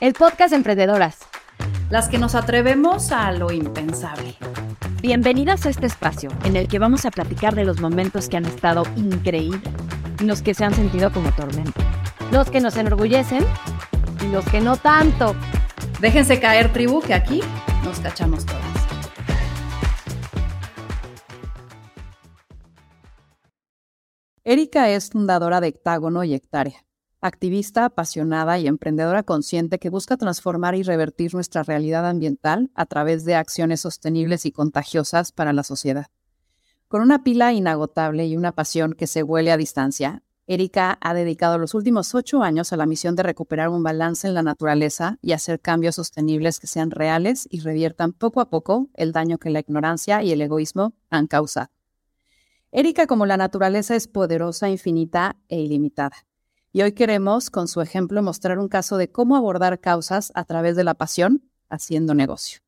el 0.00 0.12
podcast 0.12 0.52
Emprendedoras. 0.52 1.20
Las 1.88 2.08
que 2.08 2.18
nos 2.18 2.34
atrevemos 2.34 3.12
a 3.12 3.32
lo 3.32 3.50
impensable. 3.50 4.36
Bienvenidas 5.00 5.64
a 5.64 5.70
este 5.70 5.86
espacio 5.86 6.30
en 6.44 6.56
el 6.56 6.68
que 6.68 6.78
vamos 6.78 7.06
a 7.06 7.10
platicar 7.10 7.54
de 7.54 7.64
los 7.64 7.80
momentos 7.80 8.28
que 8.28 8.36
han 8.36 8.44
estado 8.44 8.82
increíbles 8.96 9.62
y 10.20 10.24
los 10.24 10.42
que 10.42 10.52
se 10.52 10.64
han 10.64 10.74
sentido 10.74 11.10
como 11.12 11.32
tormenta. 11.32 11.80
Los 12.30 12.50
que 12.50 12.60
nos 12.60 12.76
enorgullecen 12.76 13.44
y 14.22 14.28
los 14.28 14.44
que 14.46 14.60
no 14.60 14.76
tanto. 14.76 15.34
Déjense 16.00 16.40
caer, 16.40 16.72
tribu, 16.72 17.00
que 17.00 17.14
aquí 17.14 17.40
nos 17.82 18.00
cachamos 18.00 18.44
todas. 18.44 18.62
Erika 24.44 24.90
es 24.90 25.10
fundadora 25.10 25.60
de 25.60 25.68
Hectágono 25.68 26.22
y 26.22 26.34
Hectárea 26.34 26.86
activista 27.20 27.86
apasionada 27.86 28.58
y 28.58 28.66
emprendedora 28.66 29.22
consciente 29.22 29.78
que 29.78 29.90
busca 29.90 30.16
transformar 30.16 30.74
y 30.74 30.82
revertir 30.82 31.34
nuestra 31.34 31.62
realidad 31.62 32.08
ambiental 32.08 32.70
a 32.74 32.86
través 32.86 33.24
de 33.24 33.34
acciones 33.34 33.80
sostenibles 33.80 34.46
y 34.46 34.52
contagiosas 34.52 35.32
para 35.32 35.52
la 35.52 35.62
sociedad. 35.62 36.06
Con 36.88 37.02
una 37.02 37.24
pila 37.24 37.52
inagotable 37.52 38.26
y 38.26 38.36
una 38.36 38.52
pasión 38.52 38.92
que 38.92 39.06
se 39.06 39.22
huele 39.22 39.50
a 39.50 39.56
distancia, 39.56 40.22
Erika 40.46 40.96
ha 41.00 41.14
dedicado 41.14 41.58
los 41.58 41.74
últimos 41.74 42.14
ocho 42.14 42.44
años 42.44 42.72
a 42.72 42.76
la 42.76 42.86
misión 42.86 43.16
de 43.16 43.24
recuperar 43.24 43.68
un 43.68 43.82
balance 43.82 44.28
en 44.28 44.34
la 44.34 44.44
naturaleza 44.44 45.18
y 45.20 45.32
hacer 45.32 45.58
cambios 45.58 45.96
sostenibles 45.96 46.60
que 46.60 46.68
sean 46.68 46.92
reales 46.92 47.48
y 47.50 47.60
reviertan 47.60 48.12
poco 48.12 48.40
a 48.40 48.48
poco 48.48 48.88
el 48.94 49.10
daño 49.10 49.38
que 49.38 49.50
la 49.50 49.58
ignorancia 49.58 50.22
y 50.22 50.30
el 50.30 50.40
egoísmo 50.40 50.94
han 51.10 51.26
causado. 51.26 51.70
Erika, 52.70 53.08
como 53.08 53.26
la 53.26 53.36
naturaleza, 53.36 53.96
es 53.96 54.06
poderosa, 54.06 54.68
infinita 54.68 55.36
e 55.48 55.58
ilimitada 55.58 56.26
y 56.72 56.82
hoy 56.82 56.92
queremos, 56.92 57.50
con 57.50 57.68
su 57.68 57.80
ejemplo, 57.80 58.22
mostrar 58.22 58.58
un 58.58 58.68
caso 58.68 58.96
de 58.96 59.10
cómo 59.10 59.36
abordar 59.36 59.80
causas 59.80 60.32
a 60.34 60.44
través 60.44 60.76
de 60.76 60.84
la 60.84 60.94
pasión 60.94 61.50
haciendo 61.68 62.14
negocio. 62.14 62.60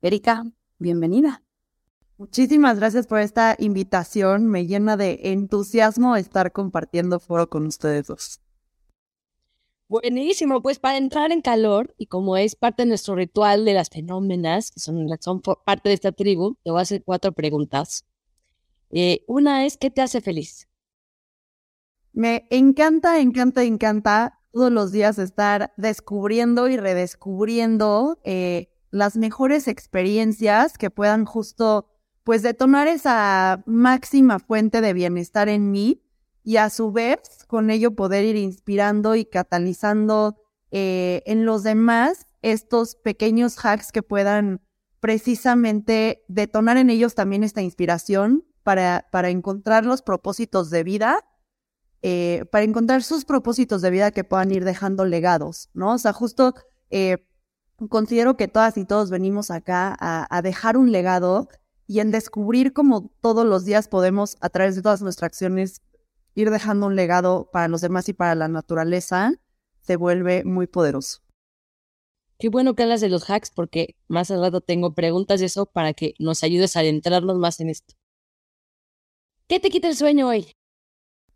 Erika, 0.00 0.44
bienvenida. 0.78 1.42
Muchísimas 2.18 2.78
gracias 2.78 3.06
por 3.06 3.20
esta 3.20 3.56
invitación. 3.58 4.46
Me 4.46 4.66
llena 4.66 4.96
de 4.96 5.20
entusiasmo 5.24 6.16
estar 6.16 6.52
compartiendo 6.52 7.20
foro 7.20 7.48
con 7.48 7.66
ustedes 7.66 8.08
dos. 8.08 8.40
Buenísimo, 9.88 10.60
pues 10.60 10.78
para 10.78 10.98
entrar 10.98 11.32
en 11.32 11.40
calor 11.40 11.94
y 11.96 12.06
como 12.06 12.36
es 12.36 12.56
parte 12.56 12.82
de 12.82 12.88
nuestro 12.88 13.14
ritual 13.14 13.64
de 13.64 13.72
las 13.72 13.88
fenómenas, 13.88 14.70
que 14.70 14.80
son, 14.80 15.08
son 15.20 15.40
parte 15.40 15.88
de 15.88 15.94
esta 15.94 16.12
tribu, 16.12 16.56
te 16.62 16.70
voy 16.70 16.80
a 16.80 16.82
hacer 16.82 17.02
cuatro 17.04 17.32
preguntas. 17.32 18.04
Eh, 18.90 19.24
una 19.26 19.64
es, 19.64 19.78
¿qué 19.78 19.90
te 19.90 20.02
hace 20.02 20.20
feliz? 20.20 20.67
Me 22.18 22.48
encanta, 22.50 23.20
encanta, 23.20 23.62
encanta 23.62 24.40
todos 24.50 24.72
los 24.72 24.90
días 24.90 25.20
estar 25.20 25.72
descubriendo 25.76 26.66
y 26.66 26.76
redescubriendo 26.76 28.18
eh, 28.24 28.70
las 28.90 29.16
mejores 29.16 29.68
experiencias 29.68 30.78
que 30.78 30.90
puedan 30.90 31.24
justo 31.24 31.86
pues 32.24 32.42
detonar 32.42 32.88
esa 32.88 33.62
máxima 33.66 34.40
fuente 34.40 34.80
de 34.80 34.94
bienestar 34.94 35.48
en 35.48 35.70
mí 35.70 36.02
y 36.42 36.56
a 36.56 36.70
su 36.70 36.90
vez 36.90 37.44
con 37.46 37.70
ello 37.70 37.94
poder 37.94 38.24
ir 38.24 38.34
inspirando 38.34 39.14
y 39.14 39.24
catalizando 39.24 40.38
eh, 40.72 41.22
en 41.24 41.44
los 41.44 41.62
demás 41.62 42.26
estos 42.42 42.96
pequeños 42.96 43.64
hacks 43.64 43.92
que 43.92 44.02
puedan 44.02 44.60
precisamente 44.98 46.24
detonar 46.26 46.78
en 46.78 46.90
ellos 46.90 47.14
también 47.14 47.44
esta 47.44 47.62
inspiración 47.62 48.44
para, 48.64 49.06
para 49.12 49.30
encontrar 49.30 49.86
los 49.86 50.02
propósitos 50.02 50.68
de 50.70 50.82
vida 50.82 51.24
eh, 52.02 52.44
para 52.52 52.64
encontrar 52.64 53.02
sus 53.02 53.24
propósitos 53.24 53.82
de 53.82 53.90
vida 53.90 54.10
que 54.12 54.24
puedan 54.24 54.52
ir 54.52 54.64
dejando 54.64 55.04
legados, 55.04 55.68
¿no? 55.74 55.94
O 55.94 55.98
sea, 55.98 56.12
justo 56.12 56.54
eh, 56.90 57.26
considero 57.88 58.36
que 58.36 58.48
todas 58.48 58.76
y 58.76 58.84
todos 58.84 59.10
venimos 59.10 59.50
acá 59.50 59.96
a, 59.98 60.42
dejar 60.42 60.76
un 60.76 60.92
legado 60.92 61.48
y 61.86 62.00
en 62.00 62.10
descubrir 62.10 62.72
cómo 62.72 63.10
todos 63.20 63.46
los 63.46 63.64
días 63.64 63.88
podemos, 63.88 64.36
a 64.40 64.48
través 64.48 64.76
de 64.76 64.82
todas 64.82 65.02
nuestras 65.02 65.28
acciones, 65.28 65.82
ir 66.34 66.50
dejando 66.50 66.86
un 66.86 66.96
legado 66.96 67.50
para 67.52 67.68
los 67.68 67.80
demás 67.80 68.08
y 68.08 68.12
para 68.12 68.34
la 68.34 68.48
naturaleza, 68.48 69.32
se 69.80 69.96
vuelve 69.96 70.44
muy 70.44 70.66
poderoso. 70.66 71.20
Qué 72.38 72.48
bueno 72.48 72.74
que 72.74 72.84
hablas 72.84 73.00
de 73.00 73.08
los 73.08 73.28
hacks 73.28 73.50
porque 73.50 73.96
más 74.06 74.30
al 74.30 74.40
rato 74.40 74.60
tengo 74.60 74.94
preguntas 74.94 75.40
de 75.40 75.46
eso 75.46 75.66
para 75.66 75.94
que 75.94 76.14
nos 76.20 76.44
ayudes 76.44 76.76
a 76.76 76.80
adentrarnos 76.80 77.38
más 77.38 77.58
en 77.58 77.70
esto. 77.70 77.94
¿Qué 79.48 79.58
te 79.58 79.70
quita 79.70 79.88
el 79.88 79.96
sueño 79.96 80.28
hoy? 80.28 80.57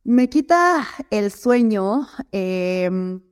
Me 0.04 0.28
quita 0.28 0.84
el 1.10 1.30
sueño, 1.30 2.08
em, 2.32 3.22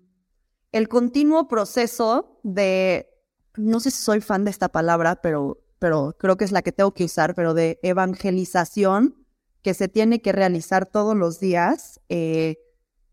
el 0.70 0.88
continuo 0.88 1.48
proceso 1.48 2.38
de, 2.44 3.08
no 3.56 3.81
sé 3.81 3.91
si 3.91 4.03
soy 4.03 4.20
fan 4.20 4.44
de 4.44 4.53
esta 4.53 4.69
palabra, 4.69 5.16
pero, 5.20 5.58
pero 5.81 6.14
creo 6.16 6.36
que 6.36 6.44
es 6.44 6.53
la 6.53 6.62
que 6.62 6.70
tengo 6.70 6.94
que 6.94 7.04
usar, 7.04 7.34
pero 7.34 7.54
de 7.54 7.81
evangelización 7.82 9.26
que 9.62 9.75
se 9.75 9.88
tiene 9.88 10.22
que 10.22 10.31
realizar 10.31 10.86
todos 10.86 11.16
los 11.16 11.41
días, 11.41 12.00
eh, 12.08 12.58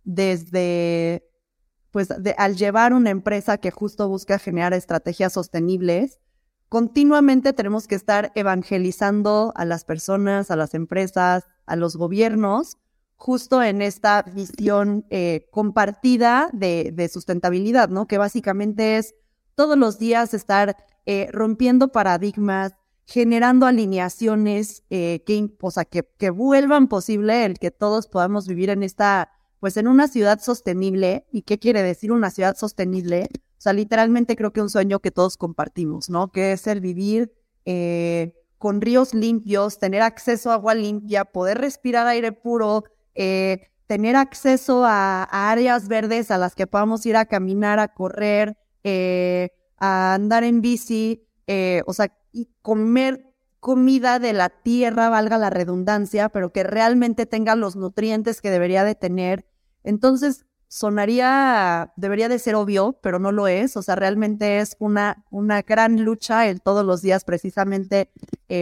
desde, 0.04 1.28
pues, 1.90 2.10
al 2.38 2.56
llevar 2.58 2.94
una 2.94 3.10
empresa 3.10 3.58
que 3.58 3.72
justo 3.72 4.08
busca 4.08 4.38
generar 4.38 4.74
estrategias 4.74 5.34
sostenibles, 5.34 6.20
continuamente 6.70 7.54
tenemos 7.54 7.88
que 7.88 7.96
estar 7.96 8.32
evangelizando 8.36 9.52
a 9.56 9.66
las 9.66 9.84
personas, 9.84 10.52
a 10.52 10.56
las 10.56 10.76
empresas, 10.76 11.46
a 11.66 11.76
los 11.76 11.98
gobiernos, 11.98 12.78
justo 13.18 13.62
en 13.64 13.82
esta 13.82 14.22
visión 14.22 15.06
eh, 15.10 15.48
compartida 15.52 16.50
de, 16.54 17.10
sustentabilidad, 17.12 17.90
¿no? 17.90 18.08
Que 18.08 18.18
básicamente 18.18 18.98
es 18.98 19.16
todos 19.56 19.78
los 19.78 19.98
días 19.98 20.34
estar 20.34 20.78
eh, 21.06 21.28
rompiendo 21.32 21.92
paradigmas, 21.92 22.74
generando 23.06 23.66
alineaciones 23.66 24.84
eh, 24.90 25.24
que, 25.26 25.50
o 25.60 25.72
sea, 25.72 25.86
que, 25.86 26.08
que, 26.18 26.30
vuelvan 26.30 26.88
posible 26.88 27.46
el 27.46 27.58
que 27.58 27.72
todos 27.72 28.08
podamos 28.08 28.48
vivir 28.48 28.70
en 28.70 28.84
esta, 28.84 29.32
pues 29.60 29.78
en 29.78 29.88
una 29.88 30.08
ciudad 30.08 30.40
sostenible. 30.40 31.26
¿Y 31.32 31.42
qué 31.42 31.58
quiere 31.58 31.82
decir 31.82 32.12
una 32.12 32.30
ciudad 32.30 32.56
sostenible? 32.56 33.30
O 33.34 33.62
sea, 33.62 33.74
literalmente 33.74 34.36
creo 34.36 34.54
que 34.54 34.62
un 34.62 34.70
sueño 34.70 35.00
que 35.00 35.10
todos 35.10 35.38
compartimos, 35.38 36.10
¿no? 36.10 36.32
Que 36.32 36.52
es 36.52 36.68
el 36.68 36.82
vivir 36.82 37.34
con 38.58 38.82
ríos 38.82 39.14
limpios, 39.14 39.80
tener 39.80 40.02
acceso 40.02 40.52
a 40.52 40.56
agua 40.56 40.74
limpia, 40.74 41.26
poder 41.26 41.60
respirar 41.60 42.08
aire 42.08 42.32
puro, 42.32 42.86
eh, 43.20 43.72
tener 43.88 44.16
acceso 44.16 44.86
a, 44.86 45.24
áreas 45.24 45.88
verdes 45.88 46.30
a 46.30 46.38
las 46.38 46.54
que 46.54 46.68
podamos 46.68 47.04
ir 47.06 47.18
a 47.18 47.26
caminar, 47.26 47.80
a 47.80 47.88
correr, 47.88 48.58
eh, 48.84 49.50
a 49.78 50.14
andar 50.14 50.44
en 50.44 50.62
bici, 50.62 51.26
eh, 51.48 51.82
o 51.88 51.94
sea, 51.94 52.16
y 52.32 52.50
comer 52.62 53.34
comida 53.60 54.20
de 54.20 54.34
la 54.34 54.50
tierra, 54.50 55.10
valga 55.10 55.40
la 55.40 55.50
redundancia, 55.50 56.30
pero 56.30 56.54
que 56.54 56.64
realmente 56.64 57.26
tenga 57.26 57.56
los 57.56 57.76
nutrientes 57.76 58.40
que 58.40 58.52
debería 58.52 58.84
de 58.84 58.94
tener. 58.94 59.48
Entonces, 59.84 60.46
sonaría, 60.68 61.94
debería 61.96 62.30
de 62.30 62.38
ser 62.38 62.54
obvio, 62.54 63.00
pero 63.02 63.18
no 63.18 63.32
lo 63.32 63.48
es. 63.48 63.78
O 63.78 63.82
sea, 63.82 63.96
realmente 63.96 64.60
es 64.60 64.76
una, 64.80 65.26
una 65.32 65.64
gran 65.64 66.04
lucha 66.04 66.46
el 66.48 66.62
todos 66.62 66.86
los 66.86 67.02
días 67.02 67.24
precisamente, 67.24 68.12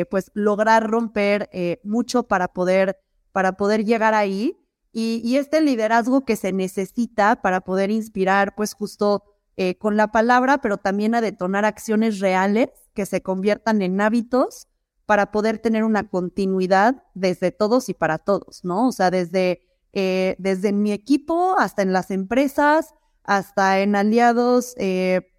pues 0.09 0.31
lograr 0.33 0.89
romper 0.89 1.49
mucho 1.83 2.23
para 2.23 2.47
poder 2.47 3.04
para 3.35 3.57
poder 3.57 3.83
llegar 3.83 4.13
ahí 4.13 4.57
y, 4.93 5.35
este 5.35 5.59
liderazgo 5.59 6.23
que 6.23 6.37
se 6.37 6.53
necesita 6.53 7.41
para 7.41 7.59
poder 7.59 7.91
inspirar, 7.91 8.55
pues 8.55 8.73
justo 8.73 9.25
eh, 9.57 9.77
con 9.77 9.97
la 9.97 10.07
palabra, 10.07 10.59
pero 10.59 10.77
también 10.77 11.15
a 11.15 11.19
detonar 11.19 11.65
acciones 11.65 12.21
reales 12.21 12.69
que 12.93 13.05
se 13.05 13.21
conviertan 13.21 13.81
en 13.81 13.99
hábitos 13.99 14.69
para 15.05 15.33
poder 15.33 15.59
tener 15.59 15.83
una 15.83 16.07
continuidad 16.07 17.03
desde 17.13 17.51
todos 17.51 17.89
y 17.89 17.93
para 17.93 18.19
todos, 18.19 18.63
¿no? 18.63 18.87
O 18.87 18.93
sea, 18.93 19.11
desde, 19.11 19.67
eh, 19.91 20.37
desde 20.39 20.71
mi 20.71 20.93
equipo 20.93 21.57
hasta 21.59 21.81
en 21.81 21.91
las 21.91 22.11
empresas, 22.11 22.93
hasta 23.25 23.81
en 23.81 23.97
aliados 23.97 24.75
eh, 24.77 25.29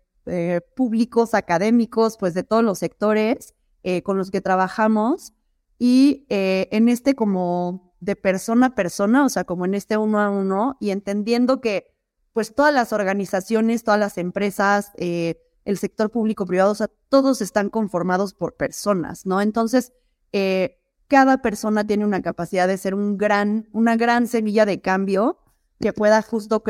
públicos, 0.77 1.33
académicos, 1.33 2.19
pues 2.19 2.35
de 2.35 2.43
todos 2.43 2.63
los 2.63 2.79
sectores 2.79 3.55
con 4.03 4.19
los 4.19 4.31
que 4.31 4.43
trabajamos. 4.43 5.33
Y 5.79 6.27
en 6.29 6.89
este 6.89 7.15
como 7.15 7.86
de 8.07 8.15
persona 8.15 8.67
a 8.67 8.75
persona, 8.75 9.25
o 9.25 9.29
sea, 9.29 9.45
como 9.45 9.65
en 9.65 9.75
este 9.75 9.97
uno 9.97 10.21
a 10.21 10.31
uno, 10.31 10.77
y 10.81 10.91
entendiendo 10.91 11.61
que 11.61 11.93
pues 12.33 12.55
todas 12.55 12.73
las 12.73 12.93
organizaciones, 12.93 13.83
todas 13.83 13.99
las 13.99 14.17
empresas, 14.17 14.93
eh, 14.97 15.43
el 15.65 15.77
sector 15.77 16.11
público 16.11 16.47
privado, 16.47 16.71
o 16.71 16.75
sea, 16.77 16.89
todos 17.09 17.43
están 17.43 17.69
conformados 17.69 18.33
por 18.33 18.55
personas, 18.55 19.27
¿no? 19.27 19.41
Entonces, 19.41 19.93
eh, 20.33 20.79
cada 21.09 21.43
persona 21.43 21.85
tiene 21.85 22.05
una 22.05 22.23
capacidad 22.23 22.69
de 22.69 22.79
ser 22.79 22.95
un 22.95 23.19
gran, 23.19 23.69
una 23.73 23.97
gran 23.97 24.29
semilla 24.29 24.67
de 24.67 24.81
cambio 24.81 25.39
que 25.81 25.93
pueda 25.93 26.23
justo 26.23 26.63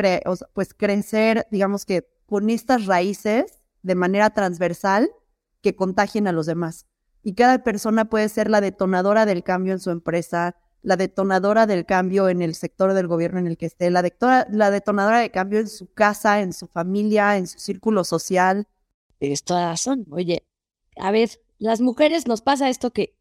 pues 0.55 0.73
crecer, 0.75 1.47
digamos 1.51 1.85
que 1.85 2.09
con 2.27 2.49
estas 2.49 2.87
raíces 2.87 3.61
de 3.83 3.95
manera 3.95 4.31
transversal 4.31 5.11
que 5.61 5.77
contagien 5.77 6.29
a 6.29 6.33
los 6.33 6.47
demás. 6.47 6.87
Y 7.23 7.35
cada 7.35 7.63
persona 7.63 8.07
puede 8.07 8.29
ser 8.29 8.49
la 8.49 8.61
detonadora 8.61 9.27
del 9.27 9.43
cambio 9.43 9.75
en 9.75 9.81
su 9.81 9.91
empresa, 9.91 10.57
la 10.87 10.97
detonadora 10.97 11.67
del 11.67 11.85
cambio 11.85 12.29
en 12.29 12.43
el 12.43 12.55
sector 12.55 12.95
del 12.95 13.09
gobierno 13.09 13.41
en 13.41 13.49
el 13.49 13.57
que 13.57 13.67
esté, 13.67 13.91
la, 13.91 14.09
la 14.49 14.71
detonadora 14.71 15.19
de 15.19 15.33
cambio 15.33 15.59
en 15.59 15.67
su 15.67 15.93
casa, 15.93 16.41
en 16.41 16.53
su 16.53 16.69
familia, 16.69 17.37
en 17.37 17.49
su 17.49 17.59
círculo 17.59 18.05
social. 18.05 18.69
Tienes 19.19 19.43
toda 19.43 19.71
razón. 19.71 20.07
Oye, 20.13 20.47
a 20.95 21.11
ver, 21.11 21.31
las 21.59 21.81
mujeres 21.81 22.29
nos 22.29 22.41
pasa 22.41 22.69
esto 22.69 22.93
que 22.93 23.17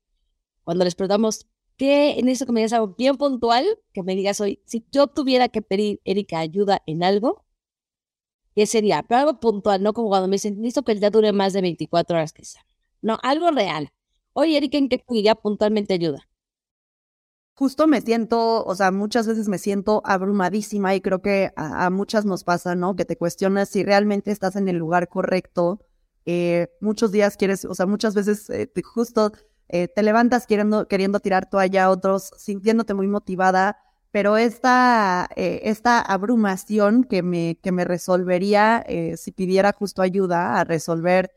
cuando 0.64 0.84
les 0.84 0.94
preguntamos, 0.94 1.48
¿qué 1.76 2.20
en 2.20 2.30
eso 2.30 2.46
que 2.46 2.52
me 2.52 2.60
digas 2.60 2.74
algo 2.74 2.94
bien 2.96 3.18
puntual? 3.18 3.66
Que 3.94 4.04
me 4.04 4.16
digas 4.16 4.40
hoy, 4.42 4.62
si 4.66 4.86
yo 4.92 5.08
tuviera 5.08 5.50
que 5.50 5.64
pedir, 5.64 6.00
Erika, 6.06 6.38
ayuda 6.38 6.84
en 6.86 7.04
algo, 7.04 7.46
¿qué 8.54 8.68
sería? 8.68 9.02
Pero 9.02 9.22
algo 9.22 9.40
puntual, 9.40 9.82
no 9.82 9.94
como 9.94 10.10
cuando 10.10 10.28
me 10.28 10.36
dicen, 10.36 10.62
listo 10.62 10.84
que 10.84 10.92
el 10.92 11.00
día 11.00 11.10
dure 11.10 11.32
más 11.32 11.54
de 11.54 11.62
24 11.62 12.16
horas 12.16 12.32
quizá. 12.32 12.60
No, 13.02 13.18
algo 13.24 13.50
real. 13.50 13.90
Oye, 14.34 14.56
Erika, 14.56 14.78
¿en 14.78 14.88
qué 14.88 15.00
pediría 15.00 15.34
puntualmente 15.34 15.96
ayuda? 15.96 16.28
Justo 17.56 17.88
me 17.88 18.02
siento, 18.02 18.64
o 18.66 18.76
sea, 18.76 18.92
muchas 18.92 19.28
veces 19.28 19.48
me 19.48 19.58
siento 19.58 20.02
abrumadísima 20.06 20.94
y 20.94 21.02
creo 21.02 21.22
que 21.22 21.52
a, 21.56 21.90
muchas 21.90 22.26
nos 22.26 22.44
pasa, 22.44 22.76
¿no? 22.76 22.96
Que 22.96 23.06
te 23.06 23.18
cuestionas 23.18 23.70
si 23.70 23.84
realmente 23.84 24.32
estás 24.32 24.58
en 24.58 24.68
el 24.68 24.76
lugar 24.78 25.08
correcto. 25.08 25.80
Eh, 26.26 26.68
muchos 26.82 27.12
días 27.12 27.38
quieres, 27.38 27.66
o 27.66 27.74
sea, 27.74 27.86
muchas 27.86 28.14
veces 28.14 28.50
eh, 28.50 28.70
justo 28.84 29.32
eh, 29.70 29.88
te 29.88 30.04
levantas 30.04 30.48
queriendo, 30.48 30.88
queriendo 30.88 31.20
tirar 31.22 31.50
toalla, 31.50 31.90
otros 31.90 32.32
sintiéndote 32.38 32.94
muy 32.94 33.08
motivada, 33.08 33.78
pero 34.12 34.38
esta, 34.38 35.28
esta 35.36 36.00
abrumación 36.00 37.04
que 37.04 37.22
me, 37.22 37.60
que 37.62 37.74
me 37.74 37.84
resolvería 37.84 38.86
si 39.18 39.34
pidiera 39.34 39.74
justo 39.74 40.02
ayuda 40.02 40.58
a 40.58 40.64
resolver 40.64 41.32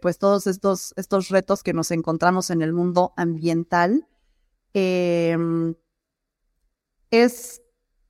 pues 0.00 0.16
todos 0.18 0.46
estos, 0.46 0.94
estos 0.96 1.28
retos 1.28 1.62
que 1.62 1.74
nos 1.74 1.90
encontramos 1.90 2.48
en 2.48 2.62
el 2.62 2.72
mundo 2.72 3.12
ambiental, 3.18 4.06
Em, 4.74 5.74
es 7.10 7.62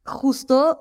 justo, 0.05 0.81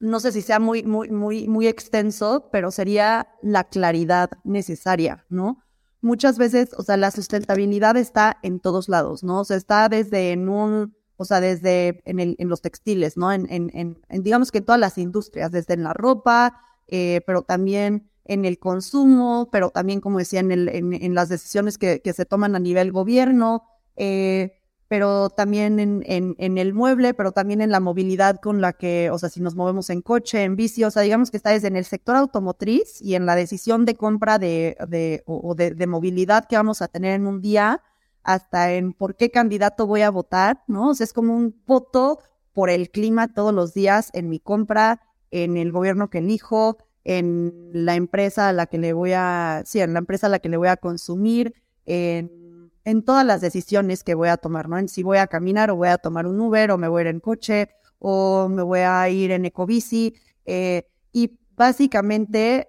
no 0.00 0.20
sé 0.20 0.32
si 0.32 0.42
sea 0.42 0.58
muy, 0.58 0.82
muy, 0.82 1.10
muy, 1.10 1.48
muy 1.48 1.66
extenso, 1.68 2.48
pero 2.50 2.70
sería 2.70 3.28
la 3.42 3.64
claridad 3.64 4.30
necesaria, 4.44 5.24
¿no? 5.28 5.62
Muchas 6.00 6.38
veces, 6.38 6.70
o 6.76 6.82
sea, 6.82 6.96
la 6.96 7.12
sustentabilidad 7.12 7.96
está 7.96 8.38
en 8.42 8.58
todos 8.58 8.88
lados, 8.88 9.22
¿no? 9.22 9.40
O 9.40 9.44
sea, 9.44 9.56
está 9.56 9.88
desde 9.88 10.32
en 10.32 10.48
un, 10.48 10.96
o 11.16 11.24
sea, 11.24 11.40
desde 11.40 12.02
en, 12.04 12.18
el, 12.18 12.34
en 12.38 12.48
los 12.48 12.60
textiles, 12.60 13.16
¿no? 13.16 13.32
En, 13.32 13.46
en, 13.48 13.70
en, 13.72 14.22
digamos 14.22 14.50
que 14.50 14.58
en 14.58 14.64
todas 14.64 14.80
las 14.80 14.98
industrias, 14.98 15.52
desde 15.52 15.74
en 15.74 15.84
la 15.84 15.92
ropa, 15.92 16.60
eh, 16.88 17.20
pero 17.24 17.42
también 17.42 18.10
en 18.24 18.44
el 18.44 18.58
consumo, 18.58 19.48
pero 19.52 19.70
también, 19.70 20.00
como 20.00 20.18
decía, 20.18 20.40
en, 20.40 20.50
el, 20.50 20.68
en, 20.68 21.14
las 21.14 21.28
decisiones 21.28 21.78
que, 21.78 22.00
que, 22.02 22.12
se 22.12 22.24
toman 22.24 22.56
a 22.56 22.58
nivel 22.58 22.90
gobierno, 22.92 23.64
eh, 23.96 24.61
pero 24.92 25.30
también 25.30 25.80
en, 25.80 26.04
en, 26.06 26.58
el 26.58 26.74
mueble, 26.74 27.14
pero 27.14 27.32
también 27.32 27.62
en 27.62 27.70
la 27.70 27.80
movilidad 27.80 28.38
con 28.42 28.60
la 28.60 28.74
que, 28.74 29.08
o 29.08 29.18
sea, 29.18 29.30
si 29.30 29.40
nos 29.40 29.54
movemos 29.54 29.88
en 29.88 30.02
coche, 30.02 30.44
en 30.44 30.54
bici, 30.54 30.84
o 30.84 30.90
sea, 30.90 31.00
digamos 31.00 31.30
que 31.30 31.38
está 31.38 31.48
desde 31.48 31.68
en 31.68 31.76
el 31.76 31.86
sector 31.86 32.14
automotriz 32.14 33.00
y 33.00 33.14
en 33.14 33.24
la 33.24 33.34
decisión 33.34 33.86
de 33.86 33.94
compra 33.94 34.38
de, 34.38 34.76
de 34.86 35.22
o 35.24 35.54
de, 35.54 35.70
de, 35.70 35.86
movilidad 35.86 36.44
que 36.46 36.56
vamos 36.56 36.82
a 36.82 36.88
tener 36.88 37.14
en 37.14 37.26
un 37.26 37.40
día, 37.40 37.80
hasta 38.22 38.74
en 38.74 38.92
por 38.92 39.16
qué 39.16 39.30
candidato 39.30 39.86
voy 39.86 40.02
a 40.02 40.10
votar, 40.10 40.62
¿no? 40.66 40.90
O 40.90 40.94
sea, 40.94 41.04
es 41.04 41.14
como 41.14 41.34
un 41.34 41.58
voto 41.66 42.18
por 42.52 42.68
el 42.68 42.90
clima 42.90 43.32
todos 43.32 43.54
los 43.54 43.72
días 43.72 44.10
en 44.12 44.28
mi 44.28 44.40
compra, 44.40 45.00
en 45.30 45.56
el 45.56 45.72
gobierno 45.72 46.10
que 46.10 46.18
elijo, 46.18 46.76
en 47.04 47.70
la 47.72 47.94
empresa 47.94 48.50
a 48.50 48.52
la 48.52 48.66
que 48.66 48.76
le 48.76 48.92
voy 48.92 49.12
a, 49.14 49.62
sí, 49.64 49.80
en 49.80 49.94
la 49.94 50.00
empresa 50.00 50.26
a 50.26 50.30
la 50.30 50.40
que 50.40 50.50
le 50.50 50.58
voy 50.58 50.68
a 50.68 50.76
consumir, 50.76 51.54
en 51.86 52.41
en 52.84 53.04
todas 53.04 53.24
las 53.24 53.40
decisiones 53.40 54.04
que 54.04 54.14
voy 54.14 54.28
a 54.28 54.36
tomar, 54.36 54.68
¿no? 54.68 54.78
En 54.78 54.88
si 54.88 55.02
voy 55.02 55.18
a 55.18 55.26
caminar 55.26 55.70
o 55.70 55.76
voy 55.76 55.88
a 55.88 55.98
tomar 55.98 56.26
un 56.26 56.40
Uber 56.40 56.70
o 56.72 56.78
me 56.78 56.88
voy 56.88 57.00
a 57.00 57.02
ir 57.02 57.06
en 57.08 57.20
coche 57.20 57.68
o 57.98 58.48
me 58.48 58.62
voy 58.62 58.80
a 58.80 59.08
ir 59.08 59.30
en 59.30 59.44
ecobici. 59.44 60.14
Eh, 60.44 60.88
y 61.12 61.38
básicamente, 61.56 62.68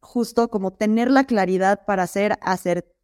justo 0.00 0.48
como 0.48 0.72
tener 0.72 1.10
la 1.10 1.24
claridad 1.24 1.84
para 1.86 2.06
ser 2.06 2.38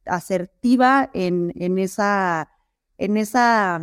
asertiva 0.06 1.10
en, 1.12 1.52
en, 1.56 1.78
esa, 1.78 2.48
en 2.96 3.16
esa 3.18 3.82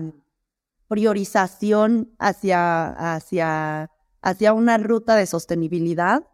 priorización 0.88 2.16
hacia, 2.18 3.16
hacia, 3.16 3.92
hacia 4.22 4.54
una 4.54 4.78
ruta 4.80 5.16
de 5.16 5.28
sostenibilidad, 5.28 6.28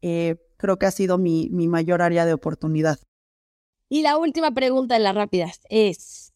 eh, 0.00 0.36
creo 0.56 0.78
que 0.78 0.86
ha 0.86 0.90
sido 0.90 1.18
mi, 1.18 1.50
mi 1.50 1.68
mayor 1.68 2.00
área 2.00 2.24
de 2.24 2.32
oportunidad. 2.32 2.98
Y 3.88 4.02
la 4.02 4.18
última 4.18 4.50
pregunta 4.50 4.94
de 4.94 5.00
las 5.00 5.14
rápidas 5.14 5.60
es, 5.70 6.34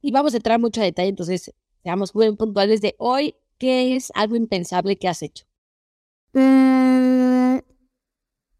y 0.00 0.10
vamos 0.10 0.34
a 0.34 0.38
entrar 0.38 0.58
mucho 0.58 0.80
a 0.80 0.84
detalle, 0.84 1.08
entonces 1.08 1.54
seamos 1.82 2.14
muy 2.14 2.34
puntuales 2.34 2.80
de 2.80 2.96
hoy, 2.98 3.36
¿qué 3.58 3.94
es 3.94 4.10
algo 4.14 4.36
impensable 4.36 4.96
que 4.96 5.08
has 5.08 5.22
hecho? 5.22 5.46
Eh, 6.34 7.62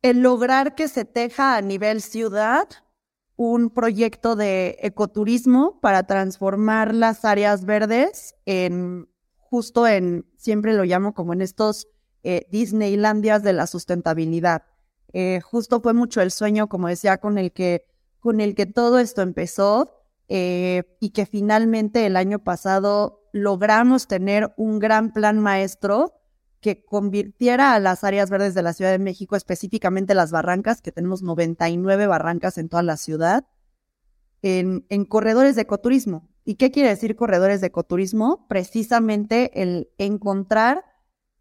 el 0.03 0.23
lograr 0.23 0.75
que 0.75 0.89
se 0.89 1.05
teja 1.05 1.57
a 1.57 1.63
nivel 1.63 2.01
ciudad 2.01 2.69
un 3.37 3.71
proyecto 3.71 4.37
de 4.37 4.77
ecoturismo 4.83 5.81
para 5.81 6.03
transformar 6.05 6.95
las 6.95 7.25
áreas 7.25 7.65
verdes 7.65 8.35
en 8.45 9.09
justo 9.39 9.87
en, 9.87 10.27
siempre 10.37 10.75
lo 10.75 10.85
llamo 10.85 11.15
como 11.15 11.33
en 11.33 11.41
estos 11.41 11.89
eh, 12.23 12.47
Disneylandias 12.51 13.43
de 13.43 13.55
la 13.55 13.67
sustentabilidad. 13.67 14.63
Eh, 15.13 15.41
justo 15.41 15.81
fue 15.81 15.93
mucho 15.93 16.21
el 16.21 16.31
sueño, 16.31 16.69
como 16.69 16.89
decía, 16.89 17.19
con 17.19 17.39
el 17.39 17.53
que, 17.53 17.87
con 18.21 18.41
el 18.41 18.55
que 18.55 18.67
todo 18.67 18.99
esto 18.99 19.23
empezó 19.23 19.91
eh, 20.29 20.97
y 21.01 21.11
que 21.11 21.27
finalmente 21.27 22.07
el 22.07 22.17
año 22.17 22.39
pasado 22.39 23.29
logramos 23.33 24.07
tener 24.07 24.53
un 24.57 24.79
gran 24.79 25.13
plan 25.13 25.41
maestro 25.41 26.15
que 26.61 26.85
convirtiera 26.85 27.75
a 27.75 27.81
las 27.81 28.05
áreas 28.05 28.31
verdes 28.31 28.55
de 28.55 28.63
la 28.63 28.73
Ciudad 28.73 28.91
de 28.91 28.99
México, 28.99 29.35
específicamente 29.35 30.15
las 30.15 30.31
barrancas, 30.31 30.83
que 30.83 30.93
tenemos 30.93 31.23
99 31.23 32.07
barrancas 32.07 32.59
en 32.59 32.69
toda 32.69 32.83
la 32.83 32.97
ciudad, 32.97 33.47
en, 34.43 34.85
en 34.91 35.05
corredores 35.05 35.57
de 35.57 35.63
ecoturismo. 35.63 36.29
¿Y 36.45 36.57
qué 36.57 36.71
quiere 36.71 36.91
decir 36.91 37.17
corredores 37.17 37.61
de 37.61 37.69
ecoturismo? 37.69 38.47
Precisamente 38.49 39.63
el 39.63 39.91
encontrar 39.99 40.85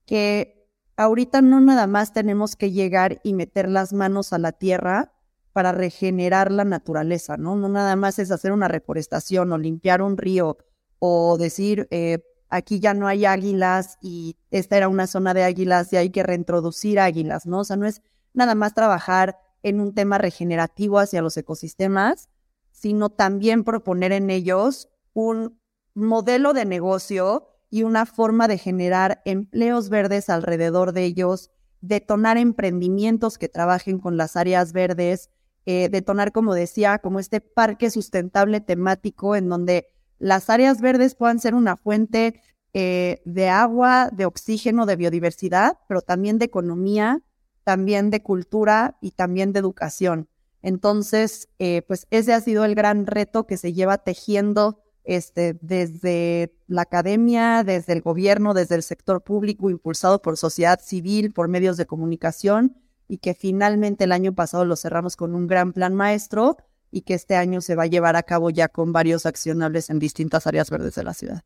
que 0.06 0.59
ahorita 1.00 1.42
no 1.42 1.62
nada 1.62 1.88
más 1.88 2.12
tenemos 2.12 2.58
que 2.58 2.72
llegar 2.72 3.22
y 3.24 3.34
meter 3.34 3.70
las 3.70 3.94
manos 3.94 4.34
a 4.34 4.38
la 4.38 4.52
tierra 4.52 5.14
para 5.54 5.72
regenerar 5.72 6.52
la 6.52 6.66
naturaleza, 6.66 7.38
¿no? 7.38 7.56
No 7.56 7.70
nada 7.70 7.96
más 7.96 8.20
es 8.20 8.32
hacer 8.32 8.52
una 8.52 8.68
reforestación 8.68 9.54
o 9.54 9.58
limpiar 9.58 10.02
un 10.02 10.18
río 10.18 10.58
o 11.00 11.38
decir, 11.38 11.88
eh, 11.90 12.20
aquí 12.50 12.82
ya 12.82 12.94
no 12.94 13.08
hay 13.08 13.24
águilas 13.24 13.98
y 14.02 14.36
esta 14.52 14.76
era 14.76 14.90
una 14.90 15.08
zona 15.08 15.34
de 15.34 15.46
águilas 15.46 15.94
y 15.94 15.96
hay 15.96 16.10
que 16.10 16.22
reintroducir 16.22 17.00
águilas, 17.00 17.46
¿no? 17.46 17.60
O 17.60 17.64
sea, 17.64 17.78
no 17.78 17.88
es 17.88 18.02
nada 18.34 18.54
más 18.54 18.74
trabajar 18.74 19.38
en 19.64 19.80
un 19.80 19.94
tema 19.94 20.18
regenerativo 20.18 21.00
hacia 21.00 21.22
los 21.22 21.38
ecosistemas, 21.38 22.28
sino 22.72 23.10
también 23.10 23.64
proponer 23.64 24.12
en 24.12 24.30
ellos 24.30 24.90
un 25.14 25.62
modelo 25.94 26.52
de 26.52 26.66
negocio 26.66 27.49
y 27.70 27.84
una 27.84 28.06
forma 28.06 28.48
de 28.48 28.58
generar 28.58 29.22
empleos 29.26 29.90
verdes 29.90 30.30
alrededor 30.30 30.94
de 30.94 31.06
ellos, 31.06 31.52
detonar 31.82 32.38
emprendimientos 32.38 33.38
que 33.38 33.50
trabajen 33.50 34.00
con 34.00 34.18
las 34.18 34.36
áreas 34.36 34.74
verdes, 34.74 35.30
eh, 35.66 35.90
detonar, 35.90 36.32
como 36.32 36.56
decía, 36.56 37.00
como 37.00 37.20
este 37.20 37.42
parque 37.42 37.92
sustentable 37.92 38.60
temático 38.60 39.36
en 39.36 39.50
donde 39.50 39.88
las 40.18 40.50
áreas 40.50 40.82
verdes 40.82 41.16
puedan 41.16 41.40
ser 41.40 41.54
una 41.54 41.78
fuente 41.78 42.42
eh, 42.74 43.22
de 43.26 43.50
agua, 43.50 44.10
de 44.12 44.26
oxígeno, 44.26 44.86
de 44.86 44.96
biodiversidad, 44.96 45.78
pero 45.88 46.02
también 46.02 46.38
de 46.38 46.46
economía, 46.46 47.22
también 47.64 48.10
de 48.10 48.22
cultura 48.22 48.98
y 49.02 49.12
también 49.12 49.54
de 49.54 49.60
educación. 49.60 50.28
Entonces, 50.62 51.50
eh, 51.60 51.84
pues 51.88 52.08
ese 52.10 52.34
ha 52.34 52.42
sido 52.42 52.66
el 52.66 52.76
gran 52.76 53.08
reto 53.08 53.48
que 53.48 53.58
se 53.58 53.74
lleva 53.74 54.00
tejiendo 54.00 54.82
este, 55.10 55.58
desde 55.62 56.54
la 56.68 56.84
academia, 56.84 57.64
desde 57.64 57.94
el 57.94 58.02
gobierno, 58.02 58.54
desde 58.54 58.76
el 58.76 58.84
sector 58.84 59.24
público, 59.24 59.72
impulsado 59.72 60.22
por 60.22 60.38
sociedad 60.38 60.80
civil, 60.80 61.34
por 61.34 61.48
medios 61.48 61.78
de 61.78 61.88
comunicación, 61.88 62.76
y 63.08 63.18
que 63.18 63.34
finalmente 63.34 64.04
el 64.04 64.12
año 64.12 64.36
pasado 64.36 64.66
lo 64.66 64.76
cerramos 64.76 65.16
con 65.16 65.34
un 65.34 65.48
gran 65.48 65.74
plan 65.74 65.96
maestro 65.96 66.58
y 66.92 67.02
que 67.02 67.16
este 67.16 67.36
año 67.36 67.60
se 67.62 67.74
va 67.74 67.84
a 67.84 67.88
llevar 67.88 68.16
a 68.16 68.22
cabo 68.22 68.52
ya 68.52 68.68
con 68.68 68.94
varios 68.94 69.26
accionables 69.26 69.90
en 69.90 69.98
distintas 69.98 70.46
áreas 70.46 70.70
verdes 70.70 70.94
de 70.94 71.04
la 71.04 71.16
ciudad. 71.16 71.42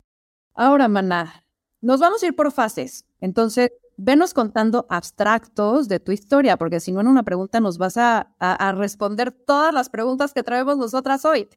Ahora, 0.53 0.89
Maná, 0.89 1.45
nos 1.79 2.01
vamos 2.01 2.21
a 2.21 2.25
ir 2.25 2.35
por 2.35 2.51
fases. 2.51 3.05
Entonces, 3.21 3.71
venos 3.95 4.33
contando 4.33 4.87
abstractos 4.89 5.87
de 5.87 6.01
tu 6.01 6.11
historia, 6.11 6.57
porque 6.57 6.81
si 6.81 6.91
no 6.91 6.99
en 6.99 7.07
una 7.07 7.23
pregunta 7.23 7.61
nos 7.61 7.77
vas 7.77 7.95
a, 7.95 8.35
a 8.39 8.71
responder 8.73 9.31
todas 9.31 9.73
las 9.73 9.87
preguntas 9.87 10.33
que 10.33 10.43
traemos 10.43 10.77
nosotras 10.77 11.23
hoy. 11.23 11.47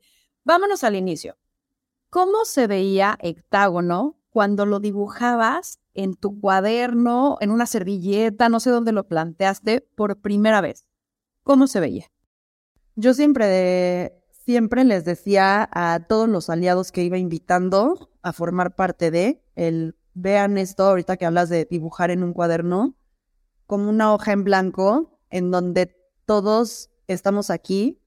Vámonos 0.45 0.85
al 0.85 0.95
inicio. 0.95 1.37
¿Cómo 2.17 2.47
se 2.47 2.67
veía 2.67 3.19
Hectágono 3.21 4.17
cuando 4.31 4.65
lo 4.65 4.81
dibujabas 4.81 5.81
en 5.93 6.15
tu 6.15 6.41
cuaderno, 6.41 7.37
en 7.43 7.51
una 7.51 7.67
servilleta, 7.67 8.49
no 8.49 8.59
sé 8.59 8.71
dónde 8.71 8.93
lo 8.93 9.07
planteaste 9.07 9.83
por 9.83 10.23
primera 10.23 10.63
vez? 10.63 10.87
¿Cómo 11.43 11.67
se 11.67 11.79
veía? 11.79 12.07
Yo 12.95 13.13
siempre, 13.13 14.19
siempre 14.31 14.85
les 14.85 15.05
decía 15.05 15.69
a 15.71 16.07
todos 16.09 16.27
los 16.27 16.49
aliados 16.49 16.91
que 16.91 17.05
iba 17.05 17.19
invitando 17.19 18.09
a 18.23 18.33
formar 18.33 18.77
parte 18.77 19.11
de, 19.11 19.45
el 19.55 19.95
vean 20.15 20.57
esto 20.57 20.85
ahorita 20.85 21.19
que 21.19 21.27
hablas 21.27 21.51
de 21.51 21.67
dibujar 21.71 22.11
en 22.11 22.25
un 22.25 22.33
cuaderno, 22.33 22.97
como 23.67 23.91
una 23.91 24.15
hoja 24.15 24.33
en 24.33 24.43
blanco 24.43 25.21
en 25.29 25.51
donde 25.51 25.95
todos 26.25 26.89
estamos 27.09 27.51
aquí 27.51 28.01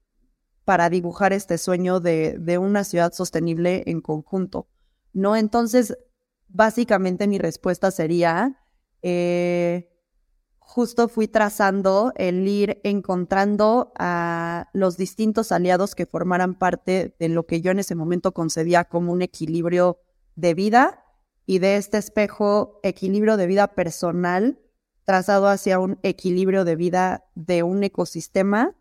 para 0.69 0.91
dibujar 0.91 1.33
este 1.33 1.57
sueño 1.57 1.99
de, 1.99 2.59
una 2.61 2.83
ciudad 2.83 3.11
sostenible 3.11 3.81
en 3.87 4.01
conjunto, 4.01 4.67
¿no? 5.13 5.35
Entonces, 5.35 5.97
básicamente 6.47 7.27
mi 7.27 7.39
respuesta 7.39 7.89
sería, 7.89 8.61
eh, 9.01 9.89
justo 10.59 11.07
fui 11.07 11.27
trazando 11.27 12.13
el 12.17 12.47
ir 12.47 12.81
encontrando 12.83 13.93
a 13.97 14.69
los 14.73 14.95
distintos 14.95 15.51
aliados 15.51 15.95
que 15.95 16.05
formaran 16.05 16.53
parte 16.53 17.15
de 17.17 17.29
lo 17.29 17.47
que 17.47 17.61
yo 17.61 17.71
en 17.71 17.79
ese 17.79 17.95
momento 17.95 18.31
concebía 18.31 18.83
como 18.83 19.11
un 19.11 19.23
equilibrio 19.23 19.97
de 20.35 20.53
vida 20.53 21.03
y 21.47 21.57
de 21.57 21.77
este 21.77 21.97
espejo 21.97 22.79
equilibrio 22.83 23.37
de 23.37 23.47
vida 23.47 23.73
personal 23.73 24.59
trazado 25.03 25.47
hacia 25.47 25.79
un 25.79 25.97
equilibrio 26.03 26.63
de 26.63 26.75
vida 26.75 27.25
de 27.33 27.63
un 27.63 27.83
ecosistema 27.83 28.75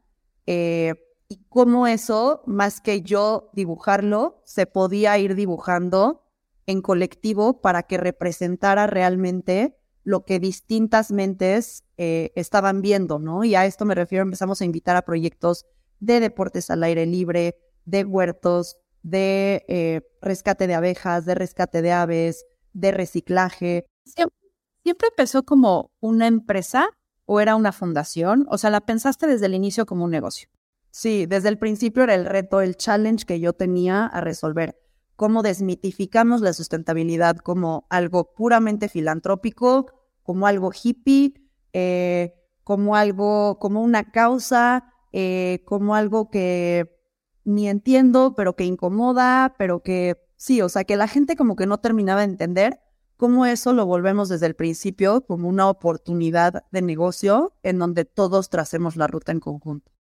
eh, 0.45 1.08
y 1.29 1.45
cómo 1.49 1.87
eso, 1.87 2.43
más 2.47 2.81
que 2.81 3.03
yo 3.03 3.51
dibujarlo, 3.53 4.41
se 4.45 4.67
podía 4.67 5.19
ir 5.19 5.35
dibujando 5.35 6.25
en 6.67 6.81
colectivo 6.81 7.61
para 7.61 7.83
que 7.83 7.99
representara 7.99 8.87
realmente 8.87 9.77
lo 10.05 10.25
que 10.25 10.39
distintas 10.39 11.13
mentes 11.13 11.85
eh, 11.99 12.33
estaban 12.35 12.81
viendo, 12.81 13.19
¿no? 13.19 13.45
Y 13.45 13.55
a 13.55 13.67
esto 13.67 13.85
me 13.85 13.95
refiero, 13.95 14.23
empezamos 14.23 14.63
a 14.63 14.65
invitar 14.65 14.97
a 14.97 15.03
proyectos 15.03 15.67
de 16.01 16.21
deportes 16.21 16.71
al 16.71 16.83
aire 16.83 17.05
libre, 17.05 17.59
de 17.85 18.05
huertos, 18.05 18.79
de 19.03 19.65
eh, 19.69 20.01
rescate 20.23 20.67
de 20.67 20.75
abejas, 20.75 21.27
de 21.27 21.35
rescate 21.35 21.83
de 21.83 21.93
aves, 21.93 22.47
de 22.73 22.91
reciclaje. 22.91 23.87
¿Siempre 24.05 25.09
empezó 25.09 25.43
como 25.43 25.91
una 26.01 26.27
empresa 26.27 26.89
o 27.27 27.41
era 27.41 27.55
una 27.55 27.73
fundación? 27.73 28.47
O 28.49 28.57
sea, 28.57 28.71
¿la 28.71 28.81
pensaste 28.81 29.27
desde 29.27 29.47
el 29.47 29.55
inicio 29.55 29.85
como 29.85 30.05
un 30.05 30.11
negocio? 30.11 30.49
Sí, 30.91 31.27
desde 31.27 31.49
el 31.49 31.59
principio 31.59 32.03
era 32.03 32.15
el 32.15 32.25
reto, 32.25 32.61
el 32.61 32.77
challenge 32.77 33.25
que 33.25 33.41
yo 33.41 33.53
tenía 33.53 34.07
a 34.07 34.21
resolver 34.21 34.77
cómo 35.19 35.43
desmitificamos 35.43 36.43
la 36.43 36.53
sustentabilidad 36.53 37.39
como 37.39 37.89
algo 37.91 38.33
puramente 38.35 38.89
filantrópico, 38.89 39.87
como 40.23 40.47
algo 40.47 40.71
hippie, 40.71 41.35
eh, 41.73 42.35
como 42.63 42.95
algo, 42.95 43.59
como 43.59 43.83
una 43.83 44.13
causa, 44.13 44.95
eh, 45.13 45.65
como 45.65 45.97
algo 45.97 46.31
que 46.31 46.97
ni 47.43 47.69
entiendo, 47.69 48.35
pero 48.37 48.55
que 48.55 48.65
incomoda, 48.65 49.57
pero 49.59 49.83
que 49.83 50.19
sí, 50.37 50.63
o 50.63 50.69
sea, 50.69 50.85
que 50.85 50.97
la 50.97 51.09
gente 51.09 51.35
como 51.35 51.57
que 51.57 51.67
no 51.67 51.79
terminaba 51.79 52.21
de 52.21 52.27
entender 52.27 52.79
cómo 53.17 53.45
eso 53.45 53.73
lo 53.73 53.87
volvemos 53.87 54.29
desde 54.29 54.47
el 54.47 54.55
principio 54.55 55.27
como 55.27 55.49
una 55.49 55.69
oportunidad 55.69 56.63
de 56.71 56.83
negocio 56.83 57.55
en 57.65 57.81
donde 57.81 58.05
todos 58.05 58.51
tracemos 58.51 58.95
la 58.95 59.09
ruta 59.09 59.33
en 59.33 59.41
conjunto. 59.41 59.98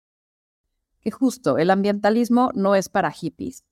Que 1.04 1.12
justo, 1.12 1.58
el 1.58 1.70
ambientalismo 1.70 2.50
no 2.54 2.74
es 2.74 2.88
para 2.88 3.12
hippies. 3.12 3.62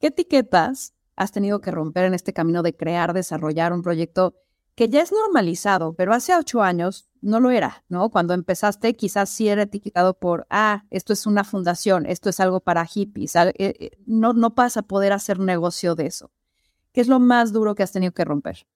¿Qué 0.00 0.08
etiquetas 0.08 0.94
has 1.14 1.30
tenido 1.30 1.60
que 1.60 1.70
romper 1.70 2.06
en 2.06 2.14
este 2.14 2.32
camino 2.32 2.62
de 2.62 2.74
crear, 2.74 3.12
desarrollar 3.12 3.72
un 3.72 3.82
proyecto 3.82 4.34
que 4.74 4.88
ya 4.88 5.02
es 5.02 5.12
normalizado, 5.12 5.92
pero 5.92 6.14
hace 6.14 6.34
ocho 6.34 6.62
años 6.62 7.10
no 7.20 7.38
lo 7.38 7.50
era, 7.50 7.84
¿no? 7.90 8.08
Cuando 8.08 8.32
empezaste 8.32 8.96
quizás 8.96 9.28
sí 9.28 9.48
era 9.48 9.64
etiquetado 9.64 10.14
por, 10.14 10.46
ah, 10.48 10.84
esto 10.88 11.12
es 11.12 11.26
una 11.26 11.44
fundación, 11.44 12.06
esto 12.06 12.30
es 12.30 12.40
algo 12.40 12.60
para 12.60 12.86
hippies, 12.86 13.36
eh, 13.36 13.52
eh, 13.58 13.90
no, 14.06 14.32
no 14.32 14.48
vas 14.50 14.78
a 14.78 14.82
poder 14.82 15.12
hacer 15.12 15.38
negocio 15.38 15.94
de 15.94 16.06
eso. 16.06 16.30
¿Qué 16.92 17.02
es 17.02 17.08
lo 17.08 17.20
más 17.20 17.52
duro 17.52 17.74
que 17.74 17.82
has 17.82 17.92
tenido 17.92 18.12
que 18.12 18.24
romper? 18.24 18.66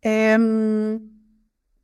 Em, 0.00 0.98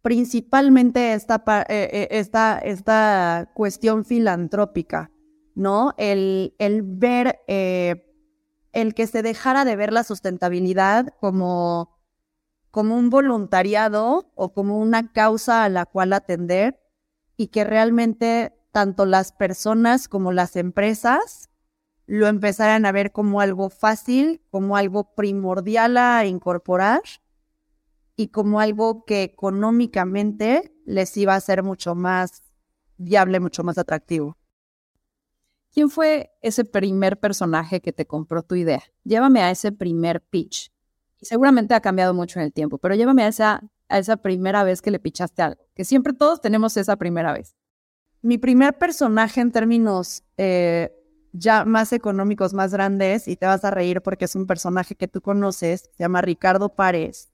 principalmente 0.01 1.13
esta, 1.13 1.45
eh, 1.69 2.09
esta, 2.11 2.59
esta 2.61 3.51
cuestión 3.55 4.07
filantrópica, 4.07 5.11
¿no? 5.59 5.93
El, 5.99 6.55
el 6.59 6.83
ver, 6.83 7.41
el 7.49 8.95
que 8.95 9.07
se 9.07 9.23
dejara 9.23 9.65
de 9.65 9.77
ver 9.77 9.93
la 9.93 10.05
sustentabilidad 10.05 11.09
como 11.21 11.99
como 12.71 12.97
un 12.97 13.11
voluntariado 13.11 14.31
o 14.35 14.53
como 14.53 14.79
una 14.79 15.13
causa 15.13 15.65
a 15.65 15.69
la 15.69 15.87
cual 15.87 16.13
atender 16.13 16.79
y 17.37 17.49
que 17.49 17.65
realmente 17.65 18.55
tanto 18.73 19.07
las 19.07 19.33
personas 19.33 20.07
como 20.07 20.33
las 20.33 20.55
empresas 20.55 21.51
lo 22.07 22.27
empezaran 22.29 22.87
a 22.87 22.93
ver 22.93 23.11
como 23.11 23.41
algo 23.41 23.69
fácil, 23.71 24.43
como 24.51 24.77
algo 24.77 25.15
primordial 25.15 25.97
a 25.97 26.25
incorporar 26.25 27.03
y 28.17 28.29
como 28.29 28.61
algo 28.61 29.05
que 29.05 29.25
económicamente 29.25 30.73
les 30.85 31.17
iba 31.17 31.35
a 31.35 31.41
ser 31.41 31.63
mucho 31.63 31.95
más 31.95 32.45
viable, 32.97 33.41
mucho 33.41 33.65
más 33.65 33.79
atractivo. 33.79 34.37
¿Quién 35.73 35.91
fue 35.91 36.31
ese 36.43 36.65
primer 36.65 37.19
personaje 37.19 37.81
que 37.81 37.93
te 37.93 38.07
compró 38.07 38.43
tu 38.43 38.55
idea? 38.55 38.83
Llévame 39.05 39.43
a 39.43 39.51
ese 39.51 39.73
primer 39.73 40.21
pitch 40.21 40.71
seguramente 41.21 41.75
ha 41.75 41.81
cambiado 41.81 42.15
mucho 42.15 42.39
en 42.39 42.47
el 42.47 42.53
tiempo, 42.53 42.79
pero 42.79 42.95
llévame 42.95 43.25
a 43.25 43.29
esa, 43.29 43.63
a 43.89 43.99
esa 43.99 44.17
primera 44.17 44.65
vez 44.65 44.83
que 44.83 44.91
le 44.91 44.99
pichaste 44.99 45.43
algo, 45.43 45.67
que 45.75 45.85
siempre 45.85 46.13
todos 46.13 46.41
tenemos 46.41 46.77
esa 46.77 46.97
primera 46.97 47.33
vez. 47.33 47.57
Mi 48.23 48.39
primer 48.39 48.77
personaje 48.79 49.41
en 49.41 49.53
términos 49.53 50.25
eh, 50.37 50.93
ya 51.33 51.65
más 51.65 51.93
económicos, 51.93 52.53
más 52.53 52.73
grandes, 52.73 53.29
y 53.29 53.37
te 53.37 53.47
vas 53.47 53.65
a 53.65 53.71
reír 53.71 54.01
porque 54.03 54.25
es 54.25 54.35
un 54.35 54.47
personaje 54.47 54.95
que 54.95 55.09
tú 55.09 55.21
conoces, 55.21 55.91
se 55.93 56.03
llama 56.03 56.21
Ricardo 56.21 56.75
Párez. 56.75 57.31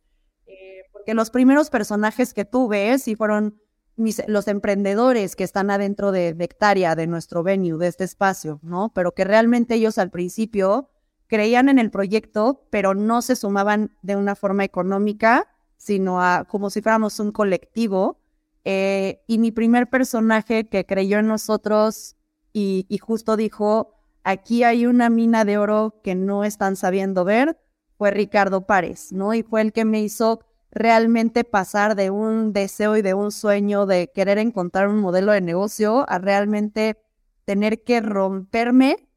Eh, 0.46 0.82
porque 0.92 1.14
los 1.14 1.30
primeros 1.30 1.70
personajes 1.70 2.34
que 2.34 2.44
tú 2.44 2.68
ves 2.68 3.08
y 3.08 3.16
fueron 3.16 3.60
los 3.96 4.48
emprendedores 4.48 5.36
que 5.36 5.44
están 5.44 5.70
adentro 5.70 6.12
de, 6.12 6.34
de 6.34 6.94
de 6.96 7.06
nuestro 7.06 7.42
venue, 7.42 7.78
de 7.78 7.86
este 7.86 8.04
espacio, 8.04 8.60
¿no? 8.62 8.92
Pero 8.94 9.12
que 9.12 9.24
realmente 9.24 9.74
ellos 9.74 9.98
al 9.98 10.10
principio 10.10 10.90
creían 11.26 11.68
en 11.68 11.78
el 11.78 11.90
proyecto, 11.90 12.66
pero 12.70 12.94
no 12.94 13.22
se 13.22 13.36
sumaban 13.36 13.96
de 14.02 14.16
una 14.16 14.34
forma 14.34 14.64
económica, 14.64 15.48
sino 15.76 16.22
a, 16.22 16.44
como 16.44 16.70
si 16.70 16.82
fuéramos 16.82 17.18
un 17.20 17.32
colectivo. 17.32 18.18
Eh, 18.64 19.22
y 19.26 19.38
mi 19.38 19.50
primer 19.52 19.90
personaje 19.90 20.68
que 20.68 20.86
creyó 20.86 21.18
en 21.18 21.26
nosotros 21.26 22.16
y, 22.52 22.86
justo 23.02 23.36
dijo, 23.36 23.96
aquí 24.22 24.62
hay 24.62 24.86
una 24.86 25.10
mina 25.10 25.44
de 25.44 25.58
oro 25.58 26.00
que 26.04 26.14
no 26.14 26.44
están 26.44 26.76
sabiendo 26.76 27.24
ver, 27.24 27.58
fue 27.98 28.12
Ricardo 28.12 28.64
Párez, 28.64 29.12
¿no? 29.12 29.34
Y 29.34 29.42
fue 29.42 29.60
el 29.60 29.72
que 29.72 29.84
me 29.84 30.00
hizo 30.00 30.40
realmente 30.74 31.44
pasar 31.44 31.94
de 31.96 32.10
un 32.10 32.52
deseo 32.52 32.96
y 32.96 33.02
de 33.02 33.14
un 33.14 33.32
sueño 33.32 33.86
de 33.86 34.10
querer 34.12 34.38
encontrar 34.38 34.88
un 34.88 35.00
modelo 35.00 35.32
de 35.32 35.40
negocio 35.40 36.04
a 36.08 36.18
realmente 36.18 36.98
tener 37.44 37.82
que 37.82 38.00
romperme 38.00 39.08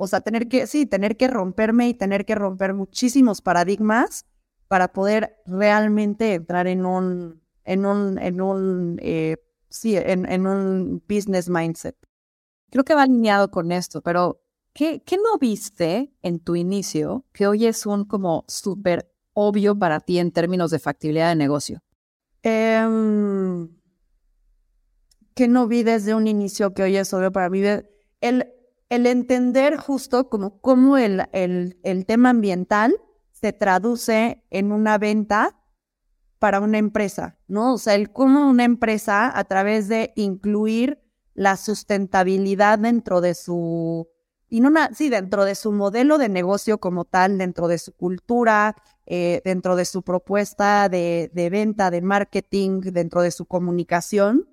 o 0.00 0.06
sea, 0.06 0.20
tener 0.20 0.48
que, 0.48 0.68
sí, 0.68 0.86
tener 0.86 1.16
que 1.16 1.26
romperme 1.26 1.88
y 1.88 1.94
tener 1.94 2.24
que 2.24 2.36
romper 2.36 2.72
muchísimos 2.72 3.42
paradigmas 3.42 4.26
para 4.68 4.92
poder 4.92 5.36
realmente 5.44 6.34
entrar 6.34 6.68
en 6.68 6.86
un, 6.86 7.42
en 7.64 7.84
un, 7.84 8.16
en 8.18 8.40
un, 8.40 9.00
eh, 9.02 9.38
sí, 9.68 9.96
en, 9.96 10.46
un 10.46 11.02
business 11.08 11.48
mindset. 11.48 11.96
Creo 12.70 12.84
que 12.84 12.94
va 12.94 13.02
alineado 13.02 13.50
con 13.50 13.72
esto, 13.72 14.00
pero 14.00 14.40
¿qué, 14.72 15.02
qué 15.04 15.16
no 15.16 15.36
viste 15.36 16.14
en 16.22 16.38
tu 16.38 16.54
inicio 16.54 17.24
que 17.32 17.48
hoy 17.48 17.66
es 17.66 17.84
un 17.84 18.04
como 18.04 18.44
súper 18.46 19.07
obvio 19.40 19.78
para 19.78 20.00
ti 20.00 20.18
en 20.18 20.32
términos 20.32 20.72
de 20.72 20.80
factibilidad 20.80 21.28
de 21.28 21.36
negocio? 21.36 21.80
Eh, 22.42 23.68
que 25.38 25.46
no 25.46 25.68
vi 25.68 25.84
desde 25.84 26.16
un 26.16 26.26
inicio 26.26 26.74
que 26.74 26.82
hoy 26.82 26.96
es 26.96 27.14
obvio 27.14 27.30
para 27.30 27.48
mí. 27.48 27.62
El, 28.20 28.48
el 28.88 29.06
entender 29.06 29.76
justo 29.76 30.28
como 30.28 30.60
cómo 30.60 30.98
el, 30.98 31.28
el, 31.32 31.78
el, 31.84 32.06
tema 32.06 32.30
ambiental 32.30 33.00
se 33.30 33.52
traduce 33.52 34.42
en 34.50 34.72
una 34.72 34.98
venta 34.98 35.56
para 36.40 36.58
una 36.58 36.78
empresa, 36.78 37.38
¿no? 37.46 37.74
O 37.74 37.78
sea, 37.78 37.94
el 37.94 38.12
cómo 38.12 38.50
una 38.50 38.64
empresa 38.64 39.30
a 39.38 39.44
través 39.44 39.86
de 39.86 40.12
incluir 40.16 40.98
la 41.34 41.56
sustentabilidad 41.56 42.80
dentro 42.80 43.20
de 43.20 43.34
su, 43.34 44.08
y 44.48 44.58
no 44.58 44.72
sí, 44.92 45.08
dentro 45.08 45.44
de 45.44 45.54
su 45.54 45.70
modelo 45.70 46.18
de 46.18 46.28
negocio 46.28 46.78
como 46.78 47.04
tal, 47.04 47.38
dentro 47.38 47.68
de 47.68 47.78
su 47.78 47.92
cultura, 47.92 48.74
eh, 49.10 49.40
dentro 49.42 49.74
de 49.74 49.86
su 49.86 50.02
propuesta 50.02 50.90
de, 50.90 51.30
venta, 51.50 51.90
de 51.90 52.02
marketing, 52.02 52.82
dentro 52.92 53.22
de 53.22 53.30
su 53.30 53.46
comunicación, 53.46 54.46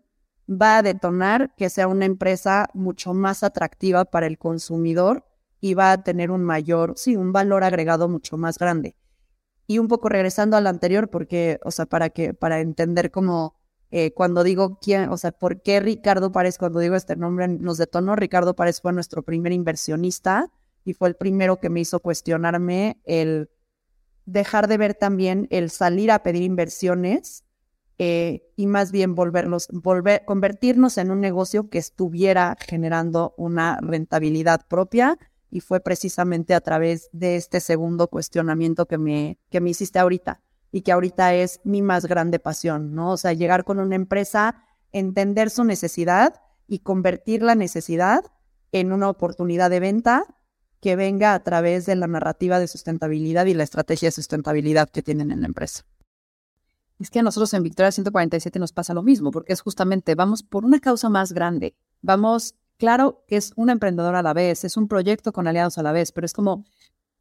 va 0.49 0.77
a 0.77 0.81
detonar 0.81 1.53
que 1.57 1.69
sea 1.69 1.89
una 1.89 2.05
empresa 2.05 2.69
mucho 2.73 3.13
más 3.13 3.43
atractiva 3.43 4.05
para 4.05 4.27
el 4.27 4.37
consumidor 4.37 5.25
y 5.59 5.73
va 5.73 5.91
a 5.91 6.03
tener 6.03 6.31
un 6.31 6.45
mayor, 6.45 6.93
sí, 6.95 7.17
un 7.17 7.33
valor 7.33 7.65
agregado 7.65 8.07
mucho 8.07 8.37
más 8.37 8.57
grande. 8.57 8.95
Y 9.67 9.79
un 9.79 9.89
poco 9.89 10.07
regresando 10.07 10.55
al 10.55 10.67
anterior, 10.67 11.09
porque, 11.09 11.59
o 11.65 11.71
sea, 11.71 11.85
para 11.85 12.09
que, 12.09 12.33
para 12.33 12.61
entender 12.61 13.11
cómo, 13.11 13.55
eh, 13.91 14.13
cuando 14.13 14.45
digo 14.45 14.79
quién, 14.79 15.09
o 15.09 15.17
sea, 15.17 15.33
por 15.33 15.63
qué 15.63 15.81
Ricardo 15.81 16.31
Párez, 16.31 16.57
cuando 16.57 16.79
digo 16.79 16.95
este 16.95 17.17
nombre, 17.17 17.49
nos 17.49 17.77
detonó, 17.77 18.15
Ricardo 18.15 18.55
Párez 18.55 18.79
fue 18.79 18.93
nuestro 18.93 19.21
primer 19.21 19.51
inversionista 19.51 20.49
y 20.85 20.93
fue 20.93 21.09
el 21.09 21.15
primero 21.15 21.59
que 21.59 21.69
me 21.69 21.81
hizo 21.81 21.99
cuestionarme 21.99 23.01
el 23.03 23.49
dejar 24.25 24.67
de 24.67 24.77
ver 24.77 24.93
también 24.93 25.47
el 25.51 25.69
salir 25.69 26.11
a 26.11 26.23
pedir 26.23 26.43
inversiones 26.43 27.43
eh, 27.97 28.51
y 28.55 28.67
más 28.67 28.91
bien 28.91 29.15
volvernos, 29.15 29.67
volver, 29.71 30.25
convertirnos 30.25 30.97
en 30.97 31.11
un 31.11 31.21
negocio 31.21 31.69
que 31.69 31.77
estuviera 31.77 32.57
generando 32.59 33.33
una 33.37 33.79
rentabilidad 33.81 34.67
propia. 34.67 35.17
Y 35.49 35.61
fue 35.61 35.79
precisamente 35.79 36.53
a 36.53 36.61
través 36.61 37.09
de 37.13 37.37
este 37.37 37.61
segundo 37.61 38.07
cuestionamiento 38.09 38.87
que 38.87 38.97
me, 38.97 39.39
que 39.49 39.61
me 39.61 39.69
hiciste 39.69 39.99
ahorita 39.99 40.41
y 40.71 40.81
que 40.81 40.91
ahorita 40.91 41.33
es 41.33 41.61
mi 41.63 41.81
más 41.81 42.05
grande 42.05 42.39
pasión, 42.39 42.93
¿no? 42.93 43.11
O 43.11 43.17
sea, 43.17 43.31
llegar 43.31 43.63
con 43.63 43.79
una 43.79 43.95
empresa, 43.95 44.65
entender 44.91 45.49
su 45.49 45.63
necesidad 45.63 46.41
y 46.67 46.79
convertir 46.79 47.43
la 47.43 47.55
necesidad 47.55 48.25
en 48.73 48.91
una 48.91 49.07
oportunidad 49.07 49.69
de 49.69 49.79
venta 49.79 50.34
que 50.85 50.95
venga 50.95 51.33
a 51.33 51.39
través 51.39 51.87
de 51.87 51.95
la 51.95 52.05
narrativa 52.05 52.59
de 52.59 52.67
sustentabilidad 52.67 53.47
y 53.47 53.55
la 53.55 53.63
estrategia 53.63 54.09
de 54.09 54.11
sustentabilidad 54.11 54.87
que 54.87 55.01
tienen 55.01 55.31
en 55.31 55.41
la 55.41 55.47
empresa. 55.47 55.83
Es 56.99 57.09
que 57.09 57.17
a 57.17 57.23
nosotros 57.23 57.51
en 57.55 57.63
Victoria 57.63 57.91
147 57.91 58.59
nos 58.59 58.71
pasa 58.71 58.93
lo 58.93 59.01
mismo, 59.01 59.31
porque 59.31 59.53
es 59.53 59.61
justamente, 59.61 60.13
vamos 60.13 60.43
por 60.43 60.63
una 60.63 60.79
causa 60.79 61.09
más 61.09 61.33
grande. 61.33 61.73
Vamos, 62.03 62.53
claro 62.77 63.23
que 63.27 63.37
es 63.37 63.51
una 63.55 63.71
emprendedora 63.71 64.19
a 64.19 64.21
la 64.21 64.33
vez, 64.33 64.63
es 64.63 64.77
un 64.77 64.87
proyecto 64.87 65.33
con 65.33 65.47
aliados 65.47 65.79
a 65.79 65.81
la 65.81 65.91
vez, 65.91 66.11
pero 66.11 66.25
es 66.25 66.33
como, 66.33 66.65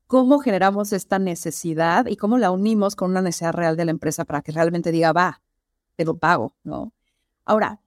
¿cómo 0.07 0.41
generamos 0.41 0.93
esta 0.93 1.19
necesidad 1.19 2.05
y 2.05 2.17
cómo 2.17 2.37
la 2.37 2.51
unimos 2.51 2.95
con 2.97 3.13
una 3.13 3.23
necesidad 3.23 3.55
real 3.55 3.79
de 3.79 3.87
la 3.87 3.93
empresa 3.93 4.27
para 4.27 4.43
que 4.43 4.53
realmente 4.53 4.93
diga, 4.93 5.15
va, 5.15 5.41
te 5.97 6.05
lo 6.05 6.19
pago, 6.19 6.55
¿no? 6.65 6.93
Ahora, 7.47 7.81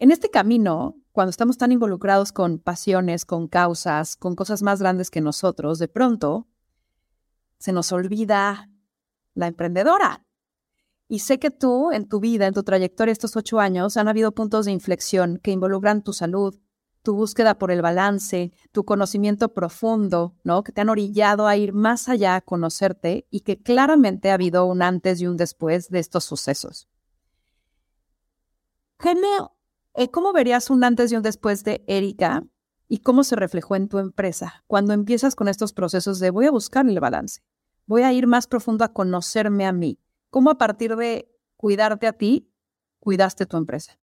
en 0.00 0.10
este 0.10 0.28
camino, 0.28 0.96
cuando 1.12 1.30
estamos 1.30 1.58
tan 1.58 1.72
involucrados 1.72 2.32
con 2.32 2.58
pasiones, 2.58 3.24
con 3.24 3.48
causas, 3.48 4.16
con 4.16 4.36
cosas 4.36 4.62
más 4.62 4.80
grandes 4.80 5.10
que 5.10 5.20
nosotros, 5.20 5.78
de 5.78 5.88
pronto 5.88 6.46
se 7.58 7.72
nos 7.72 7.92
olvida 7.92 8.70
la 9.34 9.46
emprendedora, 9.46 10.24
y 11.10 11.18
sé 11.18 11.40
que 11.40 11.50
tú, 11.50 11.90
en 11.90 12.08
tu 12.08 12.20
vida, 12.20 12.46
en 12.46 12.54
tu 12.54 12.62
trayectoria 12.62 13.10
estos 13.10 13.34
ocho 13.34 13.58
años, 13.58 13.96
han 13.96 14.06
habido 14.06 14.30
puntos 14.30 14.66
de 14.66 14.70
inflexión 14.70 15.40
que 15.42 15.50
involucran 15.50 16.04
tu 16.04 16.12
salud, 16.12 16.56
tu 17.02 17.16
búsqueda 17.16 17.58
por 17.58 17.72
el 17.72 17.82
balance, 17.82 18.52
tu 18.70 18.84
conocimiento 18.84 19.52
profundo, 19.52 20.36
¿no? 20.44 20.62
Que 20.62 20.70
te 20.70 20.82
han 20.82 20.88
orillado 20.88 21.48
a 21.48 21.56
ir 21.56 21.72
más 21.72 22.08
allá, 22.08 22.36
a 22.36 22.40
conocerte 22.40 23.26
y 23.28 23.40
que 23.40 23.60
claramente 23.60 24.30
ha 24.30 24.34
habido 24.34 24.66
un 24.66 24.82
antes 24.82 25.20
y 25.20 25.26
un 25.26 25.36
después 25.36 25.88
de 25.88 25.98
estos 25.98 26.24
sucesos. 26.24 26.86
Eh, 29.02 29.50
¿Cómo 30.08 30.32
verías 30.32 30.70
un 30.70 30.82
antes 30.82 31.12
y 31.12 31.16
un 31.16 31.22
después 31.22 31.62
de 31.64 31.84
Erika 31.86 32.44
y 32.88 32.98
cómo 32.98 33.22
se 33.22 33.36
reflejó 33.36 33.76
en 33.76 33.88
tu 33.88 33.98
empresa 33.98 34.64
cuando 34.66 34.92
empiezas 34.92 35.34
con 35.34 35.48
estos 35.48 35.72
procesos 35.72 36.18
de 36.20 36.30
voy 36.30 36.46
a 36.46 36.50
buscar 36.50 36.88
el 36.88 36.98
balance, 37.00 37.42
voy 37.86 38.02
a 38.02 38.12
ir 38.12 38.26
más 38.26 38.46
profundo 38.46 38.84
a 38.84 38.92
conocerme 38.92 39.66
a 39.66 39.72
mí? 39.72 39.98
¿Cómo 40.30 40.50
a 40.50 40.58
partir 40.58 40.96
de 40.96 41.30
cuidarte 41.56 42.06
a 42.06 42.12
ti, 42.12 42.50
cuidaste 42.98 43.46
tu 43.46 43.56
empresa? 43.56 43.98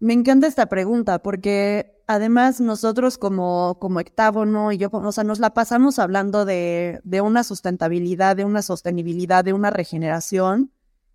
Me 0.00 0.12
encanta 0.12 0.46
esta 0.46 0.66
pregunta 0.66 1.22
porque 1.22 2.02
además 2.06 2.60
nosotros 2.60 3.16
como, 3.16 3.78
como 3.80 4.00
y 4.00 4.76
yo, 4.76 4.90
o 4.92 5.12
sea, 5.12 5.24
nos 5.24 5.38
la 5.38 5.54
pasamos 5.54 5.98
hablando 5.98 6.44
de, 6.44 7.00
de 7.04 7.20
una 7.20 7.44
sustentabilidad, 7.44 8.36
de 8.36 8.44
una 8.44 8.62
sostenibilidad, 8.62 9.44
de 9.44 9.52
una 9.52 9.70
regeneración. 9.70 10.73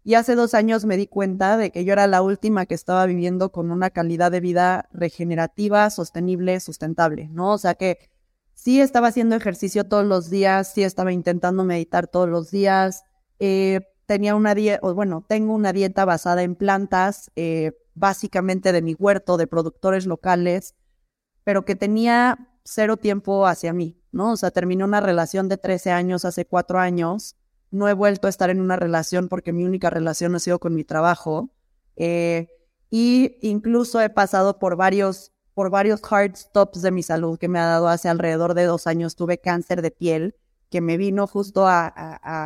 Y 0.09 0.15
hace 0.15 0.33
dos 0.33 0.55
años 0.55 0.85
me 0.85 0.97
di 0.97 1.05
cuenta 1.05 1.55
de 1.55 1.69
que 1.69 1.85
yo 1.85 1.93
era 1.93 2.07
la 2.07 2.23
última 2.23 2.65
que 2.65 2.73
estaba 2.73 3.05
viviendo 3.05 3.51
con 3.51 3.69
una 3.69 3.91
calidad 3.91 4.31
de 4.31 4.39
vida 4.39 4.89
regenerativa, 4.91 5.87
sostenible, 5.91 6.59
sustentable, 6.61 7.27
¿no? 7.27 7.53
O 7.53 7.59
sea 7.59 7.75
que 7.75 7.99
sí 8.55 8.81
estaba 8.81 9.09
haciendo 9.09 9.35
ejercicio 9.35 9.83
todos 9.83 10.05
los 10.07 10.31
días, 10.31 10.73
sí 10.73 10.81
estaba 10.81 11.13
intentando 11.13 11.63
meditar 11.63 12.07
todos 12.07 12.27
los 12.27 12.49
días, 12.49 13.03
eh, 13.37 13.81
tenía 14.07 14.33
una 14.33 14.55
dieta, 14.55 14.79
bueno, 14.81 15.23
tengo 15.29 15.53
una 15.53 15.73
dieta 15.73 16.05
basada 16.05 16.41
en 16.41 16.55
plantas, 16.55 17.29
eh, 17.35 17.73
básicamente 17.93 18.71
de 18.71 18.81
mi 18.81 18.95
huerto, 18.95 19.37
de 19.37 19.45
productores 19.45 20.07
locales, 20.07 20.73
pero 21.43 21.65
que 21.65 21.75
tenía 21.75 22.57
cero 22.63 22.97
tiempo 22.97 23.45
hacia 23.45 23.73
mí, 23.73 24.01
¿no? 24.11 24.31
O 24.31 24.37
sea, 24.37 24.49
terminé 24.49 24.83
una 24.83 25.01
relación 25.01 25.49
de 25.49 25.57
13 25.57 25.91
años 25.91 26.25
hace 26.25 26.45
cuatro 26.45 26.79
años, 26.79 27.35
no 27.71 27.87
he 27.87 27.93
vuelto 27.93 28.27
a 28.27 28.29
estar 28.29 28.49
en 28.49 28.61
una 28.61 28.75
relación 28.75 29.27
porque 29.29 29.53
mi 29.53 29.63
única 29.65 29.89
relación 29.89 30.35
ha 30.35 30.39
sido 30.39 30.59
con 30.59 30.75
mi 30.75 30.83
trabajo, 30.83 31.49
eh, 31.95 32.47
y 32.89 33.37
incluso 33.41 34.01
he 34.01 34.09
pasado 34.09 34.57
por 34.57 34.75
varios, 34.75 35.31
por 35.53 35.69
varios 35.69 36.01
hard 36.09 36.35
stops 36.35 36.81
de 36.81 36.91
mi 36.91 37.03
salud 37.03 37.37
que 37.37 37.47
me 37.47 37.59
ha 37.59 37.65
dado 37.65 37.87
hace 37.87 38.09
alrededor 38.09 38.53
de 38.53 38.63
dos 38.65 38.87
años, 38.87 39.15
tuve 39.15 39.37
cáncer 39.37 39.81
de 39.81 39.91
piel, 39.91 40.35
que 40.69 40.81
me 40.81 40.97
vino 40.97 41.27
justo 41.27 41.67
a, 41.67 41.87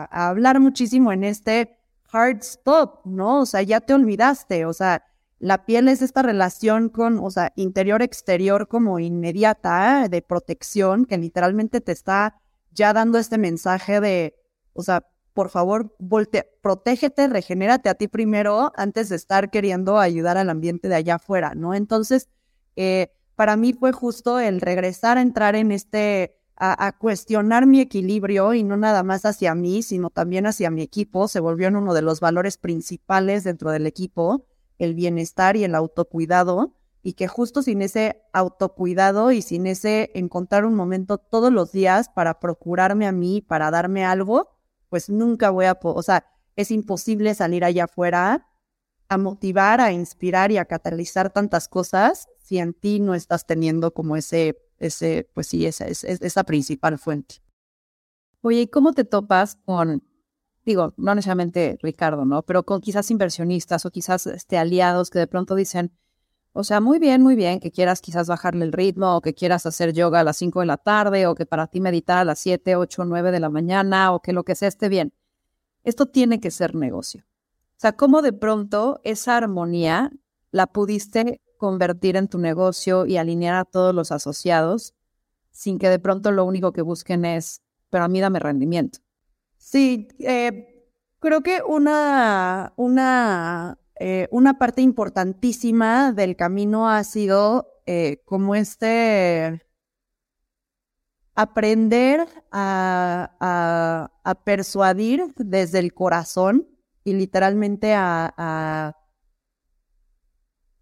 hablar 0.09 0.59
muchísimo 0.59 1.11
en 1.11 1.23
este 1.23 1.77
hard 2.11 2.39
stop, 2.41 3.05
¿no? 3.05 3.41
O 3.41 3.45
sea, 3.45 3.61
ya 3.61 3.81
te 3.81 3.93
olvidaste, 3.93 4.65
o 4.65 4.73
sea, 4.73 5.05
la 5.39 5.65
piel 5.65 5.89
es 5.89 6.01
esta 6.01 6.21
relación 6.21 6.89
con, 6.89 7.19
o 7.19 7.29
sea, 7.29 7.51
interior-exterior 7.55 8.67
como 8.69 8.99
inmediata 8.99 10.07
de 10.07 10.21
protección 10.21 11.05
que 11.05 11.17
literalmente 11.17 11.81
te 11.81 11.91
está 11.91 12.39
ya 12.71 12.93
dando 12.93 13.17
este 13.17 13.37
mensaje 13.37 13.99
de, 13.99 14.35
o 14.73 14.83
sea, 14.83 15.05
por 15.33 15.49
favor, 15.49 15.95
volte, 15.99 16.49
protégete, 16.61 17.27
regenérate 17.27 17.89
a 17.89 17.95
ti 17.95 18.07
primero 18.07 18.71
antes 18.75 19.09
de 19.09 19.15
estar 19.15 19.49
queriendo 19.49 19.97
ayudar 19.97 20.37
al 20.37 20.49
ambiente 20.49 20.89
de 20.89 20.95
allá 20.95 21.15
afuera, 21.15 21.53
¿no? 21.55 21.73
Entonces, 21.73 22.29
eh, 22.75 23.11
para 23.35 23.57
mí 23.57 23.73
fue 23.73 23.91
justo 23.91 24.39
el 24.39 24.61
regresar 24.61 25.17
a 25.17 25.21
entrar 25.21 25.55
en 25.55 25.71
este 25.71 26.37
a, 26.55 26.97
cuestionar 26.97 27.65
mi 27.65 27.81
equilibrio 27.81 28.53
y 28.53 28.63
no 28.63 28.77
nada 28.77 29.03
más 29.03 29.25
hacia 29.25 29.55
mí, 29.55 29.83
sino 29.83 30.09
también 30.09 30.45
hacia 30.45 30.69
mi 30.69 30.81
equipo. 30.81 31.27
Se 31.27 31.39
volvió 31.39 31.67
en 31.67 31.75
uno 31.75 31.93
de 31.93 32.01
los 32.01 32.19
valores 32.19 32.57
principales 32.57 33.43
dentro 33.43 33.71
del 33.71 33.87
equipo, 33.87 34.45
el 34.77 34.93
bienestar 34.93 35.57
y 35.57 35.63
el 35.63 35.75
autocuidado, 35.75 36.75
y 37.01 37.13
que 37.13 37.27
justo 37.27 37.63
sin 37.63 37.81
ese 37.81 38.21
autocuidado 38.31 39.31
y 39.31 39.41
sin 39.41 39.67
ese 39.67 40.11
encontrar 40.13 40.65
un 40.65 40.75
momento 40.75 41.17
todos 41.17 41.51
los 41.51 41.71
días 41.71 42.07
para 42.09 42.39
procurarme 42.39 43.07
a 43.07 43.11
mí, 43.11 43.41
para 43.41 43.71
darme 43.71 44.05
algo, 44.05 44.52
pues 44.93 45.09
nunca 45.09 45.49
voy 45.49 45.65
a, 45.65 45.79
o 45.81 46.03
sea, 46.03 46.23
es 46.55 46.69
imposible 46.69 47.33
salir 47.33 47.65
allá 47.65 47.85
afuera 47.85 48.47
a 49.09 49.17
motivar, 49.17 49.81
a 49.81 49.91
inspirar 49.91 50.51
y 50.51 50.57
a 50.57 50.65
catalizar 50.65 51.33
tantas 51.33 51.67
cosas 51.67 52.27
si 52.43 52.59
en 52.59 52.75
ti 52.75 52.99
no 52.99 53.15
estás 53.15 53.47
teniendo 53.47 53.91
como 53.95 54.15
ese 54.17 54.55
ese, 54.77 55.27
pues 55.33 55.47
sí, 55.47 55.65
esa 55.65 55.87
es 55.87 56.03
esa 56.03 56.43
principal 56.43 56.99
fuente. 56.99 57.37
Oye, 58.41 58.61
¿y 58.61 58.67
cómo 58.67 58.93
te 58.93 59.03
topas 59.03 59.55
con, 59.65 60.03
digo, 60.63 60.93
no 60.97 61.15
necesariamente 61.15 61.79
Ricardo, 61.81 62.23
¿no? 62.23 62.43
Pero 62.43 62.61
con 62.63 62.79
quizás 62.79 63.09
inversionistas 63.09 63.87
o 63.87 63.89
quizás 63.89 64.27
este, 64.27 64.59
aliados 64.59 65.09
que 65.09 65.17
de 65.17 65.25
pronto 65.25 65.55
dicen, 65.55 65.91
o 66.53 66.63
sea, 66.63 66.79
muy 66.79 66.99
bien, 66.99 67.21
muy 67.21 67.35
bien, 67.35 67.59
que 67.59 67.71
quieras 67.71 67.99
quizás 67.99 68.27
bajarle 68.27 68.63
el 68.63 68.71
ritmo 68.71 69.17
o 69.17 69.21
que 69.21 69.33
quieras 69.33 69.65
hacer 69.65 69.91
yoga 69.93 70.19
a 70.19 70.23
las 70.23 70.37
5 70.37 70.59
de 70.61 70.65
la 70.67 70.77
tarde 70.77 71.27
o 71.27 71.35
que 71.35 71.45
para 71.45 71.67
ti 71.67 71.81
meditar 71.81 72.19
a 72.19 72.25
las 72.25 72.39
7, 72.39 72.75
8, 72.75 73.05
9 73.05 73.31
de 73.31 73.39
la 73.39 73.49
mañana 73.49 74.13
o 74.13 74.21
que 74.21 74.33
lo 74.33 74.43
que 74.43 74.55
sea 74.55 74.67
esté 74.67 74.87
bien. 74.87 75.13
Esto 75.83 76.05
tiene 76.05 76.39
que 76.39 76.51
ser 76.51 76.75
negocio. 76.75 77.23
O 77.25 77.79
sea, 77.83 77.93
¿cómo 77.93 78.21
de 78.21 78.33
pronto 78.33 79.01
esa 79.03 79.35
armonía 79.35 80.11
la 80.51 80.67
pudiste 80.67 81.41
convertir 81.57 82.15
en 82.15 82.27
tu 82.27 82.37
negocio 82.37 83.05
y 83.05 83.17
alinear 83.17 83.55
a 83.55 83.65
todos 83.65 83.93
los 83.95 84.11
asociados 84.11 84.93
sin 85.53 85.79
que 85.79 85.89
de 85.89 85.99
pronto 85.99 86.31
lo 86.31 86.45
único 86.45 86.73
que 86.73 86.81
busquen 86.81 87.25
es, 87.25 87.61
pero 87.89 88.03
a 88.03 88.07
mí 88.07 88.19
dame 88.19 88.39
rendimiento. 88.39 88.99
Sí, 89.57 90.09
eh, 90.19 90.89
creo 91.19 91.41
que 91.41 91.61
una, 91.65 92.73
una, 92.75 93.77
eh, 93.99 94.27
una 94.31 94.57
parte 94.57 94.81
importantísima 94.81 96.11
del 96.11 96.35
camino 96.35 96.89
ha 96.89 97.03
sido 97.03 97.67
eh, 97.85 98.21
como 98.25 98.55
este 98.55 99.61
aprender 101.35 102.27
a, 102.51 104.09
a, 104.23 104.35
persuadir 104.43 105.33
desde 105.35 105.79
el 105.79 105.93
corazón 105.93 106.67
y 107.03 107.13
literalmente 107.13 107.93
a 107.95 108.95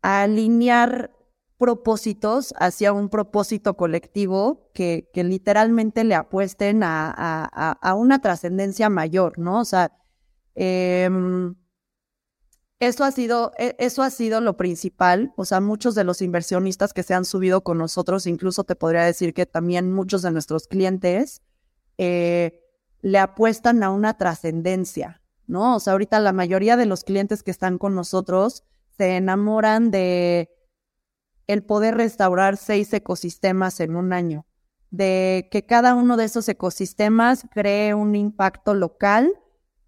a 0.01 0.23
alinear 0.23 1.11
propósitos 1.57 2.53
hacia 2.59 2.91
un 2.91 3.09
propósito 3.09 3.77
colectivo 3.77 4.71
que, 4.73 5.09
que 5.13 5.23
literalmente 5.23 6.03
le 6.03 6.15
apuesten 6.15 6.81
a, 6.83 7.77
una 7.95 8.19
trascendencia 8.19 8.89
mayor, 8.89 9.37
¿no? 9.37 9.59
O 9.59 9.65
sea, 9.65 9.91
em, 10.55 11.55
eso 12.81 13.03
ha 13.03 13.11
sido, 13.11 13.53
e, 13.59 13.75
eso 13.77 14.01
ha 14.01 14.09
sido 14.09 14.41
lo 14.41 14.57
principal. 14.57 15.31
O 15.37 15.45
sea, 15.45 15.61
muchos 15.61 15.93
de 15.95 16.03
los 16.03 16.21
inversionistas 16.21 16.93
que 16.93 17.03
se 17.03 17.13
han 17.13 17.25
subido 17.25 17.61
con 17.61 17.77
nosotros, 17.77 18.25
incluso 18.25 18.63
te 18.63 18.75
podría 18.75 19.03
decir 19.03 19.33
que 19.33 19.45
también 19.45 19.93
muchos 19.93 20.23
de 20.23 20.31
nuestros 20.31 20.67
clientes, 20.67 21.43
eh, 21.99 22.59
le 23.01 23.19
apuestan 23.19 23.83
a 23.83 23.91
una 23.91 24.17
trascendencia, 24.17 25.21
¿no? 25.45 25.75
O 25.75 25.79
sea, 25.79 25.93
ahorita 25.93 26.19
la 26.19 26.33
mayoría 26.33 26.75
de 26.75 26.87
los 26.87 27.03
clientes 27.03 27.43
que 27.43 27.51
están 27.51 27.77
con 27.77 27.93
nosotros 27.93 28.63
se 28.97 29.15
enamoran 29.15 29.91
de 29.91 30.49
el 31.45 31.63
poder 31.63 31.95
restaurar 31.97 32.57
seis 32.57 32.91
ecosistemas 32.93 33.79
en 33.79 33.95
un 33.95 34.11
año. 34.13 34.45
de 34.91 35.47
que 35.51 35.65
cada 35.65 35.95
uno 35.95 36.17
de 36.17 36.25
esos 36.25 36.49
ecosistemas 36.49 37.45
cree 37.53 37.93
un 37.93 38.13
impacto 38.13 38.73
local 38.73 39.31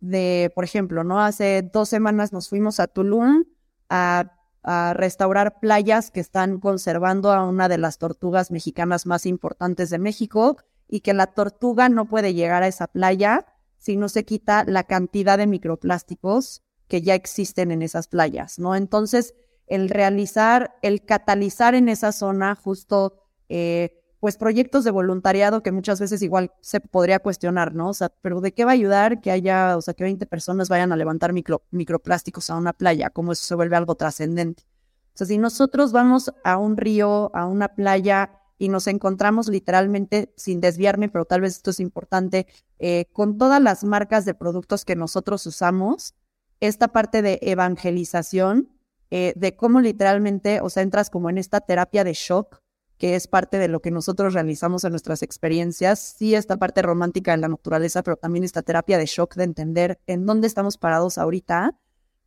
de, 0.04 0.52
por 0.54 0.66
ejemplo, 0.66 1.06
¿no? 1.06 1.22
Hace 1.22 1.62
dos 1.62 1.88
semanas 1.88 2.34
nos 2.34 2.50
fuimos 2.50 2.82
a 2.82 2.88
Tulum 2.88 3.46
a, 3.88 4.34
a, 4.62 4.94
restaurar 4.94 5.62
playas 5.62 6.12
que 6.12 6.20
están 6.20 6.60
conservando 6.60 7.32
a 7.32 7.48
una 7.48 7.70
de 7.70 7.78
las 7.78 8.00
tortugas 8.00 8.52
mexicanas 8.52 9.06
más 9.06 9.26
importantes 9.26 9.90
de 9.90 10.00
México 10.00 10.58
y 10.90 11.00
que 11.00 11.14
la 11.14 11.28
tortuga 11.28 11.88
no 11.88 12.06
puede 12.06 12.34
llegar 12.34 12.64
a 12.64 12.68
esa 12.68 12.88
playa 12.88 13.46
si 13.78 13.96
no 13.96 14.10
se 14.10 14.26
quita 14.26 14.66
la 14.68 14.84
cantidad 14.84 15.38
de 15.38 15.48
microplásticos 15.48 16.64
que 16.90 17.02
ya 17.02 17.16
existen 17.16 17.72
en 17.72 17.82
esas 17.82 18.10
playas, 18.10 18.60
¿no? 18.60 18.76
Entonces, 18.76 19.34
el 19.68 19.88
realizar, 19.88 20.76
el 20.82 21.06
catalizar 21.06 21.76
en 21.76 21.88
esa 21.88 22.12
zona 22.12 22.56
justo, 22.56 23.24
eh, 23.48 24.03
pues 24.24 24.38
proyectos 24.38 24.86
de 24.86 24.92
voluntariado 24.92 25.62
que 25.64 25.74
muchas 25.74 26.00
veces 26.00 26.22
igual 26.22 26.54
se 26.62 26.80
podría 26.80 27.20
cuestionar, 27.20 27.76
¿no? 27.76 27.90
O 27.90 27.94
sea, 27.94 28.08
pero 28.22 28.40
¿de 28.40 28.54
qué 28.54 28.64
va 28.64 28.72
a 28.72 28.74
ayudar 28.74 29.20
que 29.20 29.32
haya, 29.32 29.76
o 29.76 29.82
sea, 29.82 29.94
que 29.96 30.06
20 30.06 30.26
personas 30.28 30.70
vayan 30.70 30.94
a 30.94 30.96
levantar 30.96 31.34
micro, 31.34 31.64
microplásticos 31.72 32.50
a 32.50 32.56
una 32.56 32.72
playa? 32.72 33.10
¿Cómo 33.10 33.34
eso 33.34 33.44
se 33.44 33.54
vuelve 33.54 33.76
algo 33.76 33.96
trascendente? 33.96 34.64
O 35.08 35.18
sea, 35.18 35.28
si 35.28 35.38
nosotros 35.38 35.92
vamos 35.92 36.34
a 36.46 36.58
un 36.58 36.78
río, 36.78 37.36
a 37.36 37.48
una 37.48 37.76
playa 37.76 38.40
y 38.58 38.70
nos 38.70 38.88
encontramos 38.88 39.50
literalmente, 39.50 40.32
sin 40.38 40.62
desviarme, 40.62 41.10
pero 41.10 41.26
tal 41.26 41.42
vez 41.42 41.58
esto 41.58 41.72
es 41.72 41.82
importante, 41.82 42.48
eh, 42.80 43.08
con 43.12 43.38
todas 43.38 43.62
las 43.62 43.84
marcas 43.84 44.24
de 44.24 44.34
productos 44.34 44.86
que 44.86 44.96
nosotros 44.96 45.46
usamos, 45.48 46.16
esta 46.62 46.88
parte 46.88 47.24
de 47.24 47.40
evangelización, 47.42 48.70
eh, 49.12 49.34
de 49.36 49.58
cómo 49.58 49.82
literalmente, 49.82 50.62
o 50.62 50.70
sea, 50.70 50.82
entras 50.82 51.10
como 51.10 51.30
en 51.30 51.38
esta 51.38 51.60
terapia 51.60 52.06
de 52.06 52.14
shock, 52.14 52.63
que 53.04 53.16
es 53.16 53.28
parte 53.28 53.58
de 53.60 53.68
lo 53.68 53.82
que 53.82 53.92
nosotros 53.92 54.34
realizamos 54.34 54.86
en 54.86 54.92
nuestras 54.92 55.24
experiencias, 55.24 56.00
sí 56.00 56.36
esta 56.36 56.56
parte 56.56 56.82
romántica 56.82 57.32
de 57.32 57.38
la 57.40 57.50
naturaleza, 57.50 58.02
pero 58.02 58.16
también 58.16 58.46
esta 58.46 58.62
terapia 58.62 58.98
de 58.98 59.06
shock 59.08 59.36
de 59.36 59.44
entender 59.44 60.00
en 60.08 60.26
dónde 60.26 60.48
estamos 60.48 60.78
parados 60.78 61.18
ahorita, 61.18 61.78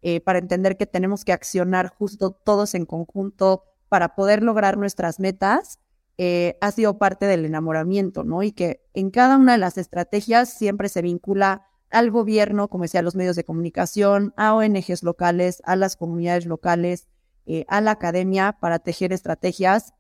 eh, 0.03 0.21
para 0.21 0.39
entender 0.39 0.77
que 0.77 0.85
tenemos 0.85 1.25
que 1.25 1.33
accionar 1.33 1.89
justo 1.89 2.31
todos 2.31 2.75
en 2.75 2.85
conjunto 2.85 3.65
para 3.89 4.15
poder 4.15 4.43
lograr 4.43 4.77
nuestras 4.77 5.19
metas, 5.19 5.79
eh, 6.19 6.59
ha 6.61 6.71
sido 6.73 6.99
parte 6.99 7.25
del 7.25 7.47
enamoramiento, 7.47 8.23
¿no? 8.23 8.43
Y 8.43 8.53
que 8.53 8.83
en 8.93 9.11
cada 9.11 9.39
una 9.39 9.53
de 9.53 9.59
las 9.59 9.79
estrategias 9.79 10.51
siempre 10.51 10.91
se 10.91 11.01
vincula 11.01 11.67
al 11.89 12.11
gobierno, 12.11 12.69
como 12.69 12.83
decía, 12.83 13.01
a 13.01 13.03
los 13.03 13.17
medios 13.17 13.37
de 13.37 13.45
comunicación, 13.45 14.35
a 14.37 14.53
ONGs 14.53 15.03
locales, 15.05 15.63
a 15.65 15.75
las 15.75 15.97
comunidades 15.97 16.45
locales, 16.45 17.09
eh, 17.47 17.65
a 17.69 17.81
la 17.81 17.93
academia 17.93 18.59
para 18.61 18.79
tejer 18.79 19.15
estrategias 19.15 19.95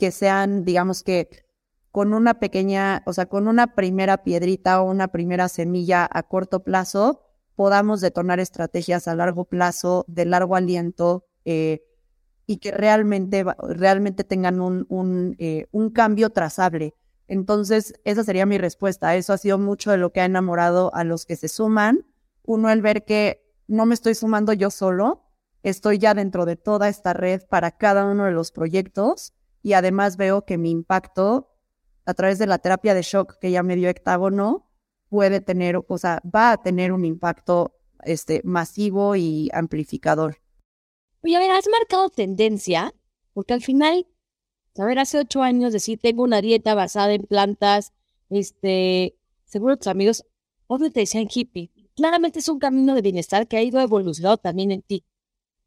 que 0.00 0.10
sean, 0.10 0.64
digamos 0.64 1.02
que, 1.02 1.28
con 1.92 2.14
una 2.14 2.40
pequeña, 2.40 3.02
o 3.04 3.12
sea, 3.12 3.26
con 3.26 3.46
una 3.48 3.74
primera 3.74 4.24
piedrita 4.24 4.80
o 4.80 4.90
una 4.90 5.08
primera 5.08 5.48
semilla 5.48 6.08
a 6.10 6.22
corto 6.22 6.64
plazo, 6.64 7.20
podamos 7.54 8.00
detonar 8.00 8.40
estrategias 8.40 9.06
a 9.08 9.14
largo 9.14 9.44
plazo, 9.44 10.06
de 10.08 10.24
largo 10.24 10.56
aliento, 10.56 11.26
eh, 11.44 11.84
y 12.46 12.56
que 12.56 12.70
realmente, 12.70 13.44
realmente 13.68 14.24
tengan 14.24 14.60
un, 14.60 14.86
un, 14.88 15.36
eh, 15.38 15.66
un 15.70 15.90
cambio 15.90 16.30
trazable. 16.30 16.94
Entonces, 17.28 17.92
esa 18.04 18.24
sería 18.24 18.46
mi 18.46 18.56
respuesta. 18.56 19.14
Eso 19.16 19.34
ha 19.34 19.38
sido 19.38 19.58
mucho 19.58 19.90
de 19.90 19.98
lo 19.98 20.12
que 20.12 20.22
ha 20.22 20.24
enamorado 20.24 20.94
a 20.94 21.04
los 21.04 21.26
que 21.26 21.36
se 21.36 21.48
suman. 21.48 22.06
Uno, 22.42 22.70
el 22.70 22.80
ver 22.80 23.04
que 23.04 23.44
no 23.68 23.84
me 23.84 23.94
estoy 23.94 24.14
sumando 24.14 24.54
yo 24.54 24.70
solo, 24.70 25.26
estoy 25.62 25.98
ya 25.98 26.14
dentro 26.14 26.46
de 26.46 26.56
toda 26.56 26.88
esta 26.88 27.12
red 27.12 27.42
para 27.50 27.70
cada 27.70 28.06
uno 28.06 28.24
de 28.24 28.32
los 28.32 28.50
proyectos 28.50 29.34
y 29.62 29.74
además 29.74 30.16
veo 30.16 30.44
que 30.44 30.58
mi 30.58 30.70
impacto 30.70 31.48
a 32.06 32.14
través 32.14 32.38
de 32.38 32.46
la 32.46 32.58
terapia 32.58 32.94
de 32.94 33.02
shock 33.02 33.38
que 33.38 33.50
ya 33.50 33.62
me 33.62 33.76
dio 33.76 33.88
Hectágono 33.88 34.70
puede 35.08 35.40
tener, 35.40 35.80
o 35.86 35.98
sea, 35.98 36.22
va 36.24 36.52
a 36.52 36.62
tener 36.62 36.92
un 36.92 37.04
impacto 37.04 37.76
este, 38.04 38.40
masivo 38.44 39.16
y 39.16 39.50
amplificador. 39.52 40.38
Oye, 41.22 41.36
a 41.36 41.40
ver, 41.40 41.50
has 41.50 41.68
marcado 41.68 42.08
tendencia, 42.08 42.94
porque 43.34 43.52
al 43.52 43.62
final 43.62 44.06
a 44.78 44.84
ver, 44.84 44.98
hace 44.98 45.18
ocho 45.18 45.42
años 45.42 45.72
decir, 45.72 45.98
tengo 46.00 46.22
una 46.22 46.40
dieta 46.40 46.74
basada 46.74 47.12
en 47.12 47.22
plantas, 47.22 47.92
este, 48.30 49.16
seguro 49.44 49.76
tus 49.76 49.88
amigos, 49.88 50.24
obvio 50.68 50.90
te 50.92 51.00
decían 51.00 51.28
hippie. 51.32 51.70
Claramente 51.96 52.38
es 52.38 52.48
un 52.48 52.58
camino 52.58 52.94
de 52.94 53.02
bienestar 53.02 53.48
que 53.48 53.56
ha 53.56 53.62
ido 53.62 53.80
evolucionando 53.80 54.38
también 54.38 54.70
en 54.70 54.82
ti. 54.82 55.04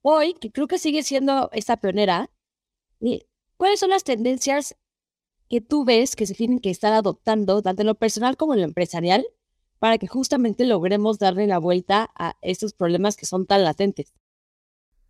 Hoy, 0.02 0.34
que 0.34 0.52
creo 0.52 0.68
que 0.68 0.80
sigue 0.80 1.04
siendo 1.04 1.50
esta 1.54 1.78
pionera, 1.78 2.32
¿cuáles 3.58 3.80
son 3.80 3.90
las 3.90 4.04
tendencias 4.04 4.76
que 5.50 5.62
tú 5.62 5.86
ves 5.86 6.16
que 6.16 6.26
se 6.26 6.34
tienen 6.34 6.60
que 6.60 6.70
estar 6.70 6.94
adoptando, 6.94 7.62
tanto 7.62 7.82
en 7.82 7.88
lo 7.88 7.96
personal 7.96 8.38
como 8.38 8.54
en 8.54 8.62
lo 8.62 8.66
empresarial, 8.66 9.26
para 9.80 9.98
que 9.98 10.08
justamente 10.08 10.66
logremos 10.66 11.20
darle 11.20 11.48
la 11.48 11.58
vuelta 11.58 12.10
a 12.16 12.36
estos 12.42 12.74
problemas 12.74 13.18
que 13.18 13.26
son 13.26 13.46
tan 13.46 13.64
latentes? 13.64 14.14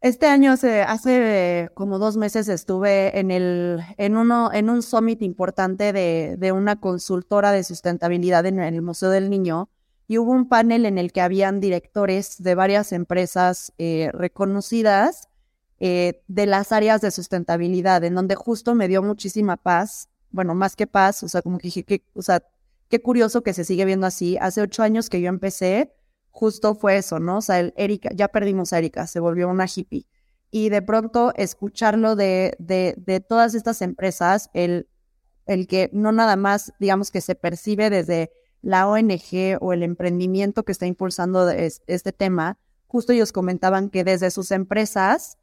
Este 0.01 0.25
año, 0.25 0.51
hace, 0.51 0.81
hace 0.81 1.69
como 1.75 1.97
dos 1.97 2.17
meses, 2.17 2.49
estuve 2.49 3.17
en, 3.17 3.31
el, 3.31 3.79
en, 3.97 4.17
uno, 4.17 4.51
en 4.51 4.69
un 4.69 4.81
summit 4.81 5.21
importante 5.21 5.93
de, 5.93 6.35
de 6.37 6.51
una 6.51 6.81
consultora 6.81 7.53
de 7.53 7.63
sustentabilidad 7.63 8.45
en 8.45 8.59
el 8.59 8.81
Museo 8.81 9.09
del 9.09 9.29
Niño 9.29 9.69
y 10.07 10.17
hubo 10.17 10.31
un 10.31 10.49
panel 10.49 10.85
en 10.85 10.97
el 10.97 11.11
que 11.13 11.21
habían 11.21 11.59
directores 11.59 12.41
de 12.43 12.55
varias 12.55 12.91
empresas 12.91 13.71
eh, 13.77 14.09
reconocidas 14.13 15.29
eh, 15.79 16.23
de 16.27 16.45
las 16.45 16.71
áreas 16.71 17.01
de 17.01 17.11
sustentabilidad, 17.11 18.03
en 18.03 18.15
donde 18.15 18.35
justo 18.35 18.75
me 18.75 18.87
dio 18.87 19.01
muchísima 19.03 19.57
paz, 19.57 20.09
bueno, 20.31 20.55
más 20.55 20.75
que 20.75 20.87
paz, 20.87 21.23
o 21.23 21.29
sea, 21.29 21.41
como 21.41 21.57
que 21.57 21.67
dije, 21.67 21.83
que, 21.83 22.03
o 22.13 22.21
sea, 22.21 22.43
qué 22.89 23.01
curioso 23.01 23.43
que 23.43 23.53
se 23.53 23.63
sigue 23.63 23.85
viendo 23.85 24.07
así. 24.07 24.37
Hace 24.39 24.61
ocho 24.61 24.83
años 24.83 25.09
que 25.09 25.21
yo 25.21 25.29
empecé, 25.29 25.93
justo 26.31 26.75
fue 26.75 26.97
eso, 26.97 27.19
¿no? 27.19 27.37
O 27.37 27.41
sea, 27.41 27.59
el 27.59 27.73
Erika, 27.77 28.09
ya 28.13 28.27
perdimos 28.27 28.73
a 28.73 28.79
Erika, 28.79 29.07
se 29.07 29.19
volvió 29.19 29.47
una 29.49 29.65
hippie. 29.65 30.05
Y 30.51 30.69
de 30.69 30.81
pronto 30.81 31.33
escucharlo 31.35 32.15
de, 32.15 32.55
de, 32.59 32.95
de 32.97 33.19
todas 33.19 33.55
estas 33.55 33.81
empresas, 33.81 34.49
el, 34.53 34.87
el 35.45 35.67
que 35.67 35.89
no 35.93 36.11
nada 36.11 36.35
más, 36.35 36.73
digamos, 36.79 37.11
que 37.11 37.21
se 37.21 37.35
percibe 37.35 37.89
desde 37.89 38.31
la 38.61 38.87
ONG 38.87 39.57
o 39.59 39.73
el 39.73 39.83
emprendimiento 39.83 40.63
que 40.63 40.71
está 40.71 40.85
impulsando 40.85 41.49
este 41.49 42.11
tema, 42.13 42.57
justo 42.87 43.11
ellos 43.11 43.31
comentaban 43.31 43.89
que 43.89 44.03
desde 44.03 44.31
sus 44.31 44.51
empresas, 44.51 45.37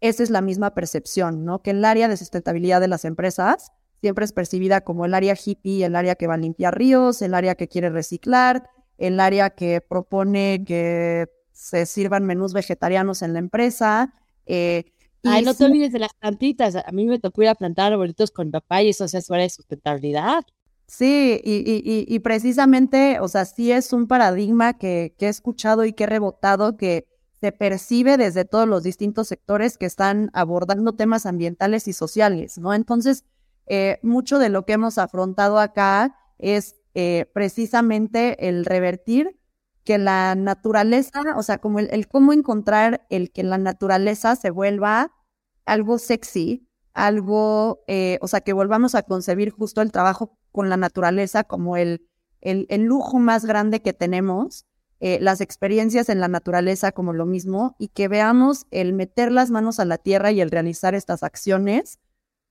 esa 0.00 0.22
es 0.22 0.30
la 0.30 0.40
misma 0.40 0.74
percepción, 0.74 1.44
¿no? 1.44 1.62
Que 1.62 1.70
el 1.70 1.84
área 1.84 2.08
de 2.08 2.16
sustentabilidad 2.16 2.80
de 2.80 2.88
las 2.88 3.04
empresas 3.04 3.72
siempre 4.00 4.24
es 4.24 4.32
percibida 4.32 4.82
como 4.82 5.04
el 5.04 5.14
área 5.14 5.34
hippie, 5.34 5.84
el 5.84 5.96
área 5.96 6.14
que 6.14 6.26
va 6.26 6.34
a 6.34 6.38
limpiar 6.38 6.76
ríos, 6.76 7.20
el 7.22 7.34
área 7.34 7.54
que 7.56 7.68
quiere 7.68 7.90
reciclar, 7.90 8.68
el 8.96 9.18
área 9.20 9.50
que 9.50 9.80
propone 9.80 10.64
que 10.66 11.28
se 11.52 11.86
sirvan 11.86 12.24
menús 12.24 12.52
vegetarianos 12.52 13.22
en 13.22 13.32
la 13.32 13.40
empresa. 13.40 14.12
Eh, 14.46 14.92
Ay, 15.24 15.42
no 15.42 15.54
te 15.54 15.64
olvides 15.64 15.92
de 15.92 15.98
las 15.98 16.14
plantitas. 16.14 16.76
A 16.76 16.92
mí 16.92 17.06
me 17.06 17.18
tocó 17.18 17.42
ir 17.42 17.48
a 17.48 17.54
plantar 17.56 17.92
arbolitos 17.92 18.30
con 18.30 18.50
papá 18.50 18.82
y 18.82 18.90
eso 18.90 19.08
se 19.08 19.20
fuera 19.22 19.42
de 19.42 19.50
sustentabilidad. 19.50 20.44
Sí, 20.86 21.40
y, 21.44 21.56
y, 21.56 22.06
y, 22.08 22.18
precisamente, 22.20 23.20
o 23.20 23.28
sea, 23.28 23.44
sí 23.44 23.72
es 23.72 23.92
un 23.92 24.06
paradigma 24.06 24.78
que, 24.78 25.14
que 25.18 25.26
he 25.26 25.28
escuchado 25.28 25.84
y 25.84 25.92
que 25.92 26.04
he 26.04 26.06
rebotado 26.06 26.78
que 26.78 27.06
se 27.40 27.52
percibe 27.52 28.16
desde 28.16 28.44
todos 28.44 28.68
los 28.68 28.82
distintos 28.82 29.28
sectores 29.28 29.78
que 29.78 29.86
están 29.86 30.30
abordando 30.32 30.94
temas 30.94 31.26
ambientales 31.26 31.88
y 31.88 31.92
sociales, 31.92 32.58
¿no? 32.58 32.74
Entonces, 32.74 33.24
eh, 33.66 33.98
mucho 34.02 34.38
de 34.38 34.48
lo 34.48 34.64
que 34.64 34.72
hemos 34.72 34.98
afrontado 34.98 35.58
acá 35.58 36.16
es 36.38 36.76
eh, 36.94 37.26
precisamente 37.32 38.48
el 38.48 38.64
revertir 38.64 39.38
que 39.84 39.98
la 39.98 40.34
naturaleza, 40.34 41.22
o 41.36 41.42
sea, 41.42 41.58
como 41.58 41.78
el, 41.78 42.08
cómo 42.08 42.32
encontrar 42.32 43.06
el 43.08 43.30
que 43.30 43.42
la 43.42 43.56
naturaleza 43.56 44.36
se 44.36 44.50
vuelva 44.50 45.12
algo 45.64 45.98
sexy, 45.98 46.68
algo, 46.92 47.84
eh, 47.86 48.18
o 48.20 48.28
sea, 48.28 48.40
que 48.40 48.52
volvamos 48.52 48.94
a 48.94 49.02
concebir 49.02 49.50
justo 49.50 49.80
el 49.80 49.92
trabajo 49.92 50.36
con 50.50 50.68
la 50.68 50.76
naturaleza 50.76 51.44
como 51.44 51.76
el, 51.76 52.06
el, 52.40 52.66
lujo 52.82 53.18
más 53.18 53.44
grande 53.44 53.80
que 53.80 53.92
tenemos, 53.92 54.66
eh, 55.00 55.18
las 55.20 55.40
experiencias 55.40 56.08
en 56.08 56.20
la 56.20 56.28
naturaleza 56.28 56.92
como 56.92 57.12
lo 57.12 57.26
mismo, 57.26 57.76
y 57.78 57.88
que 57.88 58.08
veamos 58.08 58.66
el 58.70 58.92
meter 58.92 59.32
las 59.32 59.50
manos 59.50 59.80
a 59.80 59.84
la 59.84 59.98
tierra 59.98 60.32
y 60.32 60.40
el 60.40 60.50
realizar 60.50 60.94
estas 60.94 61.22
acciones 61.22 61.98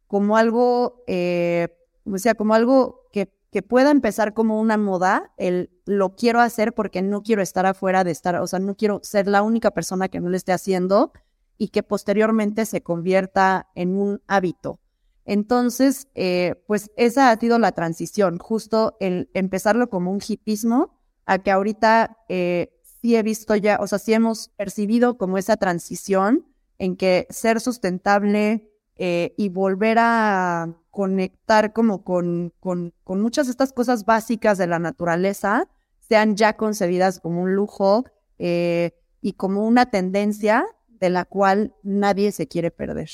como 0.07 0.37
algo, 0.37 1.03
o 1.05 2.17
sea, 2.17 2.35
como 2.35 2.53
algo 2.53 3.01
que 3.11 3.29
que 3.51 3.61
pueda 3.61 3.91
empezar 3.91 4.33
como 4.33 4.59
una 4.59 4.77
moda, 4.77 5.31
el 5.37 5.71
lo 5.85 6.15
quiero 6.15 6.41
hacer 6.41 6.73
porque 6.73 7.01
no 7.01 7.23
quiero 7.23 7.41
estar 7.41 7.65
afuera 7.65 8.03
de 8.03 8.11
estar, 8.11 8.35
o 8.35 8.47
sea, 8.47 8.59
no 8.59 8.75
quiero 8.75 8.99
ser 9.03 9.27
la 9.27 9.41
única 9.41 9.71
persona 9.71 10.09
que 10.09 10.19
no 10.19 10.29
lo 10.29 10.35
esté 10.35 10.51
haciendo 10.51 11.13
y 11.57 11.69
que 11.69 11.81
posteriormente 11.81 12.65
se 12.65 12.83
convierta 12.83 13.69
en 13.73 13.97
un 13.97 14.21
hábito. 14.27 14.79
Entonces, 15.23 16.07
eh, 16.13 16.55
pues 16.67 16.91
esa 16.97 17.31
ha 17.31 17.39
sido 17.39 17.57
la 17.57 17.71
transición, 17.71 18.37
justo 18.37 18.97
el 18.99 19.29
empezarlo 19.33 19.89
como 19.89 20.11
un 20.11 20.19
hipismo 20.25 20.96
a 21.27 21.37
que 21.37 21.51
ahorita 21.51 22.17
eh, 22.29 22.73
sí 22.81 23.15
he 23.15 23.21
visto 23.21 23.55
ya, 23.55 23.77
o 23.79 23.85
sea, 23.85 23.99
sí 23.99 24.13
hemos 24.13 24.49
percibido 24.49 25.17
como 25.19 25.37
esa 25.37 25.57
transición 25.57 26.47
en 26.79 26.95
que 26.95 27.27
ser 27.29 27.59
sustentable, 27.59 28.71
eh, 28.99 29.35
y 29.37 29.49
volver 29.49 29.97
a 29.99 30.75
conectar 30.89 31.71
como 31.71 32.03
con, 32.03 32.51
con, 32.59 32.95
con 33.03 33.21
muchas 33.21 33.45
de 33.45 33.51
estas 33.51 33.71
cosas 33.71 34.05
básicas 34.05 34.57
de 34.57 34.65
la 34.65 34.79
naturaleza, 34.79 35.69
sean 35.99 36.35
ya 36.35 36.57
concebidas 36.57 37.19
como 37.19 37.43
un 37.43 37.53
lujo 37.53 38.05
eh, 38.39 38.95
y 39.21 39.33
como 39.33 39.67
una 39.67 39.91
tendencia 39.91 40.65
de 40.87 41.11
la 41.11 41.25
cual 41.25 41.75
nadie 41.83 42.31
se 42.31 42.47
quiere 42.47 42.71
perder. 42.71 43.09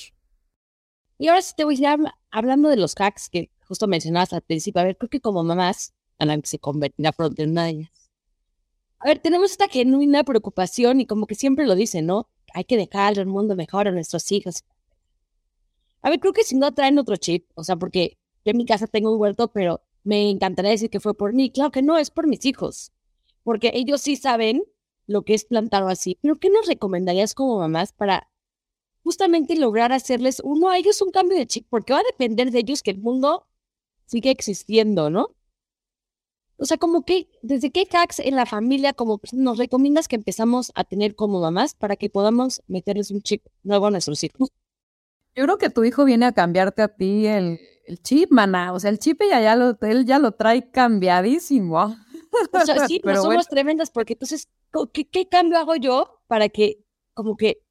Y 1.18 1.28
ahora 1.28 1.42
sí 1.42 1.54
te 1.58 1.66
voy 1.66 1.74
a 1.86 1.98
decir, 1.98 2.12
hablando 2.32 2.70
de 2.70 2.78
los 2.78 2.96
hacks 2.98 3.28
que 3.30 3.52
justo 3.68 3.88
mencionabas 3.88 4.32
al 4.32 4.42
principio, 4.42 4.80
a 4.80 4.86
ver, 4.86 4.98
creo 4.98 5.10
que 5.10 5.20
como 5.20 5.44
mamás, 5.44 5.94
se 6.44 6.60
convertirá 6.60 7.12
pronto 7.12 7.42
en 7.42 7.52
una 7.52 7.66
de 7.66 7.70
ellas. 7.72 8.03
A 9.04 9.08
ver, 9.08 9.20
tenemos 9.20 9.52
esta 9.52 9.68
genuina 9.68 10.24
preocupación 10.24 11.02
y 11.02 11.06
como 11.06 11.28
que 11.28 11.36
siempre 11.36 11.68
lo 11.68 11.76
dicen, 11.76 12.06
¿no? 12.06 12.30
Hay 12.54 12.64
que 12.64 12.78
dejar 12.78 13.20
el 13.20 13.26
mundo 13.26 13.54
mejor 13.54 13.90
a 13.90 13.92
nuestros 13.92 14.32
hijos. 14.32 14.64
A 16.02 16.10
ver, 16.10 16.22
creo 16.22 16.32
que 16.32 16.46
si 16.46 16.56
no 16.56 16.74
traen 16.74 16.98
otro 16.98 17.18
chip, 17.18 17.46
o 17.56 17.66
sea, 17.66 17.76
porque 17.76 18.18
yo 18.46 18.52
en 18.52 18.58
mi 18.58 18.66
casa 18.66 18.88
tengo 18.88 19.12
un 19.12 19.20
huerto, 19.20 19.50
pero 19.50 19.82
me 20.06 20.30
encantaría 20.30 20.72
decir 20.72 20.90
que 20.90 21.02
fue 21.02 21.18
por 21.18 21.34
mí. 21.34 21.52
Claro 21.52 21.70
que 21.70 21.82
no, 21.82 21.98
es 21.98 22.12
por 22.12 22.28
mis 22.28 22.46
hijos, 22.46 22.94
porque 23.44 23.72
ellos 23.74 24.00
sí 24.00 24.16
saben 24.16 24.64
lo 25.06 25.24
que 25.24 25.34
es 25.34 25.44
plantar 25.44 25.84
así. 25.84 26.18
Pero 26.22 26.40
¿qué 26.40 26.50
nos 26.50 26.66
recomendarías 26.66 27.36
como 27.36 27.60
mamás 27.60 27.92
para 27.92 28.32
justamente 29.04 29.58
lograr 29.58 29.92
hacerles 29.92 30.42
uno 30.46 30.70
a 30.70 30.78
ellos 30.78 31.02
un 31.02 31.12
cambio 31.12 31.38
de 31.38 31.46
chip? 31.46 31.68
Porque 31.70 31.92
va 31.92 32.00
a 32.00 32.04
depender 32.04 32.52
de 32.52 32.60
ellos 32.60 32.82
que 32.82 32.92
el 32.92 33.00
mundo 33.00 33.48
sigue 34.06 34.32
existiendo, 34.32 35.10
¿no? 35.10 35.36
O 36.64 36.66
sea, 36.66 36.78
como 36.78 37.04
que, 37.04 37.28
¿desde 37.42 37.72
qué 37.72 37.86
hacks 37.92 38.20
en 38.20 38.38
la 38.38 38.46
familia 38.46 38.94
como 38.94 39.20
nos 39.34 39.58
recomiendas 39.58 40.08
que 40.08 40.16
empezamos 40.16 40.72
a 40.76 40.86
tener 40.86 41.14
como 41.14 41.42
mamás 41.42 41.76
para 41.76 41.98
que 41.98 42.10
podamos 42.10 42.64
meterles 42.68 43.12
un 43.12 43.22
chip 43.22 43.46
nuevo 43.64 43.88
a 43.88 43.92
nuestros 43.92 44.24
hijos? 44.24 44.50
Yo 45.36 45.44
creo 45.44 45.58
que 45.58 45.70
tu 45.70 45.84
hijo 45.84 46.06
viene 46.06 46.26
a 46.26 46.32
cambiarte 46.32 46.82
a 46.82 46.88
ti 46.88 47.28
el, 47.28 47.60
chip, 48.02 48.32
mana. 48.32 48.72
O 48.72 48.80
sea, 48.80 48.92
el 48.92 48.98
chip 48.98 49.22
ya, 49.30 49.42
ya 49.42 49.58
lo, 49.58 49.78
él 49.82 50.06
ya 50.06 50.20
lo 50.20 50.32
trae 50.32 50.72
cambiadísimo. 50.72 51.76
O 51.84 52.66
sea, 52.66 52.88
sí, 52.88 53.02
Pero 53.04 53.22
somos 53.22 53.50
tremendas 53.50 53.92
porque 53.92 54.14
entonces, 54.14 54.48
¿qué, 54.94 55.28
cambio 55.28 55.60
hago 55.60 55.76
yo 55.76 56.22
para 56.28 56.48
que, 56.48 56.78
como 57.14 57.36
que, 57.36 57.62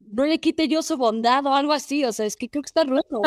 no 0.00 0.24
le 0.24 0.40
quite 0.40 0.68
yo 0.68 0.80
su 0.80 0.96
bondad 0.96 1.44
o 1.44 1.54
algo 1.54 1.74
así? 1.74 2.06
O 2.06 2.12
sea, 2.12 2.24
es 2.24 2.38
que 2.38 2.48
creo 2.48 2.62
que 2.62 2.68
está 2.68 2.84
roto. 2.84 3.20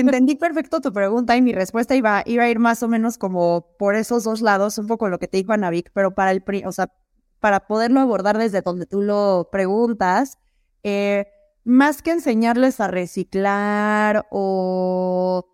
Entendí 0.00 0.34
perfecto 0.34 0.80
tu 0.80 0.92
pregunta 0.92 1.36
y 1.36 1.42
mi 1.42 1.52
respuesta 1.52 1.94
iba, 1.94 2.18
a 2.18 2.28
ir 2.48 2.58
más 2.58 2.82
o 2.82 2.88
menos 2.88 3.18
como 3.18 3.76
por 3.78 3.96
esos 3.96 4.24
dos 4.24 4.40
lados, 4.40 4.78
un 4.78 4.86
poco 4.86 5.08
lo 5.08 5.18
que 5.18 5.28
te 5.28 5.38
dijo 5.38 5.52
Anavik, 5.52 5.90
pero 5.92 6.14
para 6.14 6.32
el, 6.32 6.42
o 6.66 6.72
sea, 6.72 6.92
para 7.40 7.66
poderlo 7.66 8.00
abordar 8.00 8.38
desde 8.38 8.62
donde 8.62 8.86
tú 8.86 9.02
lo 9.02 9.48
preguntas, 9.50 10.38
eh, 10.82 11.26
más 11.64 12.02
que 12.02 12.12
enseñarles 12.12 12.80
a 12.80 12.88
reciclar 12.88 14.26
o 14.30 15.46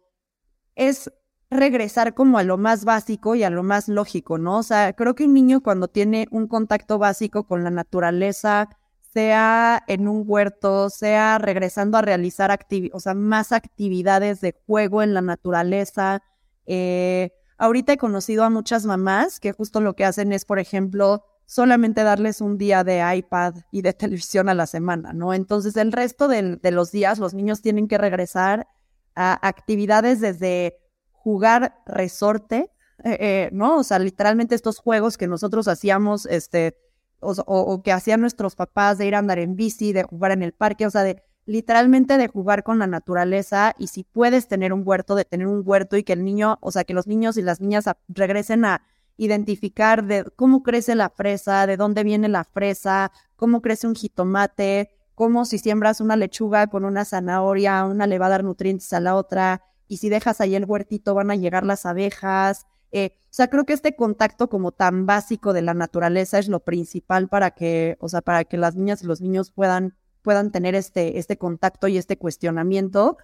es 0.74 1.11
regresar 1.50 2.14
como 2.14 2.38
a 2.38 2.42
lo 2.44 2.59
más 2.59 2.85
básico 2.85 3.35
y 3.35 3.42
a 3.42 3.50
lo 3.50 3.62
más 3.62 3.88
lógico, 3.88 4.38
¿no? 4.38 4.59
O 4.59 4.62
sea, 4.62 4.92
creo 4.92 5.14
que 5.14 5.24
un 5.24 5.35
niño 5.35 5.62
cuando 5.62 5.88
tiene 5.88 6.29
un 6.31 6.46
contacto 6.46 6.98
básico 6.98 7.44
con 7.44 7.64
la 7.64 7.70
naturaleza, 7.70 8.68
sea 9.12 9.83
en 9.88 10.09
un 10.09 10.25
huerto, 10.27 10.90
sea 10.90 11.38
regresando 11.38 11.99
a 11.99 12.03
realizar 12.03 12.57
o 12.92 13.01
sea, 13.01 13.14
más 13.14 13.53
actividades 13.53 14.40
de 14.40 14.55
juego 14.66 15.03
en 15.03 15.14
la 15.14 15.20
naturaleza. 15.20 16.23
Eh, 16.66 17.33
ahorita 17.59 17.94
he 17.94 17.99
conocido 17.99 18.44
a 18.44 18.51
muchas 18.51 18.87
mamás 18.87 19.40
que 19.40 19.53
justo 19.53 19.81
lo 19.81 19.94
que 19.96 20.05
hacen 20.05 20.33
es, 20.33 20.44
por 20.44 20.59
ejemplo, 20.59 21.25
solamente 21.44 22.05
darles 22.05 22.40
un 22.40 22.59
día 22.59 22.85
de 22.85 23.03
iPad 23.16 23.55
y 23.73 23.83
de 23.83 23.92
televisión 23.94 24.49
a 24.49 24.55
la 24.55 24.66
semana, 24.66 25.12
¿no? 25.12 25.35
Entonces 25.35 25.77
el 25.77 25.90
resto 25.90 26.29
de, 26.29 26.61
los 26.70 26.92
días 26.92 27.18
los 27.18 27.35
niños 27.35 27.61
tienen 27.62 27.88
que 27.88 27.99
regresar 27.99 28.68
a 29.16 29.46
actividades 29.46 30.20
desde 30.20 30.79
jugar 31.11 31.83
resorte, 31.87 32.70
eh, 33.03 33.16
eh, 33.20 33.51
¿no? 33.53 33.79
O 33.79 33.83
sea, 33.83 33.99
literalmente 33.99 34.55
estos 34.55 34.79
juegos 34.79 35.18
que 35.18 35.27
nosotros 35.27 35.66
hacíamos, 35.66 36.27
este, 36.27 36.79
o, 37.20 37.83
que 37.83 37.92
hacían 37.92 38.20
nuestros 38.20 38.56
papás 38.56 38.98
de 38.98 39.06
ir 39.06 39.14
a 39.14 39.18
andar 39.18 39.38
en 39.38 39.56
bici, 39.56 39.92
de 39.92 40.02
jugar 40.02 40.33
en 40.33 40.42
el 40.42 40.52
parque, 40.52 40.87
o 40.87 40.90
sea, 40.90 41.02
de 41.02 41.22
literalmente 41.46 42.16
de 42.16 42.28
jugar 42.28 42.62
con 42.62 42.78
la 42.78 42.87
naturaleza 42.87 43.74
y 43.78 43.88
si 43.88 44.04
puedes 44.04 44.46
tener 44.46 44.72
un 44.72 44.83
huerto, 44.85 45.14
de 45.14 45.24
tener 45.24 45.46
un 45.46 45.62
huerto 45.64 45.96
y 45.96 46.04
que 46.04 46.12
el 46.12 46.24
niño, 46.24 46.59
o 46.61 46.70
sea, 46.70 46.85
que 46.85 46.94
los 46.94 47.06
niños 47.06 47.37
y 47.37 47.42
las 47.42 47.61
niñas 47.61 47.85
regresen 48.09 48.64
a 48.64 48.83
identificar 49.16 50.04
de 50.04 50.24
cómo 50.37 50.62
crece 50.62 50.94
la 50.94 51.11
fresa, 51.11 51.66
de 51.66 51.76
dónde 51.76 52.04
viene 52.04 52.28
la 52.28 52.44
fresa, 52.44 53.12
cómo 53.37 53.61
crece 53.61 53.87
un 53.87 53.94
jitomate, 53.94 54.90
cómo 55.14 55.44
si 55.44 55.59
siembras 55.59 56.00
una 56.00 56.16
lechuga 56.16 56.68
con 56.68 56.85
una 56.85 57.04
zanahoria, 57.04 57.85
una 57.85 58.06
le 58.06 58.18
va 58.18 58.26
a 58.26 58.30
dar 58.30 58.44
nutrientes 58.44 58.92
a 58.94 59.00
la 59.00 59.16
otra, 59.16 59.62
y 59.87 59.98
si 59.98 60.09
dejas 60.09 60.40
ahí 60.40 60.54
el 60.54 60.64
huertito 60.64 61.14
van 61.14 61.30
a 61.30 61.37
llegar 61.37 61.66
las 61.66 61.85
abejas. 61.85 62.66
Eh, 62.92 63.16
o 63.24 63.33
sea, 63.33 63.48
creo 63.48 63.64
que 63.64 63.72
este 63.72 63.94
contacto 63.94 64.48
como 64.48 64.72
tan 64.72 65.07
básico 65.07 65.53
de 65.53 65.62
la 65.62 65.74
naturaleza 65.74 66.38
es 66.38 66.48
lo 66.48 66.61
principal 66.61 67.29
para 67.29 67.53
que, 67.53 67.96
o 68.00 68.09
sea, 68.09 68.22
para 68.22 68.44
que 68.44 68.57
las 68.57 68.74
niñas 68.74 69.03
y 69.03 69.07
los 69.07 69.20
niños 69.20 69.53
puedan, 69.53 69.96
puedan 70.22 70.50
tener 70.50 70.74
este, 70.74 71.18
este 71.18 71.38
contacto 71.38 71.87
y 71.88 71.96
este 71.96 72.18
cuestionamiento. 72.18 73.18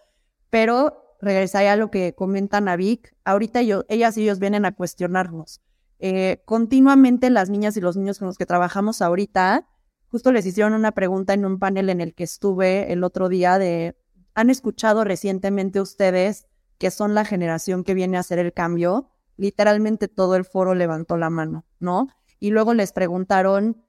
Pero 0.50 1.16
regresaría 1.20 1.72
a 1.72 1.76
lo 1.76 1.90
que 1.90 2.14
comenta 2.14 2.60
Navik. 2.60 3.14
Ahorita 3.24 3.62
yo, 3.62 3.84
ellas 3.88 4.16
y 4.16 4.22
ellos 4.22 4.38
vienen 4.38 4.64
a 4.64 4.72
cuestionarnos. 4.72 5.60
Eh, 5.98 6.42
continuamente 6.44 7.30
las 7.30 7.48
niñas 7.50 7.76
y 7.76 7.80
los 7.80 7.96
niños 7.96 8.18
con 8.18 8.26
los 8.26 8.36
que 8.36 8.46
trabajamos 8.46 9.00
ahorita, 9.00 9.66
justo 10.08 10.30
les 10.30 10.46
hicieron 10.46 10.74
una 10.74 10.92
pregunta 10.92 11.32
en 11.32 11.46
un 11.46 11.58
panel 11.58 11.88
en 11.88 12.00
el 12.00 12.14
que 12.14 12.24
estuve 12.24 12.92
el 12.92 13.02
otro 13.02 13.28
día 13.28 13.58
de, 13.58 13.96
¿han 14.34 14.50
escuchado 14.50 15.04
recientemente 15.04 15.80
ustedes 15.80 16.46
que 16.78 16.90
son 16.90 17.14
la 17.14 17.24
generación 17.24 17.82
que 17.82 17.94
viene 17.94 18.18
a 18.18 18.20
hacer 18.20 18.38
el 18.38 18.52
cambio? 18.52 19.10
Literalmente 19.36 20.08
todo 20.08 20.36
el 20.36 20.44
foro 20.44 20.74
levantó 20.74 21.16
la 21.16 21.30
mano, 21.30 21.64
¿no? 21.78 22.08
Y 22.38 22.50
luego 22.50 22.74
les 22.74 22.92
preguntaron, 22.92 23.86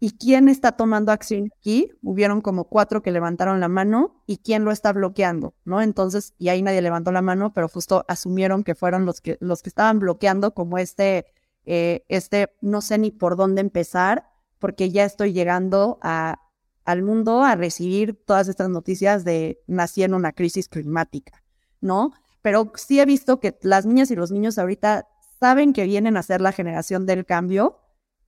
¿Y 0.00 0.12
quién 0.12 0.48
está 0.48 0.72
tomando 0.72 1.10
acción 1.10 1.50
aquí? 1.58 1.90
Hubieron 2.02 2.40
como 2.40 2.68
cuatro 2.68 3.02
que 3.02 3.10
levantaron 3.10 3.58
la 3.58 3.68
mano 3.68 4.22
y 4.26 4.38
quién 4.38 4.64
lo 4.64 4.70
está 4.70 4.92
bloqueando, 4.92 5.54
¿no? 5.64 5.82
Entonces, 5.82 6.34
y 6.38 6.50
ahí 6.50 6.62
nadie 6.62 6.82
levantó 6.82 7.10
la 7.10 7.22
mano, 7.22 7.52
pero 7.52 7.68
justo 7.68 8.04
asumieron 8.06 8.62
que 8.62 8.76
fueron 8.76 9.04
los 9.06 9.20
que, 9.20 9.38
los 9.40 9.62
que 9.62 9.70
estaban 9.70 9.98
bloqueando 9.98 10.54
como 10.54 10.78
este, 10.78 11.26
eh, 11.64 12.04
este, 12.08 12.54
no 12.60 12.80
sé 12.80 12.98
ni 12.98 13.10
por 13.10 13.36
dónde 13.36 13.60
empezar, 13.60 14.28
porque 14.60 14.90
ya 14.90 15.04
estoy 15.04 15.32
llegando 15.32 15.98
a, 16.00 16.42
al 16.84 17.02
mundo 17.02 17.42
a 17.42 17.56
recibir 17.56 18.22
todas 18.24 18.46
estas 18.46 18.68
noticias 18.68 19.24
de 19.24 19.60
nací 19.66 20.04
en 20.04 20.14
una 20.14 20.32
crisis 20.32 20.68
climática, 20.68 21.42
¿no? 21.80 22.12
Pero 22.42 22.72
sí 22.76 23.00
he 23.00 23.04
visto 23.04 23.40
que 23.40 23.58
las 23.62 23.86
niñas 23.86 24.10
y 24.10 24.16
los 24.16 24.30
niños 24.30 24.58
ahorita 24.58 25.08
saben 25.40 25.72
que 25.72 25.84
vienen 25.84 26.16
a 26.16 26.22
ser 26.22 26.40
la 26.40 26.52
generación 26.52 27.06
del 27.06 27.24
cambio 27.24 27.78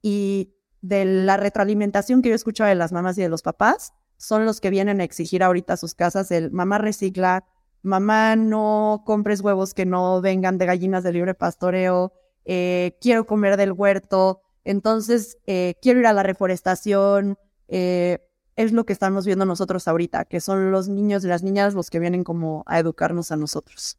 y 0.03 0.55
de 0.81 1.05
la 1.05 1.37
retroalimentación 1.37 2.23
que 2.23 2.31
yo 2.31 2.35
escucho 2.35 2.65
de 2.65 2.75
las 2.75 2.93
mamás 2.93 3.19
y 3.19 3.23
de 3.23 3.29
los 3.29 3.43
papás 3.43 3.93
son 4.17 4.45
los 4.45 4.61
que 4.61 4.71
vienen 4.71 5.01
a 5.01 5.05
exigir 5.05 5.43
ahorita 5.43 5.77
sus 5.77 5.95
casas 5.95 6.31
el 6.31 6.51
mamá 6.51 6.79
recicla, 6.79 7.45
mamá 7.83 8.37
no 8.37 9.03
compres 9.07 9.41
huevos 9.41 9.73
que 9.73 9.87
no 9.87 10.21
vengan 10.21 10.59
de 10.59 10.67
gallinas 10.67 11.03
de 11.03 11.13
libre 11.13 11.35
pastoreo, 11.35 12.13
eh, 12.45 12.99
quiero 13.01 13.27
comer 13.27 13.57
del 13.57 13.73
huerto, 13.73 14.43
entonces 14.65 15.39
eh, 15.47 15.75
quiero 15.81 16.01
ir 16.01 16.07
a 16.07 16.13
la 16.13 16.23
reforestación, 16.23 17.39
eh, 17.69 18.19
es 18.63 18.73
lo 18.73 18.85
que 18.85 18.93
estamos 18.93 19.25
viendo 19.25 19.47
nosotros 19.47 19.89
ahorita, 19.89 20.27
que 20.27 20.41
son 20.41 20.71
los 20.71 20.89
niños 20.89 21.25
y 21.25 21.29
las 21.29 21.43
niñas 21.43 21.75
los 21.75 21.89
que 21.89 21.99
vienen 21.99 22.25
como 22.25 22.63
a 22.67 22.79
educarnos 22.79 23.33
a 23.33 23.37
nosotros. 23.37 23.99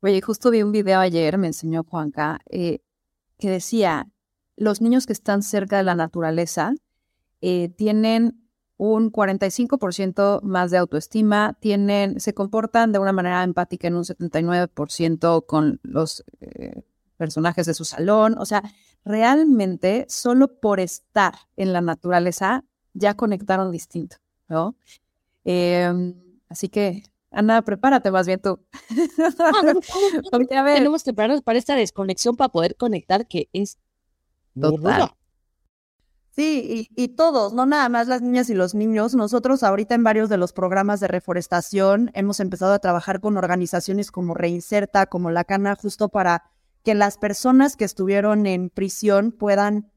Oye, 0.00 0.20
justo 0.22 0.50
vi 0.50 0.62
un 0.62 0.72
video 0.72 0.98
ayer, 0.98 1.36
me 1.36 1.48
enseñó 1.48 1.84
Juanca, 1.84 2.40
que 2.48 2.80
decía, 3.50 4.08
los 4.56 4.80
niños 4.80 5.06
que 5.06 5.12
están 5.12 5.42
cerca 5.42 5.76
de 5.76 5.82
la 5.82 5.94
naturaleza 5.94 6.72
eh, 7.42 7.68
tienen 7.68 8.48
un 8.78 9.12
45% 9.12 10.40
más 10.40 10.70
de 10.70 10.78
autoestima, 10.78 11.54
tienen, 11.60 12.18
se 12.18 12.32
comportan 12.32 12.92
de 12.92 12.98
una 12.98 13.12
manera 13.12 13.42
empática 13.42 13.88
en 13.88 13.96
un 13.96 14.04
79% 14.04 15.44
con 15.44 15.80
los 15.82 16.24
eh, 16.40 16.82
personajes 17.18 17.66
de 17.66 17.74
su 17.74 17.84
salón. 17.84 18.36
O 18.38 18.46
sea, 18.46 18.62
realmente 19.04 20.06
solo 20.08 20.60
por 20.60 20.80
estar 20.80 21.34
en 21.56 21.74
la 21.74 21.82
naturaleza 21.82 22.64
ya 22.94 23.14
conectaron 23.14 23.70
distinto, 23.70 24.16
¿no? 24.48 24.76
Em, 25.44 26.14
así 26.48 26.68
que, 26.68 27.04
Ana, 27.30 27.62
prepárate 27.62 28.10
más 28.10 28.26
bien 28.26 28.40
tú. 28.40 28.60
Ah, 30.32 30.38
Tenemos 30.74 31.02
que 31.02 31.12
prepararnos 31.12 31.42
para 31.42 31.58
esta 31.58 31.76
desconexión 31.76 32.36
para 32.36 32.48
poder 32.48 32.76
conectar, 32.76 33.26
que 33.26 33.48
es 33.52 33.78
Total. 34.58 35.10
Sí, 36.32 36.88
y, 36.96 37.08
todos, 37.08 37.52
no 37.52 37.66
nada 37.66 37.88
más 37.88 38.06
las 38.06 38.22
niñas 38.22 38.48
y 38.50 38.54
los 38.54 38.74
niños. 38.74 39.14
Nosotros 39.14 39.62
ahorita 39.62 39.94
en 39.94 40.04
varios 40.04 40.28
de 40.28 40.36
los 40.36 40.52
programas 40.52 41.00
de 41.00 41.08
reforestación 41.08 42.10
hemos 42.14 42.40
empezado 42.40 42.72
a 42.72 42.78
trabajar 42.78 43.20
con 43.20 43.36
organizaciones 43.36 44.10
como 44.10 44.34
Reinserta, 44.34 45.06
como 45.06 45.30
La 45.30 45.44
Cana, 45.44 45.74
justo 45.74 46.08
para 46.08 46.44
que 46.84 46.94
las 46.94 47.18
personas 47.18 47.76
que 47.76 47.84
estuvieron 47.84 48.46
en 48.46 48.70
prisión 48.70 49.32
puedan 49.32 49.90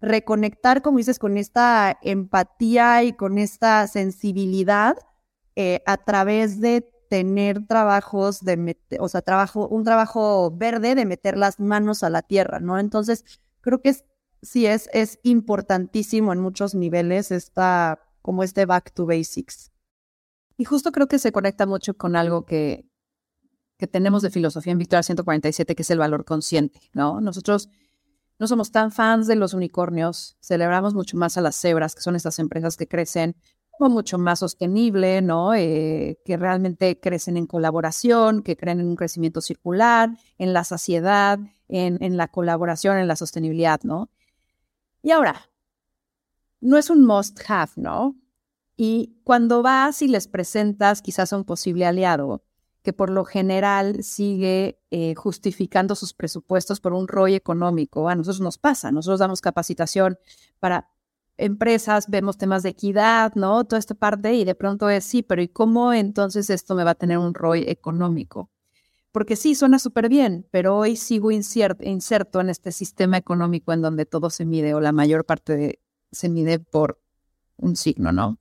reconectar, 0.00 0.82
como 0.82 0.98
dices, 0.98 1.18
con 1.18 1.36
esta 1.36 1.98
empatía 2.02 3.02
y 3.02 3.12
con 3.12 3.38
esta 3.38 3.86
sensibilidad 3.86 4.96
eh, 5.56 5.82
a 5.86 5.98
través 5.98 6.60
de 6.60 6.90
tener 7.10 7.66
trabajos 7.66 8.40
de, 8.44 8.78
o 9.00 9.08
sea, 9.08 9.20
trabajo, 9.20 9.68
un 9.68 9.84
trabajo 9.84 10.52
verde 10.52 10.94
de 10.94 11.04
meter 11.04 11.36
las 11.36 11.58
manos 11.58 12.02
a 12.02 12.10
la 12.10 12.22
tierra, 12.22 12.60
¿no? 12.60 12.78
Entonces, 12.78 13.24
creo 13.60 13.82
que 13.82 13.90
es, 13.90 14.04
sí 14.42 14.66
es, 14.66 14.88
es 14.92 15.18
importantísimo 15.24 16.32
en 16.32 16.40
muchos 16.40 16.74
niveles 16.74 17.30
esta, 17.32 18.00
como 18.22 18.44
este 18.44 18.64
back 18.64 18.92
to 18.94 19.06
basics. 19.06 19.72
Y 20.56 20.64
justo 20.64 20.92
creo 20.92 21.08
que 21.08 21.18
se 21.18 21.32
conecta 21.32 21.66
mucho 21.66 21.94
con 21.94 22.14
algo 22.16 22.46
que, 22.46 22.86
que 23.76 23.88
tenemos 23.88 24.22
de 24.22 24.30
filosofía 24.30 24.72
en 24.72 24.78
Victoria 24.78 25.02
147, 25.02 25.74
que 25.74 25.82
es 25.82 25.90
el 25.90 25.98
valor 25.98 26.24
consciente, 26.24 26.80
¿no? 26.92 27.20
Nosotros 27.20 27.70
no 28.40 28.48
somos 28.48 28.72
tan 28.72 28.90
fans 28.90 29.28
de 29.28 29.36
los 29.36 29.54
unicornios, 29.54 30.36
celebramos 30.40 30.94
mucho 30.94 31.16
más 31.16 31.36
a 31.36 31.42
las 31.42 31.54
cebras, 31.54 31.94
que 31.94 32.00
son 32.00 32.16
estas 32.16 32.40
empresas 32.40 32.76
que 32.76 32.88
crecen 32.88 33.36
mucho 33.88 34.18
más 34.18 34.40
sostenible, 34.40 35.22
¿no? 35.22 35.54
Eh, 35.54 36.18
que 36.24 36.36
realmente 36.36 37.00
crecen 37.00 37.36
en 37.36 37.46
colaboración, 37.46 38.42
que 38.42 38.56
creen 38.56 38.80
en 38.80 38.88
un 38.88 38.96
crecimiento 38.96 39.40
circular, 39.40 40.10
en 40.36 40.52
la 40.52 40.64
saciedad, 40.64 41.38
en, 41.68 42.02
en 42.02 42.16
la 42.16 42.28
colaboración, 42.28 42.98
en 42.98 43.08
la 43.08 43.16
sostenibilidad, 43.16 43.80
¿no? 43.82 44.10
Y 45.02 45.12
ahora, 45.12 45.48
no 46.60 46.76
es 46.76 46.90
un 46.90 47.06
must 47.06 47.40
have, 47.48 47.72
¿no? 47.76 48.16
Y 48.76 49.18
cuando 49.24 49.62
vas 49.62 50.02
y 50.02 50.08
les 50.08 50.28
presentas 50.28 51.00
quizás 51.00 51.32
a 51.32 51.36
un 51.36 51.44
posible 51.44 51.86
aliado, 51.86 52.42
que 52.82 52.92
por 52.92 53.10
lo 53.10 53.24
general 53.24 54.02
sigue 54.02 54.80
eh, 54.90 55.14
justificando 55.14 55.94
sus 55.94 56.14
presupuestos 56.14 56.80
por 56.80 56.92
un 56.92 57.08
ROI 57.08 57.34
económico. 57.34 58.08
A 58.08 58.14
nosotros 58.14 58.40
nos 58.40 58.58
pasa, 58.58 58.90
nosotros 58.90 59.20
damos 59.20 59.40
capacitación 59.40 60.18
para 60.58 60.90
empresas, 61.36 62.08
vemos 62.08 62.38
temas 62.38 62.62
de 62.62 62.70
equidad, 62.70 63.34
¿no? 63.34 63.64
Toda 63.64 63.78
esta 63.78 63.94
parte 63.94 64.34
y 64.34 64.44
de 64.44 64.54
pronto 64.54 64.88
es, 64.88 65.04
sí, 65.04 65.22
pero 65.22 65.42
¿y 65.42 65.48
cómo 65.48 65.92
entonces 65.92 66.50
esto 66.50 66.74
me 66.74 66.84
va 66.84 66.92
a 66.92 66.94
tener 66.94 67.18
un 67.18 67.34
ROI 67.34 67.64
económico? 67.68 68.50
Porque 69.12 69.36
sí, 69.36 69.54
suena 69.54 69.78
súper 69.78 70.08
bien, 70.08 70.46
pero 70.50 70.76
hoy 70.76 70.96
sigo 70.96 71.30
inserto, 71.30 71.84
inserto 71.84 72.40
en 72.40 72.48
este 72.48 72.70
sistema 72.70 73.16
económico 73.16 73.72
en 73.72 73.82
donde 73.82 74.06
todo 74.06 74.30
se 74.30 74.44
mide 74.44 74.74
o 74.74 74.80
la 74.80 74.92
mayor 74.92 75.24
parte 75.24 75.80
se 76.12 76.28
mide 76.28 76.60
por 76.60 77.00
un 77.56 77.76
signo, 77.76 78.12
¿no? 78.12 78.38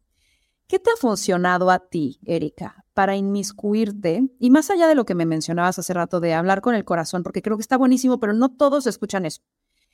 ¿Qué 0.68 0.78
te 0.78 0.92
ha 0.92 0.96
funcionado 0.98 1.72
a 1.72 1.80
ti, 1.80 2.20
Erika, 2.26 2.86
para 3.00 3.16
inmiscuirte? 3.16 4.30
Y 4.40 4.50
más 4.50 4.70
allá 4.70 4.90
de 4.90 4.94
lo 4.94 5.06
que 5.06 5.16
me 5.16 5.26
mencionabas 5.26 5.80
hace 5.80 5.94
rato 5.94 6.20
de 6.20 6.34
hablar 6.34 6.60
con 6.60 6.76
el 6.76 6.84
corazón, 6.84 7.24
porque 7.24 7.42
creo 7.42 7.56
que 7.56 7.62
está 7.62 7.78
buenísimo, 7.78 8.20
pero 8.20 8.34
no 8.34 8.50
todos 8.50 8.88
escuchan 8.88 9.26
eso. 9.26 9.42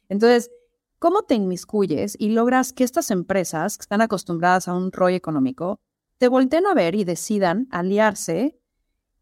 Entonces, 0.09 0.49
¿cómo 0.97 1.21
te 1.21 1.35
inmiscuyes 1.35 2.15
y 2.17 2.29
logras 2.29 2.73
que 2.73 2.83
estas 2.83 3.11
empresas 3.11 3.77
que 3.77 3.83
están 3.83 4.01
acostumbradas 4.01 4.67
a 4.67 4.73
un 4.73 4.91
rollo 4.91 5.15
económico 5.15 5.79
te 6.17 6.29
volteen 6.29 6.65
a 6.65 6.73
ver 6.73 6.95
y 6.95 7.03
decidan 7.03 7.67
aliarse? 7.69 8.59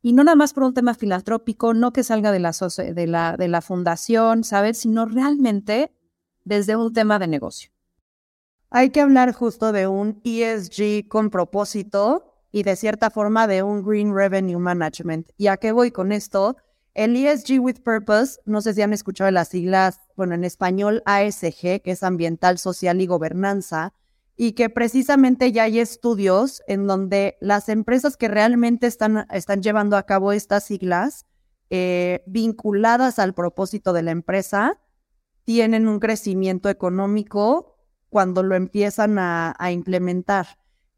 Y 0.02 0.14
no 0.14 0.24
nada 0.24 0.38
más 0.38 0.54
por 0.54 0.64
un 0.64 0.74
tema 0.74 0.94
filantrópico, 0.94 1.74
no 1.74 1.92
que 1.92 2.04
salga 2.04 2.32
de 2.32 2.40
la, 2.40 2.54
de 2.54 3.36
de 3.38 3.48
la 3.50 3.62
fundación. 3.62 4.46
Sino 4.46 5.06
realmente 5.08 5.92
desde 6.46 6.78
un 6.78 6.94
tema 6.94 7.20
de 7.20 7.28
negocio 7.28 7.70
hay 8.70 8.92
que 8.92 9.02
hablar 9.02 9.34
justo 9.34 9.72
de 9.74 9.88
un 9.88 10.22
ESG 10.24 11.10
con 11.10 11.30
propósito 11.30 12.33
y 12.54 12.64
de 12.64 12.76
cierta 12.76 13.10
forma 13.10 13.48
de 13.48 13.64
un 13.64 13.84
Green 13.84 14.16
Revenue 14.16 14.60
Management. 14.60 15.32
¿Y 15.38 15.48
a 15.48 15.58
qué 15.58 15.72
voy 15.72 15.92
con 15.92 16.12
esto? 16.12 16.56
El 16.94 17.16
ESG 17.16 17.60
with 17.60 17.82
Purpose, 17.84 18.40
no 18.46 18.62
sé 18.62 18.76
si 18.76 18.84
han 18.84 18.94
escuchado 18.94 19.32
las 19.32 19.48
siglas, 19.48 20.00
bueno, 20.16 20.36
en 20.36 20.44
español 20.44 21.02
ASG, 21.06 21.82
que 21.82 21.92
es 21.92 22.04
Ambiental, 22.04 22.60
Social 22.60 23.02
y 23.02 23.08
Gobernanza, 23.08 23.94
y 24.38 24.52
que 24.52 24.70
precisamente 24.70 25.52
ya 25.52 25.64
hay 25.64 25.80
estudios 25.80 26.62
en 26.68 26.86
donde 26.86 27.38
las 27.42 27.70
empresas 27.70 28.18
que 28.18 28.28
realmente 28.28 28.86
están, 28.86 29.26
están 29.32 29.64
llevando 29.64 29.98
a 29.98 30.04
cabo 30.04 30.32
estas 30.32 30.64
siglas 30.64 31.26
eh, 31.72 32.24
vinculadas 32.28 33.18
al 33.18 33.34
propósito 33.34 33.94
de 33.94 34.04
la 34.04 34.12
empresa 34.12 34.80
tienen 35.44 35.88
un 35.88 36.00
crecimiento 36.00 36.70
económico 36.70 37.78
cuando 38.10 38.44
lo 38.44 38.54
empiezan 38.54 39.18
a, 39.18 39.56
implementar. 39.72 40.46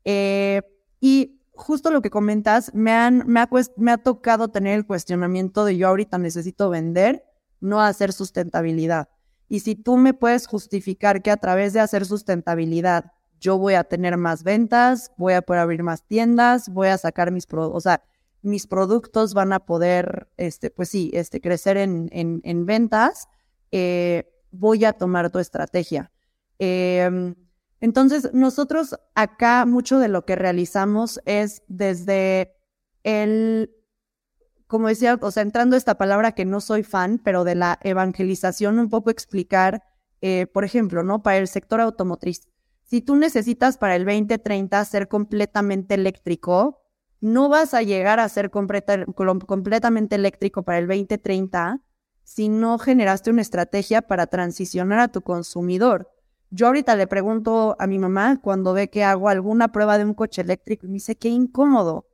Eh, 0.04 0.62
y 1.00 1.35
justo 1.56 1.92
lo 1.92 2.02
que 2.02 2.10
comentas, 2.10 2.74
me, 2.74 2.92
han, 2.92 3.24
me, 3.28 3.40
ha, 3.40 3.50
me 3.78 3.92
ha 3.92 3.98
tocado 3.98 4.50
tener 4.50 4.76
el 4.76 4.86
cuestionamiento 4.86 5.66
de 5.66 5.78
yo 5.78 5.88
ahorita 5.88 6.18
necesito 6.18 6.70
vender, 6.70 7.26
no 7.60 7.82
hacer 7.82 8.14
sustentabilidad. 8.14 9.10
Y 9.48 9.60
si 9.62 9.76
tú 9.76 9.98
me 9.98 10.14
puedes 10.14 10.48
justificar 10.48 11.22
que 11.22 11.32
a 11.32 11.38
través 11.38 11.74
de 11.74 11.80
hacer 11.80 12.06
sustentabilidad 12.06 13.12
yo 13.40 13.58
voy 13.58 13.76
a 13.76 13.84
tener 13.84 14.18
más 14.18 14.44
ventas, 14.44 15.12
voy 15.18 15.34
a 15.34 15.42
poder 15.42 15.62
abrir 15.62 15.84
más 15.84 16.04
tiendas, 16.04 16.70
voy 16.70 16.88
a 16.88 16.98
sacar 16.98 17.32
mis 17.32 17.46
productos, 17.46 17.78
o 17.78 17.82
sea, 17.82 18.04
mis 18.42 18.68
productos 18.68 19.34
van 19.34 19.54
a 19.54 19.60
poder, 19.60 20.30
este, 20.38 20.70
pues 20.70 20.90
sí, 20.90 21.12
este, 21.14 21.42
crecer 21.42 21.78
en, 21.78 22.10
en, 22.12 22.66
ventas, 22.66 23.28
eh, 23.72 24.32
voy 24.52 24.86
a 24.86 24.94
tomar 24.94 25.32
tu 25.32 25.40
estrategia. 25.40 26.12
Em, 26.60 27.36
entonces, 27.86 28.32
nosotros 28.34 29.00
acá 29.14 29.64
mucho 29.68 30.00
de 30.00 30.08
lo 30.08 30.26
que 30.26 30.36
realizamos 30.36 31.22
es 31.26 31.62
desde 31.68 32.56
el, 33.04 33.76
como 34.66 34.88
decía, 34.88 35.20
o 35.22 35.30
sea, 35.30 35.44
entrando 35.44 35.76
esta 35.76 35.96
palabra 35.96 36.32
que 36.32 36.46
no 36.46 36.62
soy 36.62 36.82
fan, 36.82 37.22
pero 37.24 37.44
de 37.44 37.54
la 37.54 37.78
evangelización, 37.84 38.80
un 38.80 38.90
poco 38.90 39.12
explicar, 39.12 39.84
eh, 40.22 40.48
por 40.52 40.64
ejemplo, 40.64 41.04
¿no? 41.04 41.22
Para 41.22 41.38
el 41.38 41.48
sector 41.48 41.80
automotriz. 41.80 42.48
Si 42.82 43.02
tú 43.02 43.18
necesitas 43.18 43.78
para 43.78 43.96
el 43.96 44.04
2030 44.04 44.84
ser 44.86 45.08
completamente 45.08 45.94
eléctrico, 45.94 46.82
no 47.22 47.50
vas 47.50 47.76
a 47.76 47.84
llegar 47.84 48.20
a 48.20 48.28
ser 48.30 48.50
completamente 48.50 50.16
eléctrico 50.16 50.64
para 50.64 50.80
el 50.80 50.88
2030 50.88 51.82
si 52.24 52.50
no 52.50 52.80
generaste 52.80 53.30
una 53.30 53.44
estrategia 53.44 54.02
para 54.02 54.26
transicionar 54.26 55.02
a 55.02 55.10
tu 55.10 55.22
consumidor. 55.22 56.15
Yo 56.56 56.68
ahorita 56.68 56.96
le 56.96 57.06
pregunto 57.06 57.76
a 57.80 57.86
mi 57.86 58.00
mamá 58.00 58.40
cuando 58.42 58.72
ve 58.72 58.90
que 58.90 59.04
hago 59.04 59.28
alguna 59.28 59.74
prueba 59.74 59.98
de 59.98 60.06
un 60.06 60.14
coche 60.14 60.42
eléctrico 60.42 60.86
y 60.86 60.90
me 60.90 60.94
dice, 60.94 61.18
qué 61.18 61.28
incómodo. 61.28 62.08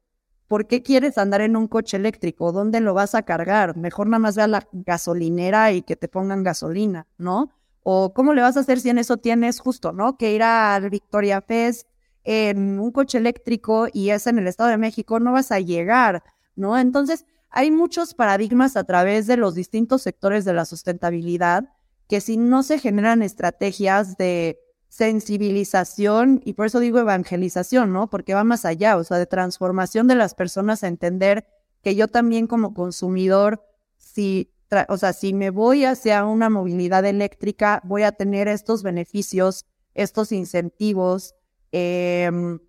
¿Por 0.48 0.66
qué 0.66 0.82
quieres 0.82 1.20
andar 1.20 1.42
en 1.42 1.56
un 1.56 1.68
coche 1.68 1.98
eléctrico? 1.98 2.52
¿Dónde 2.52 2.82
lo 2.82 2.96
vas 2.96 3.14
a 3.14 3.22
cargar? 3.22 3.78
Mejor 3.78 4.08
nada 4.08 4.18
más 4.18 4.36
ve 4.36 4.42
a 4.42 4.48
la 4.48 4.68
gasolinera 4.72 5.72
y 5.74 5.84
que 5.84 5.96
te 5.96 6.08
pongan 6.08 6.42
gasolina, 6.42 7.06
¿no? 7.20 7.52
O 7.84 8.14
cómo 8.16 8.34
le 8.34 8.42
vas 8.42 8.58
a 8.58 8.62
hacer 8.62 8.80
si 8.80 8.90
en 8.90 8.98
eso 8.98 9.18
tienes 9.18 9.60
justo, 9.60 9.92
¿no? 9.92 10.18
Que 10.18 10.34
ir 10.34 10.42
al 10.42 10.90
Victoria 10.90 11.42
Fest 11.42 11.88
en 12.24 12.80
un 12.80 12.92
coche 12.92 13.20
eléctrico 13.20 13.90
y 13.94 14.10
es 14.10 14.26
en 14.26 14.40
el 14.40 14.48
Estado 14.48 14.72
de 14.72 14.78
México, 14.78 15.20
no 15.20 15.34
vas 15.34 15.52
a 15.52 15.60
llegar, 15.60 16.24
¿no? 16.56 16.80
Entonces, 16.80 17.28
hay 17.52 17.70
muchos 17.70 18.16
paradigmas 18.16 18.76
a 18.76 18.86
través 18.86 19.28
de 19.28 19.38
los 19.38 19.54
distintos 19.54 20.02
sectores 20.02 20.46
de 20.46 20.54
la 20.54 20.66
sustentabilidad 20.66 21.70
que 22.12 22.20
si 22.20 22.36
no 22.36 22.62
se 22.62 22.78
generan 22.78 23.22
estrategias 23.22 24.18
de 24.18 24.60
sensibilización, 24.90 26.42
y 26.44 26.52
por 26.52 26.66
eso 26.66 26.82
digo 26.82 27.00
evangelización, 27.00 27.94
¿no? 27.94 28.10
Porque 28.10 28.34
va 28.34 28.44
más 28.44 28.66
allá, 28.66 28.98
o 28.98 29.04
sea, 29.06 29.18
de 29.18 29.28
transformación 29.28 30.08
de 30.08 30.16
las 30.16 30.36
personas 30.36 30.84
a 30.84 30.90
entender 30.90 31.48
que 31.82 31.96
yo 31.96 32.10
también 32.10 32.48
como 32.48 32.74
consumidor, 32.74 33.64
si, 33.98 34.52
o 34.90 34.98
sea, 34.98 35.14
si 35.14 35.34
me 35.34 35.52
voy 35.52 35.86
hacia 35.86 36.26
una 36.26 36.50
movilidad 36.50 37.06
eléctrica, 37.06 37.82
voy 37.86 38.04
a 38.04 38.12
tener 38.12 38.50
estos 38.50 38.84
beneficios, 38.84 39.66
estos 39.94 40.34
incentivos, 40.34 41.36
em, 41.72 42.60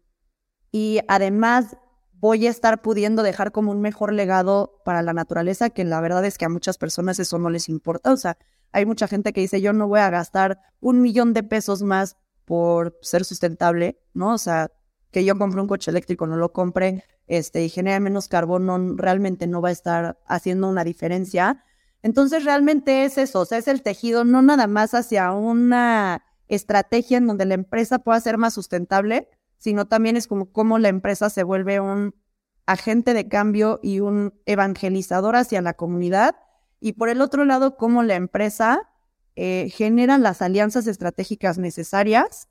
y 0.71 1.01
además 1.09 1.77
voy 2.23 2.47
a 2.47 2.51
estar 2.51 2.83
pudiendo 2.83 3.25
dejar 3.25 3.51
como 3.51 3.73
un 3.73 3.81
mejor 3.81 4.13
legado 4.13 4.81
para 4.85 5.03
la 5.03 5.13
naturaleza, 5.13 5.71
que 5.71 5.85
la 5.85 6.01
verdad 6.01 6.25
es 6.25 6.39
que 6.39 6.45
a 6.45 6.49
muchas 6.49 6.79
personas 6.79 7.19
eso 7.19 7.37
no 7.37 7.51
les 7.51 7.69
importa, 7.69 8.13
o 8.13 8.17
sea, 8.17 8.39
hay 8.71 8.87
mucha 8.87 9.09
gente 9.09 9.33
que 9.33 9.41
dice, 9.41 9.61
yo 9.61 9.73
no 9.73 9.89
voy 9.89 9.99
a 9.99 10.09
gastar 10.09 10.61
un 10.79 11.03
millón 11.03 11.33
de 11.33 11.43
pesos 11.43 11.83
más 11.83 12.17
por 12.45 12.97
ser 13.03 13.25
sustentable, 13.25 13.99
¿no? 14.15 14.35
O 14.35 14.39
sea, 14.39 14.71
que 15.11 15.25
yo 15.25 15.37
compre 15.37 15.61
un 15.61 15.67
coche 15.67 15.91
eléctrico, 15.91 16.29
no 16.29 16.37
lo 16.37 16.53
compre, 16.53 17.05
este, 17.27 17.65
y 17.65 17.69
genere 17.69 17.99
menos 17.99 18.29
carbono, 18.29 18.95
realmente 18.95 19.49
no 19.49 19.61
va 19.61 19.71
a 19.71 19.73
estar 19.73 20.17
haciendo 20.27 20.69
una 20.69 20.85
diferencia. 20.85 21.65
Entonces, 22.03 22.45
realmente 22.45 23.05
es 23.05 23.19
eso, 23.19 23.41
o 23.41 23.45
sea, 23.45 23.59
es 23.59 23.67
el 23.67 23.83
tejido, 23.83 24.25
no 24.25 24.43
nada 24.43 24.69
más 24.69 24.95
hacia 24.95 25.33
una 25.33 26.23
estrategia 26.47 27.19
en 27.19 27.27
donde 27.27 27.47
la 27.47 27.55
empresa 27.55 27.99
pueda 27.99 28.21
ser 28.21 28.39
más 28.39 28.55
sustentable, 28.55 29.29
sino 29.63 29.87
también 29.87 30.17
es 30.17 30.27
como 30.27 30.51
cómo 30.51 30.81
la 30.81 30.89
empresa 30.89 31.31
se 31.31 31.45
vuelve 31.45 31.79
un 31.79 32.17
agente 32.67 33.15
de 33.15 33.29
cambio 33.29 33.79
y 33.81 34.01
un 34.01 34.35
evangelizador 34.45 35.37
hacia 35.37 35.63
la 35.63 35.75
comunidad 35.75 36.35
y 36.81 36.95
por 36.95 37.09
el 37.09 37.21
otro 37.21 37.45
lado, 37.45 37.77
cómo 37.77 38.03
la 38.03 38.17
empresa 38.17 38.91
eh, 39.37 39.71
genera 39.73 40.19
las 40.19 40.43
alianzas 40.43 40.89
estratégicas 40.89 41.57
necesarias 41.57 42.49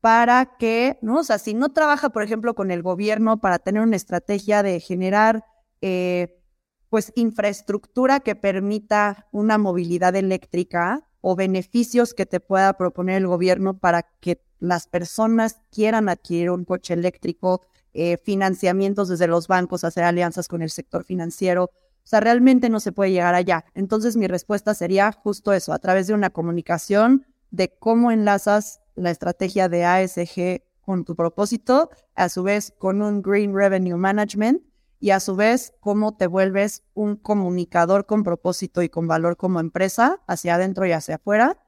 para 0.00 0.56
que, 0.56 0.98
¿no? 1.02 1.18
O 1.18 1.24
sea, 1.24 1.36
si 1.36 1.52
no 1.52 1.74
trabaja, 1.74 2.08
por 2.08 2.22
ejemplo, 2.22 2.54
con 2.54 2.70
el 2.70 2.80
gobierno 2.80 3.38
para 3.38 3.58
tener 3.58 3.82
una 3.82 3.96
estrategia 3.96 4.62
de 4.62 4.80
generar, 4.80 5.44
eh, 5.82 6.40
pues, 6.88 7.12
infraestructura 7.16 8.20
que 8.20 8.34
permita 8.34 9.28
una 9.30 9.58
movilidad 9.58 10.16
eléctrica 10.16 11.06
o 11.20 11.36
beneficios 11.36 12.14
que 12.14 12.24
te 12.24 12.40
pueda 12.40 12.72
proponer 12.78 13.16
el 13.18 13.26
gobierno 13.26 13.78
para 13.78 14.04
que 14.20 14.40
las 14.58 14.86
personas 14.86 15.60
quieran 15.70 16.08
adquirir 16.08 16.50
un 16.50 16.64
coche 16.64 16.94
eléctrico, 16.94 17.62
eh, 17.92 18.18
financiamientos 18.18 19.08
desde 19.08 19.26
los 19.26 19.48
bancos, 19.48 19.84
hacer 19.84 20.04
alianzas 20.04 20.48
con 20.48 20.62
el 20.62 20.70
sector 20.70 21.04
financiero. 21.04 21.64
O 21.64 22.08
sea, 22.08 22.20
realmente 22.20 22.68
no 22.68 22.78
se 22.80 22.92
puede 22.92 23.10
llegar 23.10 23.34
allá. 23.34 23.64
Entonces 23.74 24.16
mi 24.16 24.26
respuesta 24.26 24.74
sería 24.74 25.12
justo 25.12 25.52
eso, 25.52 25.72
a 25.72 25.78
través 25.78 26.06
de 26.06 26.14
una 26.14 26.30
comunicación 26.30 27.26
de 27.50 27.76
cómo 27.78 28.10
enlazas 28.10 28.80
la 28.94 29.10
estrategia 29.10 29.68
de 29.68 29.84
ASG 29.84 30.62
con 30.80 31.04
tu 31.04 31.16
propósito, 31.16 31.90
a 32.14 32.28
su 32.28 32.42
vez 32.42 32.72
con 32.78 33.02
un 33.02 33.22
Green 33.22 33.54
Revenue 33.54 33.96
Management 33.96 34.62
y 35.00 35.10
a 35.10 35.20
su 35.20 35.36
vez 35.36 35.74
cómo 35.80 36.16
te 36.16 36.26
vuelves 36.26 36.84
un 36.94 37.16
comunicador 37.16 38.06
con 38.06 38.22
propósito 38.22 38.82
y 38.82 38.88
con 38.88 39.06
valor 39.06 39.36
como 39.36 39.60
empresa 39.60 40.20
hacia 40.26 40.54
adentro 40.54 40.86
y 40.86 40.92
hacia 40.92 41.16
afuera 41.16 41.58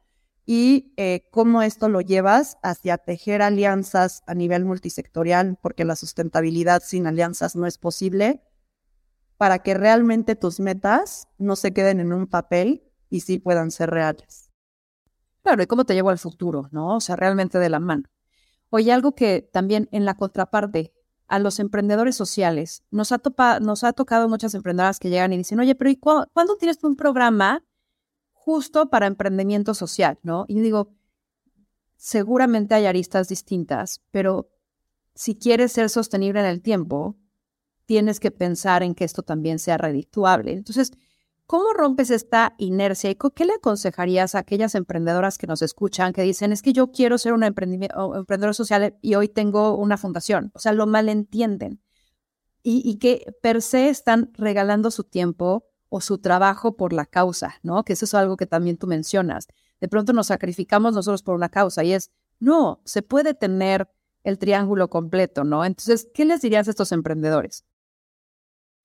y 0.50 0.94
eh, 0.96 1.28
cómo 1.30 1.60
esto 1.60 1.90
lo 1.90 2.00
llevas 2.00 2.56
hacia 2.62 2.96
tejer 2.96 3.42
alianzas 3.42 4.22
a 4.26 4.32
nivel 4.32 4.64
multisectorial, 4.64 5.58
porque 5.60 5.84
la 5.84 5.94
sustentabilidad 5.94 6.82
sin 6.82 7.06
alianzas 7.06 7.54
no 7.54 7.66
es 7.66 7.76
posible, 7.76 8.42
para 9.36 9.58
que 9.58 9.74
realmente 9.74 10.36
tus 10.36 10.58
metas 10.58 11.28
no 11.36 11.54
se 11.54 11.74
queden 11.74 12.00
en 12.00 12.14
un 12.14 12.26
papel 12.26 12.82
y 13.10 13.20
sí 13.20 13.38
puedan 13.38 13.70
ser 13.70 13.90
reales. 13.90 14.50
Claro, 15.42 15.62
y 15.62 15.66
cómo 15.66 15.84
te 15.84 15.92
llevo 15.92 16.08
al 16.08 16.18
futuro, 16.18 16.70
¿no? 16.72 16.96
O 16.96 17.00
sea, 17.00 17.14
realmente 17.14 17.58
de 17.58 17.68
la 17.68 17.78
mano. 17.78 18.04
Oye, 18.70 18.90
algo 18.90 19.14
que 19.14 19.42
también 19.52 19.86
en 19.92 20.06
la 20.06 20.14
contraparte 20.14 20.94
a 21.26 21.38
los 21.38 21.60
emprendedores 21.60 22.16
sociales, 22.16 22.84
nos 22.90 23.12
ha, 23.12 23.20
nos 23.60 23.84
ha 23.84 23.92
tocado 23.92 24.30
muchas 24.30 24.54
emprendedoras 24.54 24.98
que 24.98 25.10
llegan 25.10 25.34
y 25.34 25.36
dicen, 25.36 25.60
oye, 25.60 25.74
pero 25.74 25.90
¿y 25.90 25.96
cuándo 25.96 26.56
tienes 26.58 26.82
un 26.84 26.96
programa 26.96 27.62
justo 28.48 28.88
para 28.88 29.06
emprendimiento 29.06 29.74
social, 29.74 30.18
¿no? 30.22 30.46
Y 30.48 30.58
digo, 30.60 30.94
seguramente 31.98 32.74
hay 32.74 32.86
aristas 32.86 33.28
distintas, 33.28 34.00
pero 34.10 34.48
si 35.14 35.34
quieres 35.34 35.70
ser 35.70 35.90
sostenible 35.90 36.40
en 36.40 36.46
el 36.46 36.62
tiempo, 36.62 37.18
tienes 37.84 38.20
que 38.20 38.30
pensar 38.30 38.82
en 38.82 38.94
que 38.94 39.04
esto 39.04 39.22
también 39.22 39.58
sea 39.58 39.76
redituable. 39.76 40.52
Entonces, 40.52 40.92
¿cómo 41.44 41.74
rompes 41.74 42.08
esta 42.08 42.54
inercia 42.56 43.10
y 43.10 43.18
qué 43.34 43.44
le 43.44 43.52
aconsejarías 43.52 44.34
a 44.34 44.38
aquellas 44.38 44.74
emprendedoras 44.74 45.36
que 45.36 45.46
nos 45.46 45.60
escuchan 45.60 46.14
que 46.14 46.22
dicen, 46.22 46.50
es 46.50 46.62
que 46.62 46.72
yo 46.72 46.90
quiero 46.90 47.18
ser 47.18 47.34
una 47.34 47.48
emprendedora 47.48 48.54
social 48.54 48.96
y 49.02 49.14
hoy 49.14 49.28
tengo 49.28 49.76
una 49.76 49.98
fundación? 49.98 50.52
O 50.54 50.58
sea, 50.58 50.72
lo 50.72 50.86
malentienden. 50.86 51.82
Y, 52.62 52.80
y 52.82 52.96
que 52.96 53.26
per 53.42 53.60
se 53.60 53.90
están 53.90 54.30
regalando 54.32 54.90
su 54.90 55.04
tiempo 55.04 55.68
o 55.88 56.00
su 56.00 56.18
trabajo 56.18 56.76
por 56.76 56.92
la 56.92 57.06
causa, 57.06 57.54
¿no? 57.62 57.84
Que 57.84 57.94
eso 57.94 58.04
es 58.04 58.14
algo 58.14 58.36
que 58.36 58.46
también 58.46 58.76
tú 58.76 58.86
mencionas. 58.86 59.48
De 59.80 59.88
pronto 59.88 60.12
nos 60.12 60.28
sacrificamos 60.28 60.94
nosotros 60.94 61.22
por 61.22 61.34
una 61.34 61.48
causa 61.48 61.84
y 61.84 61.92
es, 61.92 62.10
no, 62.40 62.80
se 62.84 63.02
puede 63.02 63.34
tener 63.34 63.88
el 64.24 64.38
triángulo 64.38 64.90
completo, 64.90 65.44
¿no? 65.44 65.64
Entonces, 65.64 66.08
¿qué 66.12 66.24
les 66.24 66.42
dirías 66.42 66.66
a 66.68 66.70
estos 66.70 66.92
emprendedores? 66.92 67.64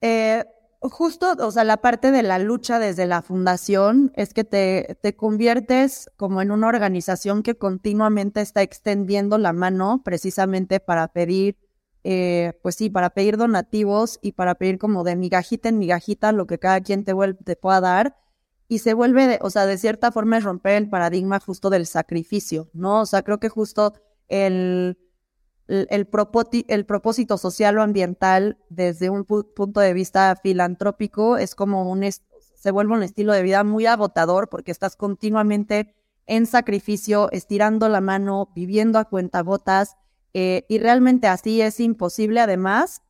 Eh, 0.02 0.46
justo, 0.80 1.34
o 1.40 1.52
sea, 1.52 1.64
la 1.64 1.78
parte 1.78 2.12
de 2.12 2.24
la 2.24 2.40
lucha 2.40 2.80
desde 2.80 3.06
la 3.06 3.22
fundación 3.22 4.12
es 4.16 4.34
que 4.34 4.44
te, 4.44 4.98
te 5.02 5.16
conviertes 5.16 6.10
como 6.18 6.42
en 6.42 6.52
una 6.52 6.68
organización 6.68 7.44
que 7.44 7.56
continuamente 7.56 8.42
está 8.42 8.62
extendiendo 8.62 9.38
la 9.38 9.54
mano 9.54 10.02
precisamente 10.04 10.80
para 10.80 11.08
pedir 11.08 11.58
eh, 12.04 12.60
pues 12.62 12.76
sí, 12.76 12.90
para 12.90 13.12
pedir 13.12 13.38
donativos 13.38 14.20
y 14.22 14.34
para 14.34 14.56
pedir 14.56 14.78
como 14.78 15.04
de 15.04 15.16
migajita 15.16 15.70
en 15.70 15.80
migajita 15.80 16.32
lo 16.32 16.48
que 16.48 16.60
cada 16.60 16.82
quien 16.82 17.04
te, 17.06 17.14
te 17.46 17.56
pueda 17.56 17.82
dar. 17.82 18.18
Y 18.68 18.80
se 18.80 18.94
vuelve, 18.94 19.40
o 19.42 19.50
sea, 19.50 19.66
de 19.66 19.78
cierta 19.78 20.12
forma 20.12 20.38
es 20.38 20.44
romper 20.44 20.74
el 20.74 20.90
paradigma 20.90 21.40
justo 21.40 21.70
del 21.70 21.86
sacrificio, 21.86 22.70
¿no? 22.74 23.02
O 23.02 23.06
sea, 23.06 23.22
creo 23.24 23.40
que 23.40 23.50
justo 23.50 23.94
el, 24.28 24.98
el, 25.68 25.88
el, 25.90 26.86
propósito 26.86 27.38
social 27.38 27.78
o 27.78 27.82
ambiental 27.82 28.58
desde 28.70 29.10
un 29.10 29.26
punto 29.26 29.80
de 29.80 29.94
vista 29.94 30.36
filantrópico 30.42 31.38
es 31.38 31.56
como 31.56 31.90
un, 31.90 32.04
se 32.56 32.72
vuelve 32.72 32.94
un 32.94 33.04
estilo 33.04 33.34
de 33.34 33.44
vida 33.44 33.64
muy 33.64 33.86
agotador 33.86 34.50
porque 34.50 34.72
estás 34.72 34.96
continuamente 34.96 35.94
en 36.26 36.46
sacrificio, 36.46 37.30
estirando 37.32 37.90
la 37.90 38.02
mano, 38.02 38.52
viviendo 38.56 39.00
a 39.00 39.06
cuentagotas 39.06 39.98
eh, 40.34 40.66
y 40.68 40.80
realmente 40.80 41.28
así 41.28 41.62
es 41.62 41.80
imposible, 41.80 42.40
además, 42.40 43.02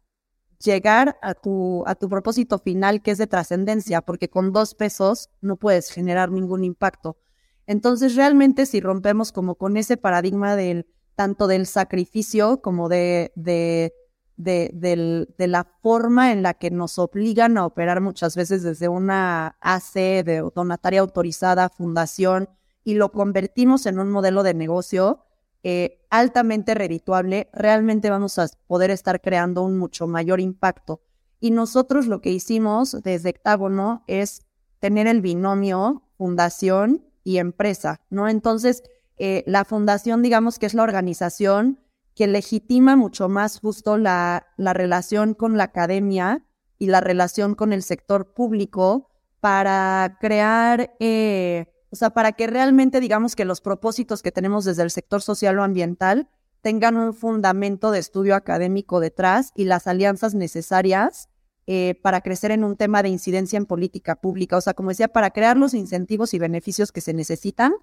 llegar 0.63 1.17
a 1.21 1.33
tu, 1.33 1.83
a 1.85 1.95
tu 1.95 2.09
propósito 2.09 2.57
final, 2.59 3.01
que 3.01 3.11
es 3.11 3.17
de 3.17 3.27
trascendencia, 3.27 4.01
porque 4.01 4.29
con 4.29 4.51
dos 4.51 4.75
pesos 4.75 5.29
no 5.41 5.57
puedes 5.57 5.91
generar 5.91 6.31
ningún 6.31 6.63
impacto. 6.63 7.17
Entonces, 7.65 8.15
realmente, 8.15 8.65
si 8.65 8.81
rompemos 8.81 9.31
como 9.31 9.55
con 9.55 9.77
ese 9.77 9.97
paradigma 9.97 10.55
del 10.55 10.87
tanto 11.15 11.47
del 11.47 11.67
sacrificio 11.67 12.61
como 12.61 12.89
de, 12.89 13.31
de, 13.35 13.93
de, 14.35 15.27
de, 15.37 15.47
la 15.47 15.65
forma 15.81 16.31
en 16.31 16.41
la 16.41 16.55
que 16.55 16.71
nos 16.71 16.97
obligan 16.97 17.57
a 17.57 17.65
operar 17.65 18.01
muchas 18.01 18.35
veces 18.35 18.63
desde 18.63 18.87
una 18.87 19.57
AC 19.61 19.93
de 19.93 20.43
donataria 20.55 21.01
autorizada, 21.01 21.69
fundación, 21.69 22.49
y 22.83 22.95
lo 22.95 23.11
convertimos 23.11 23.85
en 23.85 23.99
un 23.99 24.09
modelo 24.09 24.43
de 24.43 24.53
negocio, 24.53 25.23
eh, 25.63 26.05
altamente 26.09 26.75
redituable, 26.75 27.49
realmente 27.53 28.09
vamos 28.09 28.37
a 28.37 28.47
poder 28.67 28.91
estar 28.91 29.21
creando 29.21 29.63
un 29.63 29.77
mucho 29.77 30.07
mayor 30.07 30.39
impacto. 30.39 31.01
Y 31.39 31.51
nosotros 31.51 32.07
lo 32.07 32.21
que 32.21 32.31
hicimos 32.31 33.01
desde 33.03 33.29
Hectágono 33.29 34.03
es 34.07 34.43
tener 34.79 35.07
el 35.07 35.21
binomio 35.21 36.03
fundación 36.17 37.05
y 37.23 37.37
empresa, 37.37 38.01
¿no? 38.09 38.27
Entonces, 38.27 38.83
eh, 39.17 39.43
la 39.47 39.65
fundación, 39.65 40.21
digamos 40.21 40.59
que 40.59 40.65
es 40.65 40.73
la 40.73 40.83
organización 40.83 41.79
que 42.15 42.27
legitima 42.27 42.95
mucho 42.95 43.29
más 43.29 43.59
justo 43.59 43.97
la, 43.97 44.47
la 44.57 44.73
relación 44.73 45.33
con 45.33 45.57
la 45.57 45.65
academia 45.65 46.45
y 46.77 46.87
la 46.87 47.01
relación 47.01 47.55
con 47.55 47.73
el 47.73 47.83
sector 47.83 48.33
público 48.33 49.09
para 49.39 50.17
crear 50.19 50.95
eh, 50.99 51.73
o 51.93 51.95
sea, 51.95 52.09
para 52.09 52.31
que 52.31 52.47
realmente 52.47 52.99
digamos 52.99 53.35
que 53.35 53.45
los 53.45 53.61
propósitos 53.61 54.23
que 54.23 54.31
tenemos 54.31 54.65
desde 54.65 54.81
el 54.81 54.89
sector 54.89 55.21
social 55.21 55.59
o 55.59 55.63
ambiental 55.63 56.27
tengan 56.61 56.97
un 56.97 57.13
fundamento 57.13 57.91
de 57.91 57.99
estudio 57.99 58.33
académico 58.33 58.99
detrás 58.99 59.51
y 59.55 59.65
las 59.65 59.85
alianzas 59.85 60.33
necesarias 60.33 61.29
eh, 61.67 61.93
para 62.01 62.21
crecer 62.21 62.49
en 62.49 62.63
un 62.63 62.77
tema 62.77 63.03
de 63.03 63.09
incidencia 63.09 63.57
en 63.57 63.67
política 63.67 64.15
pública. 64.15 64.57
O 64.57 64.61
sea, 64.61 64.73
como 64.73 64.89
decía, 64.89 65.07
para 65.07 65.29
crear 65.29 65.55
los 65.55 65.75
incentivos 65.75 66.33
y 66.33 66.39
beneficios 66.39 66.91
que 66.91 66.99
se 66.99 67.13
necesitan 67.13 67.75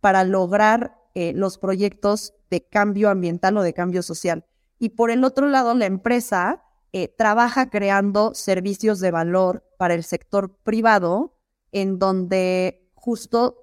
para 0.00 0.24
lograr 0.24 0.96
eh, 1.14 1.34
los 1.34 1.58
proyectos 1.58 2.32
de 2.48 2.66
cambio 2.66 3.10
ambiental 3.10 3.58
o 3.58 3.62
de 3.62 3.74
cambio 3.74 4.02
social. 4.02 4.46
Y 4.78 4.90
por 4.90 5.10
el 5.10 5.22
otro 5.22 5.48
lado, 5.48 5.74
la 5.74 5.84
empresa 5.84 6.62
eh, 6.94 7.08
trabaja 7.08 7.68
creando 7.68 8.32
servicios 8.34 9.00
de 9.00 9.10
valor 9.10 9.66
para 9.76 9.92
el 9.92 10.02
sector 10.02 10.56
privado 10.62 11.36
en 11.72 11.98
donde 11.98 12.89
justo 13.00 13.56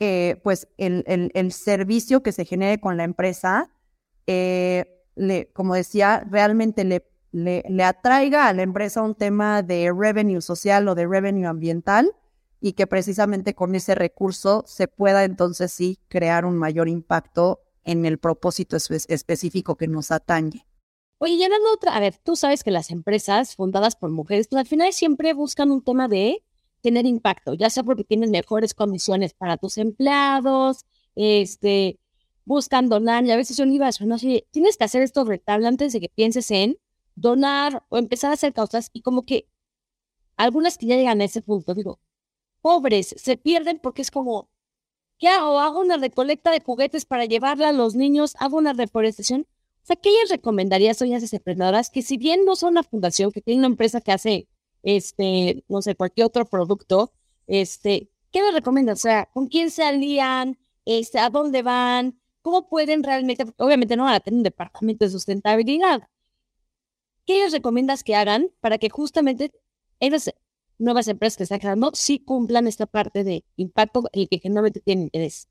eh, 0.00 0.40
pues 0.42 0.68
el, 0.78 1.04
el, 1.06 1.52
servicio 1.52 2.22
que 2.22 2.32
se 2.32 2.44
genere 2.44 2.80
con 2.80 2.96
la 2.96 3.04
empresa, 3.04 3.70
eh, 4.26 5.06
le, 5.14 5.52
como 5.52 5.74
decía, 5.74 6.26
realmente 6.28 6.82
le, 6.82 7.06
le, 7.30 7.62
le, 7.68 7.84
atraiga 7.84 8.48
a 8.48 8.52
la 8.52 8.62
empresa 8.62 9.00
un 9.02 9.14
tema 9.14 9.62
de 9.62 9.92
revenue 9.96 10.40
social 10.40 10.88
o 10.88 10.96
de 10.96 11.06
revenue 11.06 11.46
ambiental 11.46 12.12
y 12.60 12.72
que 12.72 12.88
precisamente 12.88 13.54
con 13.54 13.76
ese 13.76 13.94
recurso 13.94 14.64
se 14.66 14.88
pueda 14.88 15.22
entonces 15.22 15.72
sí 15.72 16.00
crear 16.08 16.46
un 16.46 16.56
mayor 16.56 16.88
impacto 16.88 17.60
en 17.84 18.04
el 18.04 18.18
propósito 18.18 18.76
específico 18.76 19.76
que 19.76 19.86
nos 19.86 20.10
atañe. 20.10 20.66
Oye, 21.18 21.38
ya 21.38 21.48
dando 21.48 21.72
otra, 21.72 21.94
a 21.94 22.00
ver, 22.00 22.18
tú 22.18 22.34
sabes 22.34 22.64
que 22.64 22.72
las 22.72 22.90
empresas 22.90 23.54
fundadas 23.54 23.94
por 23.94 24.10
mujeres, 24.10 24.48
pues 24.48 24.58
al 24.58 24.66
final 24.66 24.92
siempre 24.92 25.32
buscan 25.32 25.70
un 25.70 25.82
tema 25.82 26.08
de 26.08 26.42
tener 26.82 27.06
impacto, 27.06 27.54
ya 27.54 27.70
sea 27.70 27.82
porque 27.84 28.04
tienes 28.04 28.30
mejores 28.30 28.74
condiciones 28.74 29.34
para 29.34 29.56
tus 29.56 29.78
empleados, 29.78 30.84
este, 31.14 31.98
buscan 32.44 32.88
donar, 32.88 33.24
y 33.24 33.30
a 33.30 33.36
veces 33.36 33.56
yo 33.56 33.66
no 33.66 33.72
iba 33.72 33.88
a 33.88 34.04
no 34.04 34.18
sé, 34.18 34.46
tienes 34.50 34.76
que 34.76 34.84
hacer 34.84 35.02
esto 35.02 35.24
rentable 35.24 35.66
antes 35.68 35.92
de 35.92 36.00
que 36.00 36.08
pienses 36.08 36.50
en 36.50 36.78
donar 37.14 37.84
o 37.88 37.98
empezar 37.98 38.30
a 38.30 38.34
hacer 38.34 38.52
causas 38.52 38.90
y 38.92 39.02
como 39.02 39.22
que 39.22 39.48
algunas 40.36 40.78
que 40.78 40.86
ya 40.86 40.96
llegan 40.96 41.20
a 41.20 41.24
ese 41.24 41.42
punto, 41.42 41.74
digo, 41.74 42.00
pobres, 42.62 43.14
se 43.18 43.36
pierden 43.36 43.78
porque 43.80 44.02
es 44.02 44.10
como, 44.10 44.50
¿qué 45.18 45.28
hago? 45.28 45.60
¿Hago 45.60 45.80
una 45.80 45.96
recolecta 45.98 46.50
de 46.50 46.60
juguetes 46.60 47.06
para 47.06 47.26
llevarla 47.26 47.68
a 47.68 47.72
los 47.72 47.94
niños? 47.94 48.34
¿Hago 48.38 48.58
una 48.58 48.72
reforestación? 48.72 49.46
O 49.82 49.86
sea, 49.86 49.96
¿qué 49.96 50.10
les 50.10 50.30
recomendarías 50.30 51.02
a 51.02 51.06
esas 51.06 51.32
emprendedoras 51.32 51.90
que 51.90 52.02
si 52.02 52.16
bien 52.16 52.44
no 52.44 52.56
son 52.56 52.72
una 52.72 52.82
fundación, 52.82 53.32
que 53.32 53.42
tiene 53.42 53.60
una 53.60 53.68
empresa 53.68 54.00
que 54.00 54.12
hace 54.12 54.48
este, 54.82 55.64
no 55.68 55.82
sé, 55.82 55.94
cualquier 55.94 56.26
otro 56.26 56.44
producto, 56.44 57.12
este, 57.46 58.10
¿qué 58.30 58.42
me 58.42 58.50
recomiendas? 58.50 58.98
O 59.00 59.02
sea, 59.02 59.28
¿con 59.32 59.48
quién 59.48 59.70
se 59.70 59.84
alían? 59.84 60.58
Este, 60.84 61.18
¿A 61.18 61.30
dónde 61.30 61.62
van? 61.62 62.20
¿Cómo 62.42 62.68
pueden 62.68 63.02
realmente, 63.02 63.44
obviamente 63.56 63.96
no 63.96 64.04
van 64.04 64.14
a 64.14 64.20
tener 64.20 64.38
un 64.38 64.42
departamento 64.42 65.04
de 65.04 65.10
sustentabilidad? 65.10 66.08
¿Qué 67.24 67.44
les 67.44 67.52
recomiendas 67.52 68.02
que 68.02 68.16
hagan 68.16 68.50
para 68.60 68.78
que 68.78 68.90
justamente 68.90 69.52
esas 70.00 70.34
nuevas 70.78 71.06
empresas 71.06 71.36
que 71.36 71.44
están 71.44 71.60
creando 71.60 71.92
sí 71.94 72.18
cumplan 72.18 72.66
esta 72.66 72.86
parte 72.86 73.22
de 73.22 73.44
impacto 73.56 74.02
el 74.12 74.28
que 74.28 74.38
generalmente 74.38 74.80
tienen 74.80 75.04
interés? 75.04 75.48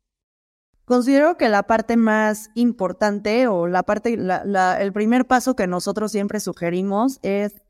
Considero 0.84 1.38
que 1.38 1.48
la 1.48 1.64
parte 1.64 1.96
más 1.96 2.50
importante 2.56 3.48
o 3.48 3.68
la 3.68 3.84
parte, 3.84 4.14
el 4.14 4.94
primer 4.94 5.26
paso 5.26 5.56
que 5.56 5.68
nosotros 5.68 6.12
siempre 6.12 6.42
sugerimos 6.42 7.20
es 7.22 7.61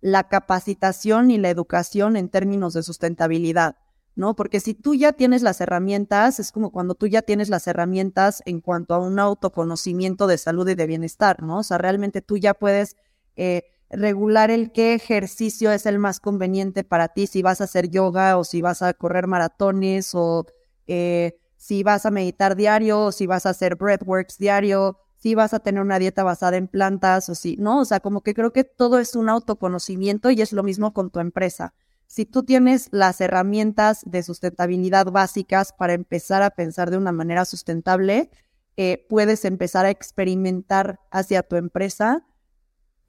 la 0.00 0.28
capacitación 0.28 1.30
y 1.30 1.38
la 1.38 1.50
educación 1.50 2.16
en 2.16 2.28
términos 2.28 2.72
de 2.74 2.82
sustentabilidad, 2.82 3.76
¿no? 4.14 4.34
Porque 4.34 4.60
si 4.60 4.74
tú 4.74 4.94
ya 4.94 5.12
tienes 5.12 5.42
las 5.42 5.60
herramientas, 5.60 6.40
es 6.40 6.52
como 6.52 6.70
cuando 6.70 6.94
tú 6.94 7.06
ya 7.06 7.22
tienes 7.22 7.48
las 7.48 7.66
herramientas 7.66 8.42
en 8.46 8.60
cuanto 8.60 8.94
a 8.94 8.98
un 8.98 9.18
autoconocimiento 9.18 10.26
de 10.26 10.38
salud 10.38 10.68
y 10.68 10.74
de 10.74 10.86
bienestar, 10.86 11.42
¿no? 11.42 11.58
O 11.58 11.62
sea, 11.62 11.78
realmente 11.78 12.22
tú 12.22 12.38
ya 12.38 12.54
puedes 12.54 12.96
eh, 13.36 13.64
regular 13.90 14.50
el 14.50 14.72
qué 14.72 14.94
ejercicio 14.94 15.72
es 15.72 15.84
el 15.84 15.98
más 15.98 16.20
conveniente 16.20 16.84
para 16.84 17.08
ti, 17.08 17.26
si 17.26 17.42
vas 17.42 17.60
a 17.60 17.64
hacer 17.64 17.90
yoga 17.90 18.38
o 18.38 18.44
si 18.44 18.62
vas 18.62 18.82
a 18.82 18.94
correr 18.94 19.26
maratones 19.26 20.14
o 20.14 20.46
eh, 20.86 21.36
si 21.56 21.82
vas 21.82 22.06
a 22.06 22.10
meditar 22.10 22.56
diario 22.56 23.06
o 23.06 23.12
si 23.12 23.26
vas 23.26 23.46
a 23.46 23.50
hacer 23.50 23.76
breathworks 23.76 24.38
diario, 24.38 24.98
si 25.20 25.34
vas 25.34 25.52
a 25.52 25.60
tener 25.60 25.82
una 25.82 25.98
dieta 25.98 26.24
basada 26.24 26.56
en 26.56 26.66
plantas 26.66 27.28
o 27.28 27.34
si, 27.34 27.56
¿no? 27.56 27.80
O 27.80 27.84
sea, 27.84 28.00
como 28.00 28.22
que 28.22 28.32
creo 28.34 28.52
que 28.52 28.64
todo 28.64 28.98
es 28.98 29.14
un 29.14 29.28
autoconocimiento 29.28 30.30
y 30.30 30.40
es 30.40 30.52
lo 30.52 30.62
mismo 30.62 30.94
con 30.94 31.10
tu 31.10 31.20
empresa. 31.20 31.74
Si 32.06 32.24
tú 32.24 32.42
tienes 32.42 32.88
las 32.90 33.20
herramientas 33.20 34.00
de 34.06 34.22
sustentabilidad 34.22 35.06
básicas 35.06 35.72
para 35.72 35.92
empezar 35.92 36.42
a 36.42 36.50
pensar 36.50 36.90
de 36.90 36.96
una 36.96 37.12
manera 37.12 37.44
sustentable, 37.44 38.30
eh, 38.76 39.06
puedes 39.10 39.44
empezar 39.44 39.84
a 39.84 39.90
experimentar 39.90 40.98
hacia 41.10 41.42
tu 41.42 41.56
empresa 41.56 42.24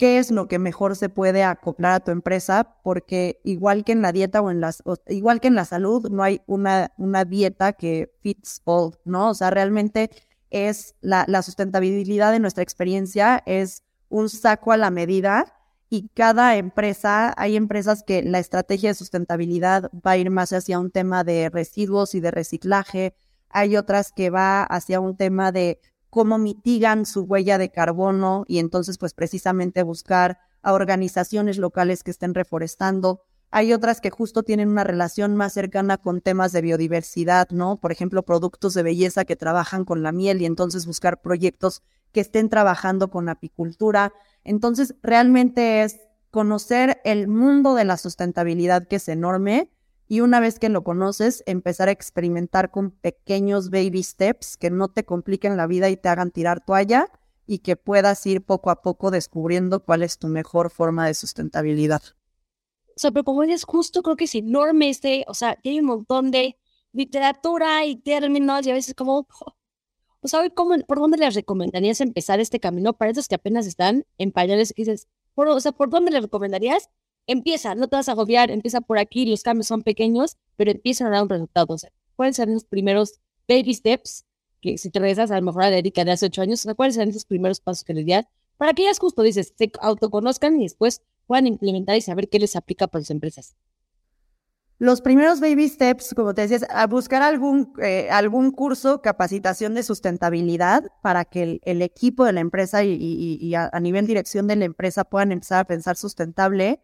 qué 0.02 0.18
es 0.18 0.32
lo 0.32 0.48
que 0.48 0.60
mejor 0.60 0.96
se 0.96 1.10
puede 1.10 1.44
acoplar 1.44 1.94
a 1.94 2.00
tu 2.00 2.12
empresa, 2.12 2.76
porque 2.84 3.40
igual 3.44 3.86
que 3.86 3.92
en 3.92 4.02
la 4.02 4.12
dieta 4.12 4.42
o 4.42 4.52
en 4.52 4.60
las, 4.60 4.84
igual 5.08 5.40
que 5.40 5.48
en 5.48 5.56
la 5.56 5.64
salud, 5.64 6.10
no 6.10 6.24
hay 6.24 6.42
una, 6.48 6.92
una 6.98 7.24
dieta 7.24 7.74
que 7.74 8.12
fits 8.22 8.64
all, 8.66 8.98
¿no? 9.06 9.30
O 9.30 9.34
sea, 9.36 9.52
realmente 9.52 10.10
es 10.52 10.96
la, 11.02 11.26
la 11.28 11.42
sustentabilidad 11.42 12.32
de 12.32 12.40
nuestra 12.40 12.64
experiencia, 12.64 13.42
es 13.46 13.84
un 14.10 14.30
saco 14.30 14.72
a 14.72 14.78
la 14.78 14.92
medida 14.92 15.54
y 15.90 16.08
cada 16.14 16.56
empresa, 16.56 17.34
hay 17.36 17.58
empresas 17.58 18.04
que 18.04 18.24
la 18.24 18.40
estrategia 18.40 18.90
de 18.90 18.96
sustentabilidad 18.96 19.92
va 19.94 20.12
a 20.12 20.18
ir 20.18 20.30
más 20.30 20.54
hacia 20.54 20.80
un 20.80 20.92
tema 20.92 21.24
de 21.24 21.50
residuos 21.50 22.16
y 22.16 22.22
de 22.22 22.32
reciclaje, 22.32 23.14
hay 23.50 23.76
otras 23.76 24.12
que 24.12 24.30
va 24.30 24.64
hacia 24.64 25.00
un 25.00 25.18
tema 25.18 25.52
de 25.52 25.80
cómo 26.10 26.38
mitigan 26.38 27.06
su 27.06 27.24
huella 27.24 27.58
de 27.58 27.72
carbono 27.72 28.46
y 28.48 28.60
entonces 28.60 28.98
pues 28.98 29.14
precisamente 29.14 29.84
buscar 29.84 30.40
a 30.62 30.74
organizaciones 30.74 31.58
locales 31.58 32.04
que 32.04 32.12
estén 32.12 32.34
reforestando. 32.34 33.24
Hay 33.54 33.74
otras 33.74 34.00
que 34.00 34.10
justo 34.10 34.44
tienen 34.44 34.70
una 34.70 34.86
relación 34.86 35.36
más 35.36 35.52
cercana 35.52 35.98
con 35.98 36.22
temas 36.22 36.54
de 36.54 36.62
biodiversidad, 36.62 37.50
¿no? 37.50 37.82
Por 37.82 37.92
ejemplo, 37.92 38.24
productos 38.24 38.74
de 38.74 38.84
belleza 38.84 39.26
que 39.26 39.36
trabajan 39.36 39.84
con 39.84 40.04
la 40.04 40.14
miel 40.14 40.42
y 40.42 40.46
entonces 40.46 40.86
buscar 40.86 41.22
proyectos 41.22 41.84
que 42.14 42.22
estén 42.22 42.48
trabajando 42.48 43.10
con 43.10 43.28
apicultura. 43.28 44.14
Entonces, 44.46 44.96
realmente 45.04 45.84
es 45.84 46.00
conocer 46.30 47.02
el 47.04 47.28
mundo 47.28 47.76
de 47.76 47.84
la 47.84 47.98
sustentabilidad 47.98 48.88
que 48.88 48.96
es 48.96 49.10
enorme 49.10 49.70
y 50.08 50.22
una 50.22 50.40
vez 50.40 50.58
que 50.58 50.70
lo 50.70 50.86
conoces, 50.86 51.44
empezar 51.46 51.90
a 51.90 51.92
experimentar 51.92 52.72
con 52.72 52.92
pequeños 52.92 53.70
baby 53.70 54.02
steps 54.02 54.56
que 54.56 54.70
no 54.70 54.88
te 54.88 55.04
compliquen 55.04 55.58
la 55.58 55.68
vida 55.68 55.90
y 55.90 55.98
te 55.98 56.08
hagan 56.08 56.32
tirar 56.32 56.64
toalla 56.64 57.08
y 57.46 57.60
que 57.60 57.76
puedas 57.76 58.26
ir 58.26 58.46
poco 58.46 58.70
a 58.70 58.82
poco 58.82 59.12
descubriendo 59.12 59.84
cuál 59.84 60.04
es 60.04 60.18
tu 60.18 60.30
mejor 60.30 60.70
forma 60.70 61.06
de 61.06 61.16
sustentabilidad. 61.16 62.02
Como 63.26 63.44
dices, 63.44 63.64
justo 63.64 64.02
creo 64.04 64.16
que 64.16 64.26
es 64.26 64.36
enorme 64.36 64.90
este, 64.90 65.26
o 65.28 65.34
sea, 65.34 65.56
tiene 65.56 65.82
un 65.82 65.88
montón 65.88 66.32
de 66.32 66.58
literatura 66.94 67.86
y 67.86 67.96
términos 67.98 68.66
y 68.66 68.72
a 68.72 68.74
veces 68.74 68.94
como, 68.96 69.28
o 70.22 70.28
sea, 70.28 70.50
¿cómo, 70.50 70.78
¿por 70.88 71.00
dónde 71.00 71.18
les 71.18 71.36
recomendarías 71.36 72.02
empezar 72.02 72.40
este 72.40 72.60
camino 72.60 72.94
para 72.94 73.12
esos 73.12 73.28
que 73.28 73.36
apenas 73.36 73.66
están 73.68 74.06
en 74.18 74.32
pañales? 74.32 74.72
Y 74.76 74.84
dices, 74.84 75.08
por, 75.34 75.48
o 75.48 75.60
sea, 75.60 75.72
¿por 75.72 75.90
dónde 75.90 76.12
les 76.12 76.24
recomendarías 76.24 76.90
empieza, 77.28 77.76
no 77.76 77.88
te 77.88 77.96
vas 77.96 78.10
a 78.10 78.14
agobiar, 78.14 78.52
empieza 78.52 78.82
por 78.82 78.98
aquí, 78.98 79.26
los 79.26 79.44
cambios 79.44 79.68
son 79.68 79.84
pequeños, 79.84 80.38
pero 80.56 80.72
empiezan 80.72 81.08
a 81.08 81.12
dar 81.12 81.24
un 81.24 81.30
resultado. 81.30 81.74
O 81.74 81.78
sea, 81.78 81.92
¿cuáles 82.16 82.36
serán 82.36 82.54
los 82.54 82.66
primeros 82.66 83.20
baby 83.48 83.74
steps? 83.74 84.26
Que 84.62 84.78
si 84.78 84.90
te 84.90 85.00
regresas 85.00 85.32
a 85.32 85.36
lo 85.36 85.42
mejor 85.42 85.64
a 85.64 85.70
Erika 85.70 86.04
de 86.06 86.12
hace 86.12 86.28
ocho 86.28 86.42
años, 86.42 86.66
¿cuáles 86.76 86.96
serán 86.96 87.10
esos 87.10 87.26
primeros 87.26 87.60
pasos 87.60 87.84
que 87.84 87.94
les 87.94 88.06
dirías? 88.06 88.26
Para 88.58 88.74
que 88.74 88.84
ellas 88.84 89.00
justo 89.00 89.24
dices, 89.24 89.54
se 89.58 89.72
autoconozcan 89.80 90.60
y 90.60 90.64
después 90.64 91.02
puedan 91.32 91.48
implementar 91.48 91.96
y 91.96 92.02
saber 92.02 92.28
qué 92.28 92.40
les 92.40 92.58
aplica 92.58 92.88
para 92.88 93.04
sus 93.04 93.12
empresas. 93.12 93.56
Los 94.80 95.00
primeros 95.00 95.40
baby 95.40 95.70
steps, 95.70 96.14
como 96.14 96.34
te 96.34 96.42
decías, 96.42 96.66
a 96.70 96.88
buscar 96.88 97.22
algún, 97.22 97.72
eh, 97.82 98.10
algún 98.12 98.52
curso, 98.52 99.02
capacitación 99.02 99.74
de 99.74 99.84
sustentabilidad 99.84 100.84
para 101.02 101.24
que 101.24 101.62
el, 101.64 101.82
equipo 101.82 102.26
de 102.26 102.34
la 102.34 102.42
empresa 102.42 102.84
y, 102.84 103.56
a, 103.56 103.70
a, 103.72 103.80
nivel 103.80 104.08
dirección 104.08 104.48
de 104.48 104.58
la 104.58 104.66
empresa 104.66 105.06
puedan 105.06 105.32
empezar 105.32 105.60
a 105.60 105.64
pensar 105.64 105.96
sustentable 105.96 106.82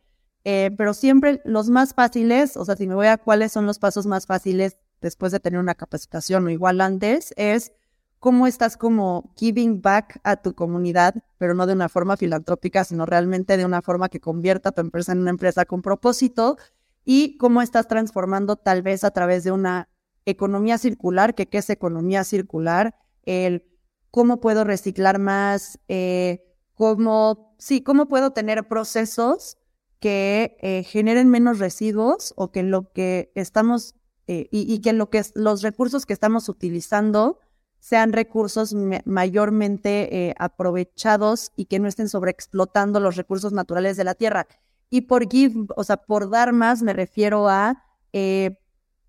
eh, 0.49 0.71
pero 0.77 0.93
siempre 0.93 1.41
los 1.43 1.69
más 1.69 1.93
fáciles, 1.93 2.55
o 2.55 2.63
sea, 2.63 2.77
si 2.77 2.87
me 2.87 2.95
voy 2.95 3.07
a 3.07 3.17
cuáles 3.17 3.51
son 3.51 3.65
los 3.65 3.79
pasos 3.79 4.05
más 4.05 4.27
fáciles 4.27 4.77
después 5.01 5.33
de 5.33 5.41
tener 5.41 5.59
una 5.59 5.75
capacitación 5.75 6.45
o 6.45 6.49
igual 6.49 6.79
antes, 6.79 7.33
es 7.35 7.73
cómo 8.19 8.47
estás 8.47 8.77
como 8.77 9.33
giving 9.37 9.81
back 9.81 10.19
a 10.23 10.37
tu 10.37 10.53
comunidad, 10.53 11.15
pero 11.37 11.53
no 11.53 11.67
de 11.67 11.73
una 11.73 11.89
forma 11.89 12.17
filantrópica, 12.17 12.83
sino 12.83 13.05
realmente 13.05 13.57
de 13.57 13.65
una 13.65 13.81
forma 13.81 14.09
que 14.09 14.19
convierta 14.19 14.69
a 14.69 14.71
tu 14.71 14.81
empresa 14.81 15.11
en 15.11 15.19
una 15.19 15.29
empresa 15.29 15.65
con 15.65 15.81
propósito 15.81 16.57
y 17.05 17.37
cómo 17.37 17.61
estás 17.61 17.87
transformando 17.87 18.55
tal 18.55 18.81
vez 18.81 19.03
a 19.03 19.11
través 19.11 19.43
de 19.43 19.51
una 19.51 19.89
economía 20.25 20.77
circular, 20.77 21.35
que 21.35 21.47
qué 21.47 21.59
es 21.59 21.69
economía 21.69 22.23
circular, 22.23 22.95
el 23.23 23.63
cómo 24.11 24.39
puedo 24.39 24.63
reciclar 24.63 25.19
más, 25.19 25.79
eh, 25.87 26.43
cómo, 26.73 27.55
sí, 27.57 27.81
cómo 27.81 28.07
puedo 28.07 28.31
tener 28.31 28.67
procesos 28.67 29.57
que 29.99 30.57
eh, 30.61 30.83
generen 30.83 31.29
menos 31.29 31.59
residuos 31.59 32.33
o 32.35 32.51
que 32.51 32.63
lo 32.63 32.91
que 32.91 33.31
estamos 33.35 33.95
eh, 34.27 34.47
y, 34.51 34.79
que 34.79 34.91
lo 34.91 35.09
que 35.09 35.23
los 35.35 35.61
recursos 35.61 36.05
que 36.05 36.13
estamos 36.13 36.49
utilizando 36.49 37.39
sean 37.79 38.13
recursos 38.13 38.75
mayormente 39.05 40.29
eh, 40.29 40.35
aprovechados 40.37 41.51
y 41.55 41.65
que 41.65 41.79
no 41.79 41.87
estén 41.87 42.09
sobreexplotando 42.09 42.99
los 42.99 43.15
recursos 43.15 43.53
naturales 43.53 43.97
de 43.97 44.03
la 44.03 44.15
tierra. 44.15 44.47
Y 44.89 45.01
por 45.01 45.29
give, 45.29 45.67
o 45.75 45.83
sea, 45.83 45.97
por 45.97 46.29
dar 46.29 46.53
más 46.53 46.81
me 46.81 46.93
refiero 46.93 47.49
a 47.49 47.83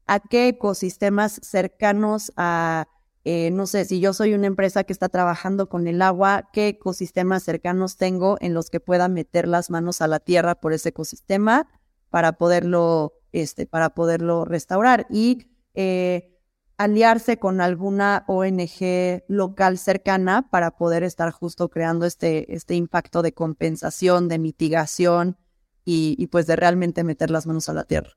a 0.08 0.20
qué 0.20 0.48
ecosistemas 0.48 1.38
cercanos 1.42 2.32
a 2.36 2.88
eh, 3.30 3.50
no 3.50 3.66
sé, 3.66 3.84
si 3.84 4.00
yo 4.00 4.14
soy 4.14 4.32
una 4.32 4.46
empresa 4.46 4.84
que 4.84 4.92
está 4.94 5.10
trabajando 5.10 5.68
con 5.68 5.86
el 5.86 6.00
agua, 6.00 6.48
¿qué 6.50 6.68
ecosistemas 6.68 7.42
cercanos 7.42 7.98
tengo 7.98 8.38
en 8.40 8.54
los 8.54 8.70
que 8.70 8.80
pueda 8.80 9.06
meter 9.08 9.46
las 9.46 9.68
manos 9.68 10.00
a 10.00 10.06
la 10.06 10.18
tierra 10.18 10.54
por 10.54 10.72
ese 10.72 10.90
ecosistema 10.90 11.68
para 12.08 12.32
poderlo, 12.32 13.12
este, 13.32 13.66
para 13.66 13.90
poderlo 13.90 14.46
restaurar? 14.46 15.06
Y 15.10 15.46
eh, 15.74 16.37
aliarse 16.78 17.38
con 17.38 17.60
alguna 17.60 18.24
ONG 18.28 19.24
local 19.28 19.78
cercana 19.78 20.48
para 20.48 20.70
poder 20.70 21.02
estar 21.02 21.32
justo 21.32 21.68
creando 21.68 22.06
este, 22.06 22.54
este 22.54 22.74
impacto 22.76 23.20
de 23.22 23.34
compensación, 23.34 24.28
de 24.28 24.38
mitigación 24.38 25.36
y, 25.84 26.14
y 26.18 26.28
pues 26.28 26.46
de 26.46 26.56
realmente 26.56 27.04
meter 27.04 27.30
las 27.30 27.46
manos 27.46 27.68
a 27.68 27.74
la 27.74 27.84
tierra. 27.84 28.12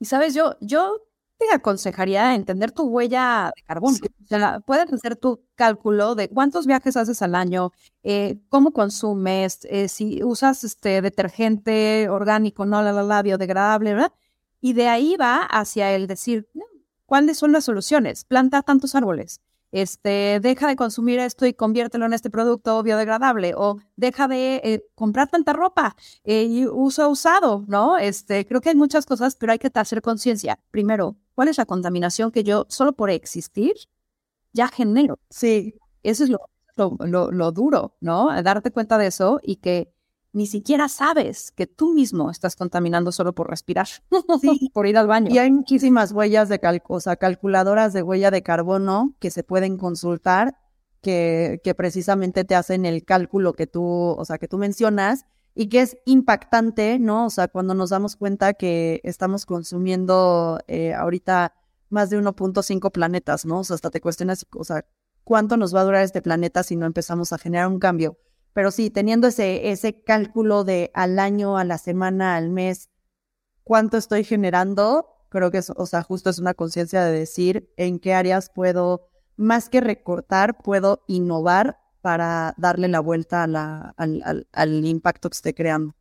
Y 0.00 0.06
sabes, 0.06 0.34
yo, 0.34 0.56
yo 0.60 1.06
te 1.38 1.46
aconsejaría 1.52 2.34
entender 2.34 2.72
tu 2.72 2.84
huella 2.84 3.52
de 3.54 3.62
carbono. 3.62 3.96
O 3.96 4.26
sea, 4.26 4.60
puedes 4.60 4.92
hacer 4.92 5.16
tu 5.16 5.44
cálculo 5.54 6.14
de 6.16 6.28
cuántos 6.28 6.66
viajes 6.66 6.96
haces 6.96 7.22
al 7.22 7.34
año, 7.34 7.72
eh, 8.02 8.40
cómo 8.48 8.72
consumes, 8.72 9.60
eh, 9.64 9.88
si 9.88 10.22
usas 10.24 10.64
este 10.64 11.00
detergente 11.00 12.08
orgánico, 12.08 12.66
no 12.66 12.82
la, 12.82 12.92
la, 12.92 13.02
la, 13.02 13.22
biodegradable, 13.22 13.94
¿verdad? 13.94 14.12
Y 14.60 14.72
de 14.72 14.88
ahí 14.88 15.16
va 15.16 15.42
hacia 15.42 15.92
el 15.94 16.06
decir, 16.06 16.48
¿cuáles 17.14 17.38
son 17.38 17.52
las 17.52 17.66
soluciones? 17.66 18.24
Planta 18.24 18.62
tantos 18.62 18.96
árboles. 18.96 19.40
Este, 19.70 20.40
deja 20.42 20.66
de 20.66 20.74
consumir 20.74 21.20
esto 21.20 21.46
y 21.46 21.54
conviértelo 21.54 22.06
en 22.06 22.12
este 22.12 22.28
producto 22.28 22.82
biodegradable 22.82 23.54
o 23.56 23.78
deja 23.94 24.26
de 24.26 24.56
eh, 24.64 24.84
comprar 24.96 25.28
tanta 25.28 25.52
ropa 25.52 25.94
y 26.24 26.66
uso 26.66 27.08
usado, 27.08 27.64
¿no? 27.68 27.98
Este, 27.98 28.44
creo 28.48 28.60
que 28.60 28.70
hay 28.70 28.74
muchas 28.74 29.06
cosas, 29.06 29.36
pero 29.36 29.52
hay 29.52 29.60
que 29.60 29.70
hacer 29.72 30.02
conciencia. 30.02 30.58
Primero, 30.72 31.16
cuál 31.36 31.46
es 31.46 31.56
la 31.58 31.66
contaminación 31.66 32.32
que 32.32 32.42
yo 32.42 32.66
solo 32.68 32.94
por 32.94 33.10
existir 33.10 33.74
ya 34.52 34.66
genero. 34.66 35.20
Sí. 35.30 35.76
Eso 36.02 36.24
es 36.24 36.30
lo, 36.30 36.40
lo, 36.76 37.52
duro, 37.52 37.96
¿no? 38.00 38.42
Darte 38.42 38.72
cuenta 38.72 38.98
de 38.98 39.06
eso 39.06 39.38
y 39.40 39.56
que 39.56 39.93
ni 40.34 40.48
siquiera 40.48 40.88
sabes 40.88 41.52
que 41.52 41.68
tú 41.68 41.94
mismo 41.94 42.28
estás 42.28 42.56
contaminando 42.56 43.12
solo 43.12 43.34
por 43.34 43.48
respirar, 43.48 43.86
sí. 44.40 44.70
por 44.74 44.86
ir 44.86 44.98
al 44.98 45.06
baño. 45.06 45.30
Y 45.32 45.38
hay 45.38 45.50
muchísimas 45.50 46.10
huellas 46.10 46.48
de 46.48 46.58
cal 46.58 46.82
o 46.88 47.00
sea, 47.00 47.16
calculadoras 47.16 47.92
de 47.92 48.02
huella 48.02 48.32
de 48.32 48.42
carbono 48.42 49.14
que 49.20 49.30
se 49.30 49.44
pueden 49.44 49.78
consultar 49.78 50.58
que, 51.00 51.60
que 51.62 51.74
precisamente 51.74 52.44
te 52.44 52.56
hacen 52.56 52.84
el 52.84 53.04
cálculo 53.04 53.52
que 53.52 53.68
tú, 53.68 53.84
o 53.84 54.24
sea, 54.24 54.38
que 54.38 54.48
tú 54.48 54.58
mencionas 54.58 55.24
y 55.54 55.68
que 55.68 55.82
es 55.82 55.96
impactante, 56.04 56.98
¿no? 56.98 57.26
O 57.26 57.30
sea, 57.30 57.46
cuando 57.46 57.74
nos 57.74 57.90
damos 57.90 58.16
cuenta 58.16 58.54
que 58.54 59.00
estamos 59.04 59.46
consumiendo 59.46 60.58
eh, 60.66 60.94
ahorita 60.94 61.54
más 61.90 62.10
de 62.10 62.18
1.5 62.18 62.90
planetas, 62.90 63.46
¿no? 63.46 63.60
O 63.60 63.64
sea, 63.64 63.74
hasta 63.76 63.90
te 63.90 64.00
cuestionas, 64.00 64.46
o 64.52 64.64
sea, 64.64 64.84
¿cuánto 65.22 65.56
nos 65.56 65.72
va 65.72 65.82
a 65.82 65.84
durar 65.84 66.02
este 66.02 66.22
planeta 66.22 66.64
si 66.64 66.74
no 66.74 66.86
empezamos 66.86 67.32
a 67.32 67.38
generar 67.38 67.68
un 67.68 67.78
cambio? 67.78 68.18
Pero 68.54 68.70
sí, 68.70 68.88
teniendo 68.88 69.26
ese, 69.26 69.70
ese 69.70 70.02
cálculo 70.02 70.64
de 70.64 70.90
al 70.94 71.18
año, 71.18 71.58
a 71.58 71.64
la 71.64 71.76
semana, 71.76 72.36
al 72.36 72.50
mes, 72.50 72.88
cuánto 73.64 73.96
estoy 73.96 74.24
generando, 74.24 75.08
creo 75.28 75.50
que 75.50 75.58
es, 75.58 75.70
o 75.70 75.86
sea, 75.86 76.02
justo 76.02 76.30
es 76.30 76.38
una 76.38 76.54
conciencia 76.54 77.04
de 77.04 77.12
decir 77.12 77.72
en 77.76 77.98
qué 77.98 78.14
áreas 78.14 78.50
puedo, 78.54 79.08
más 79.36 79.68
que 79.68 79.80
recortar, 79.80 80.56
puedo 80.62 81.02
innovar 81.08 81.80
para 82.00 82.54
darle 82.56 82.86
la 82.86 83.00
vuelta 83.00 83.42
a 83.42 83.46
la, 83.48 83.94
al, 83.96 84.46
al, 84.52 84.84
impacto 84.84 85.28
que 85.28 85.34
esté 85.34 85.54
creando. 85.54 85.96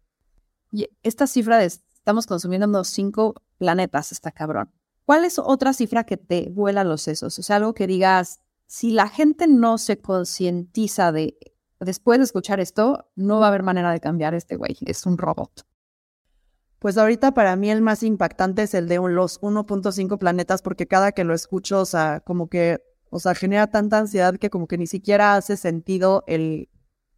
Y 0.72 0.89
esta 1.01 1.26
cifra 1.26 1.58
de 1.58 1.66
estamos 1.66 2.28
consumiendo 2.28 2.84
cinco 2.84 3.36
planetas, 3.58 4.12
está 4.12 4.32
cabrón. 4.32 4.72
¿Cuál 5.06 5.26
es 5.26 5.39
otra 5.39 5.74
cifra 5.74 6.04
que 6.04 6.18
te 6.18 6.49
vuela 6.51 6.84
los 6.84 7.01
sesos? 7.01 7.39
O 7.39 7.43
sea, 7.43 7.56
algo 7.56 7.74
que 7.74 7.88
digas, 7.88 8.39
si 8.68 8.91
la 8.91 9.08
gente 9.08 9.47
no 9.47 9.78
se 9.78 9.99
concientiza 9.99 11.12
de, 11.12 11.38
después 11.84 12.20
de 12.20 12.26
escuchar 12.26 12.60
esto, 12.60 13.10
no 13.16 13.40
va 13.40 13.46
a 13.46 13.50
haber 13.50 13.64
manera 13.64 13.92
de 13.92 14.00
cambiar 14.00 14.34
este 14.34 14.56
güey, 14.56 14.78
es 14.86 15.06
un 15.06 15.18
robot. 15.18 15.66
Pues 16.80 16.98
ahorita 16.98 17.34
para 17.34 17.56
mí 17.56 17.72
el 17.72 17.82
más 17.82 18.04
impactante 18.04 18.64
es 18.64 18.74
el 18.74 18.88
de 18.90 18.98
los 18.98 19.40
1.5 19.42 20.18
planetas, 20.18 20.62
porque 20.62 20.88
cada 20.88 21.14
que 21.14 21.24
lo 21.24 21.34
escucho, 21.34 21.80
o 21.80 21.86
sea, 21.86 22.20
como 22.20 22.50
que, 22.50 22.84
o 23.10 23.20
sea, 23.20 23.36
genera 23.36 23.68
tanta 23.68 24.00
ansiedad 24.00 24.36
que 24.38 24.50
como 24.50 24.68
que 24.68 24.78
ni 24.78 24.88
siquiera 24.88 25.36
hace 25.36 25.56
sentido 25.56 26.24
el, 26.28 26.70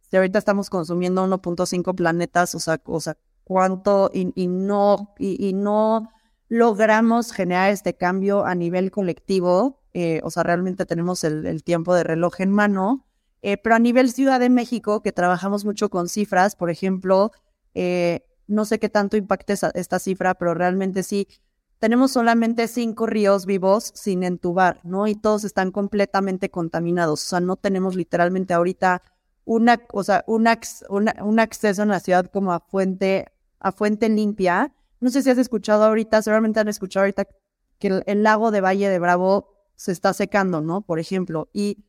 si 0.08 0.16
ahorita 0.16 0.38
estamos 0.38 0.70
consumiendo 0.70 1.26
1.5 1.26 1.94
planetas, 1.94 2.54
o 2.54 2.60
sea, 2.60 2.80
o 2.84 3.00
sea, 3.00 3.16
cuánto, 3.44 4.10
y, 4.12 4.46
no, 4.46 5.14
y, 5.18 5.52
no 5.52 6.10
logramos 6.48 7.32
generar 7.32 7.70
este 7.70 7.96
cambio 7.96 8.44
a 8.44 8.54
nivel 8.54 8.90
colectivo, 8.90 9.82
eh, 9.94 10.20
o 10.22 10.30
sea, 10.30 10.42
realmente 10.42 10.86
tenemos 10.86 11.24
el, 11.24 11.64
tiempo 11.64 11.94
de 11.94 12.04
reloj 12.04 12.40
en 12.40 12.50
mano, 12.50 13.05
eh, 13.46 13.56
pero 13.58 13.76
a 13.76 13.78
nivel 13.78 14.10
Ciudad 14.10 14.40
de 14.40 14.50
México, 14.50 15.02
que 15.02 15.12
trabajamos 15.12 15.64
mucho 15.64 15.88
con 15.88 16.08
cifras, 16.08 16.56
por 16.56 16.68
ejemplo, 16.68 17.30
eh, 17.74 18.26
no 18.48 18.64
sé 18.64 18.80
qué 18.80 18.88
tanto 18.88 19.16
impacte 19.16 19.54
esta 19.74 20.00
cifra, 20.00 20.34
pero 20.34 20.52
realmente 20.52 21.04
sí. 21.04 21.28
Tenemos 21.78 22.10
solamente 22.10 22.66
cinco 22.66 23.06
ríos 23.06 23.46
vivos 23.46 23.92
sin 23.94 24.24
entubar, 24.24 24.80
¿no? 24.82 25.06
Y 25.06 25.14
todos 25.14 25.44
están 25.44 25.70
completamente 25.70 26.50
contaminados. 26.50 27.22
O 27.24 27.28
sea, 27.28 27.38
no 27.38 27.54
tenemos 27.54 27.94
literalmente 27.94 28.52
ahorita 28.52 29.04
una, 29.44 29.80
o 29.92 30.02
sea, 30.02 30.24
un, 30.26 30.48
acceso 30.48 31.84
en 31.84 31.88
la 31.90 32.00
ciudad 32.00 32.26
como 32.26 32.52
a 32.52 32.58
fuente, 32.58 33.26
a 33.60 33.70
fuente 33.70 34.08
limpia. 34.08 34.74
No 34.98 35.08
sé 35.08 35.22
si 35.22 35.30
has 35.30 35.38
escuchado 35.38 35.84
ahorita, 35.84 36.20
seguramente 36.20 36.58
han 36.58 36.66
escuchado 36.66 37.04
ahorita 37.04 37.28
que 37.78 38.02
el 38.06 38.24
lago 38.24 38.50
de 38.50 38.60
Valle 38.60 38.88
de 38.88 38.98
Bravo 38.98 39.54
se 39.76 39.92
está 39.92 40.12
secando, 40.14 40.62
¿no? 40.62 40.80
Por 40.80 40.98
ejemplo. 40.98 41.48
Y 41.52 41.84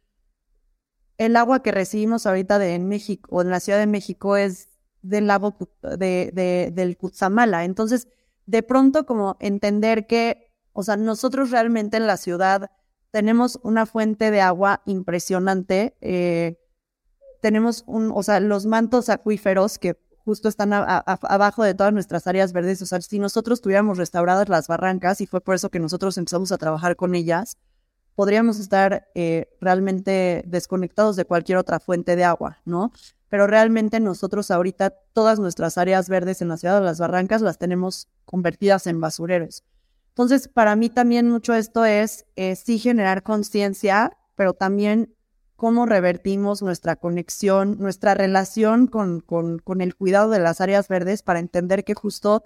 el 1.17 1.35
agua 1.35 1.63
que 1.63 1.71
recibimos 1.71 2.25
ahorita 2.25 2.59
de 2.59 2.75
en 2.75 2.87
México 2.87 3.29
o 3.31 3.41
en 3.41 3.49
la 3.49 3.59
Ciudad 3.59 3.79
de 3.79 3.87
México 3.87 4.37
es 4.37 4.69
del 5.01 5.27
lago 5.27 5.57
de, 5.81 6.31
de, 6.33 6.71
del 6.73 6.97
Cutzamala. 6.97 7.65
Entonces, 7.65 8.07
de 8.45 8.63
pronto 8.63 9.05
como 9.05 9.37
entender 9.39 10.07
que, 10.07 10.51
o 10.73 10.83
sea, 10.83 10.97
nosotros 10.97 11.51
realmente 11.51 11.97
en 11.97 12.07
la 12.07 12.17
ciudad 12.17 12.71
tenemos 13.11 13.59
una 13.63 13.85
fuente 13.85 14.31
de 14.31 14.41
agua 14.41 14.81
impresionante, 14.85 15.97
eh, 16.01 16.59
tenemos 17.41 17.83
un, 17.87 18.11
o 18.13 18.21
sea, 18.23 18.39
los 18.39 18.65
mantos 18.65 19.09
acuíferos 19.09 19.79
que 19.79 19.97
justo 20.17 20.49
están 20.49 20.73
abajo 20.73 21.63
de 21.63 21.73
todas 21.73 21.93
nuestras 21.93 22.27
áreas 22.27 22.51
verdes, 22.51 22.81
o 22.81 22.85
sea, 22.85 22.99
si 22.99 23.17
nosotros 23.17 23.61
tuviéramos 23.61 23.97
restauradas 23.97 24.49
las 24.49 24.67
barrancas, 24.67 25.21
y 25.21 25.25
fue 25.25 25.39
por 25.39 25.55
eso 25.55 25.69
que 25.69 25.79
nosotros 25.79 26.17
empezamos 26.17 26.51
a 26.51 26.57
trabajar 26.57 26.97
con 26.97 27.15
ellas, 27.15 27.57
podríamos 28.17 28.59
estar 28.59 29.07
eh, 29.13 29.47
realmente 29.61 30.43
desconectados 30.47 31.15
de 31.15 31.25
cualquier 31.25 31.59
otra 31.59 31.79
fuente 31.79 32.15
de 32.15 32.23
agua, 32.23 32.57
¿no? 32.65 32.91
pero 33.29 33.45
realmente 33.45 33.99
nosotros 33.99 34.49
ahorita 34.49 34.89
todas 35.13 35.37
nuestras 35.37 35.77
áreas 35.77 36.09
verdes 36.09 36.41
en 36.41 36.47
la 36.47 36.57
ciudad 36.57 36.79
de 36.79 36.85
las 36.85 36.99
barrancas 36.99 37.43
las 37.43 37.59
tenemos 37.59 38.07
convertidas 38.25 38.87
en 38.87 38.99
basureros. 38.99 39.63
Entonces, 40.09 40.47
para 40.47 40.75
mí 40.75 40.89
también 40.89 41.29
mucho 41.29 41.53
esto 41.53 41.85
es 41.85 42.25
eh, 42.35 42.55
sí 42.55 42.79
generar 42.79 43.21
conciencia, 43.21 44.17
pero 44.35 44.53
también 44.53 45.13
cómo 45.55 45.85
revertimos 45.85 46.63
nuestra 46.63 46.95
conexión, 46.95 47.77
nuestra 47.77 48.15
relación 48.15 48.87
con, 48.87 49.19
con, 49.19 49.59
con, 49.59 49.81
el 49.81 49.95
cuidado 49.95 50.31
de 50.31 50.39
las 50.39 50.59
áreas 50.59 50.87
verdes 50.87 51.21
para 51.21 51.37
entender 51.37 51.83
que 51.83 51.93
justo, 51.93 52.41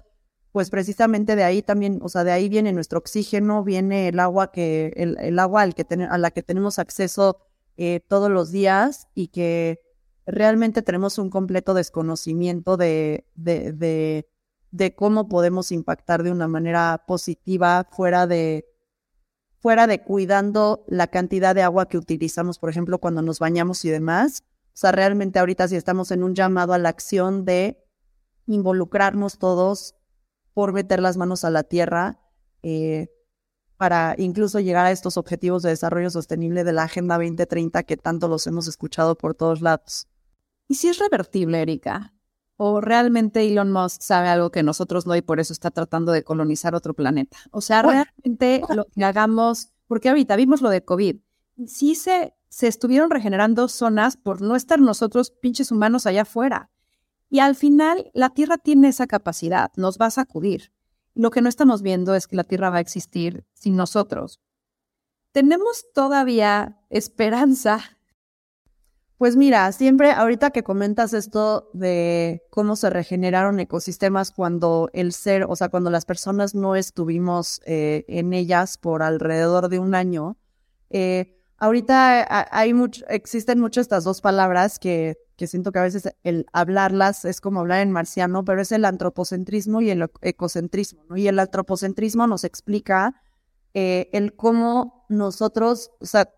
pues 0.52 0.70
precisamente 0.70 1.36
de 1.36 1.44
ahí 1.44 1.62
también, 1.62 2.00
o 2.02 2.10
sea, 2.10 2.24
de 2.24 2.32
ahí 2.32 2.50
viene 2.50 2.74
nuestro 2.74 3.00
oxígeno, 3.00 3.64
viene 3.64 4.10
el 4.10 4.20
agua 4.20 4.52
que, 4.52 4.94
el, 4.98 5.18
el 5.20 5.40
agua 5.40 5.62
al 5.62 5.76
que 5.76 5.86
a 6.10 6.18
la 6.18 6.32
que 6.32 6.44
tenemos 6.44 6.78
acceso 6.78 7.40
eh, 7.78 8.02
todos 8.08 8.30
los 8.30 8.52
días 8.52 9.08
y 9.16 9.30
que 9.30 9.80
realmente 10.26 10.82
tenemos 10.82 11.18
un 11.18 11.30
completo 11.30 11.74
desconocimiento 11.74 12.76
de, 12.76 13.26
de, 13.36 14.28
de, 14.72 14.96
cómo 14.96 15.30
podemos 15.30 15.72
impactar 15.72 16.24
de 16.24 16.32
una 16.32 16.48
manera 16.48 17.04
positiva 17.08 17.88
fuera 17.90 18.28
de, 18.28 18.66
fuera 19.60 19.88
de 19.88 20.04
cuidando 20.04 20.84
la 20.88 21.08
cantidad 21.08 21.56
de 21.56 21.64
agua 21.64 21.88
que 21.88 21.98
utilizamos, 21.98 22.60
por 22.60 22.70
ejemplo, 22.70 23.00
cuando 23.00 23.22
nos 23.22 23.40
bañamos 23.40 23.86
y 23.86 23.90
demás. 23.90 24.44
O 24.68 24.78
sea, 24.78 24.92
realmente 24.92 25.40
ahorita 25.40 25.68
sí 25.68 25.76
estamos 25.76 26.12
en 26.12 26.24
un 26.24 26.36
llamado 26.36 26.74
a 26.74 26.78
la 26.78 26.90
acción 26.90 27.46
de 27.46 27.84
involucrarnos 28.48 29.38
todos 29.38 29.96
por 30.54 30.74
meter 30.74 31.02
las 31.02 31.18
manos 31.18 31.44
a 31.44 31.50
la 31.50 31.64
tierra 31.64 32.20
eh, 32.64 33.10
para 33.78 34.16
incluso 34.18 34.60
llegar 34.60 34.86
a 34.86 34.92
estos 34.92 35.18
objetivos 35.18 35.64
de 35.64 35.70
desarrollo 35.70 36.10
sostenible 36.10 36.64
de 36.64 36.74
la 36.74 36.84
Agenda 36.84 37.18
2030 37.18 37.84
que 37.84 37.98
tanto 37.98 38.28
los 38.28 38.46
hemos 38.48 38.68
escuchado 38.68 39.18
por 39.18 39.34
todos 39.34 39.62
lados. 39.62 40.08
¿Y 40.68 40.76
si 40.76 40.88
es 40.88 41.00
revertible, 41.00 41.62
Erika? 41.62 42.14
¿O 42.58 42.80
realmente 42.80 43.46
Elon 43.46 43.72
Musk 43.72 44.02
sabe 44.02 44.28
algo 44.28 44.52
que 44.52 44.62
nosotros 44.62 45.08
no 45.08 45.16
y 45.16 45.22
por 45.22 45.40
eso 45.40 45.52
está 45.52 45.72
tratando 45.72 46.12
de 46.12 46.24
colonizar 46.24 46.76
otro 46.76 46.94
planeta? 46.94 47.38
O 47.52 47.60
sea, 47.60 47.82
realmente 47.82 48.62
lo 48.70 48.86
que 48.86 49.04
hagamos, 49.04 49.74
porque 49.88 50.10
ahorita 50.10 50.36
vimos 50.36 50.62
lo 50.62 50.70
de 50.70 50.86
COVID, 50.86 51.18
sí 51.66 51.96
se, 51.96 52.36
se 52.50 52.68
estuvieron 52.68 53.10
regenerando 53.10 53.68
zonas 53.68 54.16
por 54.16 54.42
no 54.42 54.56
estar 54.56 54.80
nosotros 54.80 55.32
pinches 55.32 55.72
humanos 55.72 56.06
allá 56.06 56.22
afuera. 56.22 56.70
Y 57.32 57.40
al 57.40 57.56
final 57.56 58.12
la 58.14 58.30
Tierra 58.30 58.60
tiene 58.60 58.90
esa 58.90 59.08
capacidad, 59.08 59.72
nos 59.76 59.98
va 59.98 60.06
a 60.06 60.12
sacudir. 60.12 60.72
Lo 61.16 61.32
que 61.32 61.42
no 61.42 61.50
estamos 61.50 61.82
viendo 61.82 62.14
es 62.14 62.28
que 62.28 62.36
la 62.36 62.44
Tierra 62.44 62.70
va 62.70 62.78
a 62.78 62.82
existir 62.82 63.46
sin 63.54 63.76
nosotros. 63.76 64.40
Tenemos 65.32 65.86
todavía 65.94 66.78
esperanza 66.92 67.98
pues 69.22 69.36
mira, 69.36 69.72
siempre 69.72 70.10
ahorita 70.14 70.50
que 70.50 70.64
comentas 70.64 71.14
esto 71.14 71.70
de 71.74 72.42
cómo 72.50 72.76
se 72.76 72.90
regeneraron 72.90 73.60
ecosistemas 73.60 74.32
cuando 74.32 74.90
el 74.94 75.14
ser, 75.14 75.46
o 75.48 75.56
sea, 75.56 75.70
cuando 75.70 75.92
las 75.92 76.06
personas 76.06 76.56
no 76.56 76.76
estuvimos 76.76 77.62
eh, 77.68 78.04
en 78.08 78.34
ellas 78.34 78.80
por 78.80 79.04
alrededor 79.04 79.70
de 79.70 79.78
un 79.78 79.94
año, 79.94 80.40
eh, 80.90 81.38
ahorita 81.58 82.48
hay 82.50 82.74
mucho, 82.74 83.06
existen 83.10 83.60
mucho 83.60 83.80
estas 83.80 84.04
dos 84.06 84.22
palabras 84.22 84.80
que, 84.80 85.18
que 85.42 85.48
siento 85.48 85.72
que 85.72 85.80
a 85.80 85.82
veces 85.82 86.08
el 86.22 86.46
hablarlas 86.54 87.26
es 87.26 87.42
como 87.42 87.62
hablar 87.62 87.80
en 87.80 87.92
marciano, 87.92 88.46
pero 88.46 88.62
es 88.62 88.72
el 88.72 88.86
antropocentrismo 88.86 89.82
y 89.82 89.90
el 89.90 90.08
ecocentrismo, 90.22 91.04
¿no? 91.10 91.18
Y 91.18 91.28
el 91.28 91.40
antropocentrismo 91.40 92.28
nos 92.28 92.44
explica 92.44 93.24
eh, 93.74 94.08
el 94.14 94.36
cómo 94.36 95.04
nosotros, 95.10 95.90
o 96.00 96.06
sea, 96.06 96.32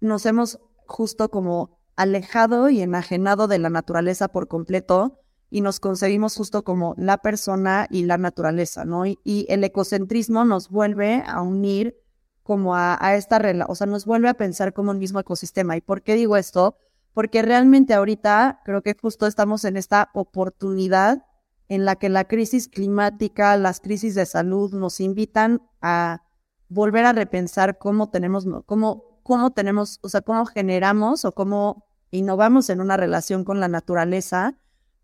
nos 0.00 0.26
hemos 0.26 0.60
justo 0.86 1.28
como 1.28 1.80
alejado 1.96 2.70
y 2.70 2.82
enajenado 2.82 3.48
de 3.48 3.58
la 3.58 3.68
naturaleza 3.68 4.28
por 4.28 4.46
completo 4.46 5.18
y 5.50 5.60
nos 5.60 5.80
concebimos 5.80 6.36
justo 6.36 6.62
como 6.62 6.94
la 6.98 7.18
persona 7.18 7.88
y 7.90 8.04
la 8.04 8.16
naturaleza, 8.16 8.84
¿no? 8.84 9.06
Y, 9.06 9.18
el 9.48 9.64
ecocentrismo 9.64 10.44
nos 10.44 10.68
vuelve 10.68 11.24
a 11.26 11.42
unir 11.42 11.96
como 12.44 12.76
a, 12.76 12.96
esta 13.16 13.40
relación, 13.40 13.72
o 13.72 13.74
sea, 13.74 13.88
nos 13.88 14.06
vuelve 14.06 14.28
a 14.28 14.34
pensar 14.34 14.72
como 14.72 14.92
un 14.92 15.00
mismo 15.00 15.18
ecosistema. 15.18 15.76
¿Y 15.76 15.80
por 15.80 16.02
qué 16.02 16.14
digo 16.14 16.36
esto? 16.36 16.76
Porque 17.12 17.42
realmente 17.42 17.94
ahorita 17.94 18.60
creo 18.64 18.82
que 18.82 18.96
justo 19.00 19.26
estamos 19.26 19.64
en 19.64 19.76
esta 19.76 20.10
oportunidad 20.14 21.24
en 21.68 21.84
la 21.84 21.96
que 21.96 22.08
la 22.08 22.24
crisis 22.24 22.68
climática, 22.68 23.56
las 23.56 23.80
crisis 23.80 24.14
de 24.14 24.26
salud 24.26 24.72
nos 24.72 25.00
invitan 25.00 25.62
a 25.80 26.22
volver 26.68 27.04
a 27.04 27.12
repensar 27.12 27.78
cómo 27.78 28.10
tenemos, 28.10 28.46
cómo, 28.66 29.20
cómo 29.22 29.52
tenemos, 29.52 29.98
o 30.02 30.08
sea, 30.08 30.20
cómo 30.20 30.46
generamos 30.46 31.24
o 31.24 31.32
cómo 31.32 31.86
innovamos 32.10 32.70
en 32.70 32.80
una 32.80 32.96
relación 32.96 33.44
con 33.44 33.60
la 33.60 33.68
naturaleza 33.68 34.56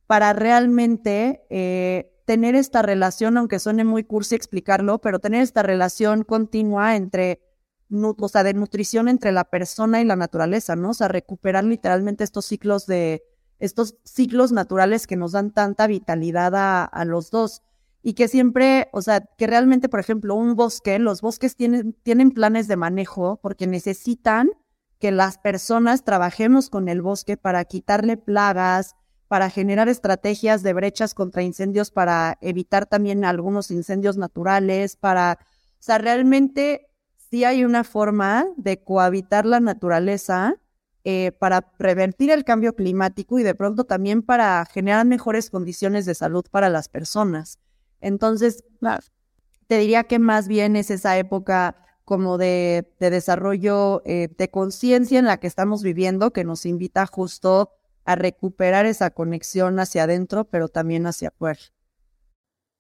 para 0.07 0.33
realmente 0.33 1.45
eh, 1.51 2.13
tener 2.25 2.55
esta 2.55 2.83
relación, 2.83 3.37
aunque 3.37 3.59
suene 3.59 3.85
muy 3.85 4.05
cursi 4.05 4.35
explicarlo, 4.35 5.01
pero 5.01 5.21
tener 5.21 5.43
esta 5.43 5.63
relación 5.63 6.25
continua 6.25 6.97
entre, 6.97 7.41
o 7.91 8.29
sea, 8.29 8.43
de 8.43 8.55
nutrición 8.55 9.09
entre 9.09 9.33
la 9.33 9.45
persona 9.45 10.01
y 10.01 10.05
la 10.05 10.17
naturaleza, 10.17 10.77
¿no? 10.77 10.91
O 10.91 10.95
sea, 10.95 11.09
recuperar 11.09 11.65
literalmente 11.65 12.25
estos 12.25 12.47
ciclos 12.47 12.87
de, 12.87 13.23
estos 13.59 13.97
ciclos 14.05 14.53
naturales 14.53 15.07
que 15.07 15.17
nos 15.17 15.33
dan 15.33 15.53
tanta 15.53 15.87
vitalidad 15.87 16.55
a, 16.55 16.85
a 16.85 17.05
los 17.05 17.31
dos. 17.31 17.63
y 18.03 18.15
que 18.15 18.29
siempre, 18.29 18.89
o 18.93 19.03
sea, 19.03 19.21
que 19.21 19.49
realmente, 19.49 19.89
por 19.89 19.99
ejemplo, 19.99 20.37
un 20.37 20.55
bosque, 20.55 20.99
los 21.01 21.21
bosques 21.23 21.57
tienen, 21.57 21.93
tienen 22.05 22.31
planes 22.31 22.69
de 22.69 22.77
manejo 22.77 23.41
porque 23.43 23.67
necesitan 23.67 24.51
que 25.01 25.11
las 25.11 25.39
personas 25.39 26.05
trabajemos 26.05 26.71
con 26.71 26.89
el 26.89 27.03
bosque 27.03 27.37
para 27.37 27.65
quitarle 27.65 28.17
plagas, 28.17 28.95
para 29.27 29.51
generar 29.51 29.89
estrategias 29.89 30.63
de 30.63 30.73
brechas 30.73 31.15
contra 31.15 31.43
incendios, 31.43 31.91
para 31.91 32.39
evitar 32.41 32.87
también 32.87 33.25
algunos 33.25 33.73
incendios 33.73 34.17
naturales, 34.17 34.95
para, 34.97 35.39
o 35.41 35.83
sea, 35.83 35.99
realmente 35.99 36.89
sí 37.37 37.45
hay 37.45 37.67
una 37.67 37.85
forma 37.85 38.47
de 38.57 38.83
cohabitar 38.83 39.45
la 39.45 39.61
naturaleza 39.61 40.55
eh, 41.05 41.33
para 41.39 41.61
prevenir 41.61 42.31
el 42.31 42.45
cambio 42.45 42.75
climático 42.75 43.39
y 43.39 43.43
de 43.43 43.55
pronto 43.55 43.85
también 43.85 44.23
para 44.23 44.65
generar 44.65 45.05
mejores 45.05 45.51
condiciones 45.51 46.07
de 46.07 46.15
salud 46.15 46.47
para 46.51 46.71
las 46.71 46.89
personas. 46.89 47.59
Entonces, 48.01 48.65
te 49.67 49.77
diría 49.77 50.05
que 50.05 50.19
más 50.19 50.49
bien 50.49 50.77
es 50.77 50.91
esa 50.91 51.19
época 51.19 51.77
como 52.07 52.39
de, 52.39 52.91
desarrollo 53.01 54.01
eh, 54.07 54.35
de 54.35 54.51
conciencia 54.51 55.19
en 55.19 55.27
la 55.27 55.37
que 55.37 55.47
estamos 55.47 55.83
viviendo 55.83 56.33
que 56.33 56.45
nos 56.45 56.65
invita 56.65 57.05
justo 57.05 57.73
a 58.07 58.15
recuperar 58.15 58.87
esa 58.87 59.11
conexión 59.11 59.79
hacia 59.79 60.05
adentro, 60.05 60.45
pero 60.45 60.69
también 60.69 61.07
hacia 61.07 61.29
afuera. 61.29 61.61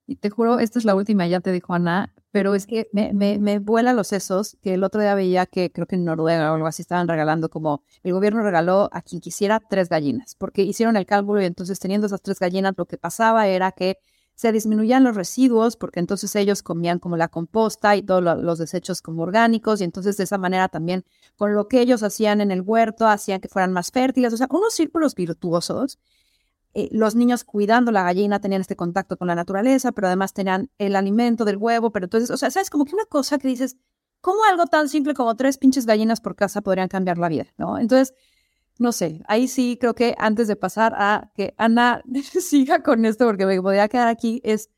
Y 0.07 0.17
te 0.17 0.31
juro, 0.31 0.61
esta 0.61 0.79
es 0.79 0.87
la 0.87 0.95
última, 0.95 1.27
ya 1.27 1.41
te 1.41 1.53
dijo 1.53 1.75
Ana, 1.75 2.15
pero 2.37 2.55
es 2.55 2.67
que 2.67 2.87
me, 2.93 3.15
me, 3.15 3.39
me 3.39 3.59
vuela 3.61 3.95
los 3.95 4.09
sesos, 4.09 4.59
que 4.61 4.75
el 4.75 4.85
otro 4.85 5.01
día 5.01 5.15
veía 5.15 5.47
que 5.47 5.73
creo 5.73 5.87
que 5.87 5.97
en 5.97 6.05
Noruega 6.05 6.53
o 6.53 6.55
algo 6.57 6.67
así 6.67 6.83
estaban 6.83 7.09
regalando 7.09 7.49
como, 7.49 7.83
el 8.03 8.13
gobierno 8.13 8.43
regaló 8.43 8.91
a 8.93 9.01
quien 9.01 9.23
quisiera 9.23 9.59
tres 9.59 9.89
gallinas, 9.89 10.35
porque 10.35 10.61
hicieron 10.61 10.99
el 10.99 11.07
cálculo 11.07 11.41
y 11.41 11.47
entonces 11.47 11.79
teniendo 11.79 12.09
esas 12.09 12.21
tres 12.21 12.39
gallinas 12.39 12.75
lo 12.77 12.85
que 12.85 12.99
pasaba 12.99 13.49
era 13.49 13.73
que 13.73 13.97
se 14.35 14.53
disminuían 14.53 15.03
los 15.03 15.17
residuos 15.17 15.79
porque 15.79 15.99
entonces 15.99 16.37
ellos 16.37 16.63
comían 16.63 16.99
como 16.99 17.17
la 17.17 17.29
composta 17.29 17.97
y 17.97 18.03
todos 18.03 18.23
los 18.23 18.59
desechos 18.59 19.01
como 19.01 19.23
orgánicos 19.23 19.81
y 19.81 19.85
entonces 19.85 20.19
de 20.19 20.25
esa 20.25 20.37
manera 20.37 20.69
también 20.69 21.07
con 21.37 21.55
lo 21.55 21.69
que 21.69 21.81
ellos 21.81 22.03
hacían 22.03 22.43
en 22.43 22.51
el 22.51 22.61
huerto 22.61 23.07
hacían 23.07 23.41
que 23.41 23.49
fueran 23.49 23.73
más 23.73 23.91
fértiles, 23.91 24.35
o 24.35 24.37
sea, 24.37 24.47
unos 24.51 24.75
círculos 24.75 25.15
virtuosos. 25.15 25.99
Eh, 26.79 26.91
los 26.93 27.15
niños 27.15 27.43
cuidando 27.43 27.91
la 27.91 28.03
gallina 28.03 28.39
tenían 28.39 28.61
este 28.61 28.77
contacto 28.77 29.17
con 29.17 29.29
la 29.29 29.35
naturaleza, 29.35 29.93
pero 29.93 30.09
además 30.09 30.35
tenían 30.35 30.71
el 30.77 30.95
alimento 30.95 31.47
del 31.47 31.57
huevo, 31.57 31.91
pero 31.91 32.05
entonces, 32.05 32.31
o 32.31 32.37
sea, 32.37 32.51
sabes 32.51 32.69
como 32.69 32.85
que 32.85 32.95
una 32.95 33.07
cosa 33.07 33.39
que 33.39 33.49
dices, 33.49 33.79
¿cómo 34.21 34.45
algo 34.45 34.67
tan 34.67 34.91
simple 34.91 35.15
como 35.15 35.37
tres 35.37 35.57
pinches 35.57 35.87
gallinas 35.87 36.21
por 36.21 36.37
casa 36.37 36.61
podrían 36.61 36.89
cambiar 36.89 37.17
la 37.17 37.31
vida? 37.31 37.47
¿no? 37.57 37.79
Entonces, 37.79 38.13
no 38.79 38.93
sé, 38.93 39.23
ahí 39.27 39.49
sí 39.49 39.79
creo 39.81 39.95
que 39.95 40.15
antes 40.19 40.49
de 40.49 40.57
pasar 40.57 40.93
a 40.99 41.33
que 41.35 41.55
Ana 41.57 42.03
siga 42.43 42.83
con 42.83 43.07
esto, 43.07 43.25
porque 43.25 43.47
me 43.47 43.63
podría 43.63 43.89
quedar 43.89 44.09
aquí, 44.09 44.43
es 44.45 44.69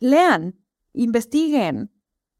lean, 0.00 0.60
investiguen, 0.92 1.90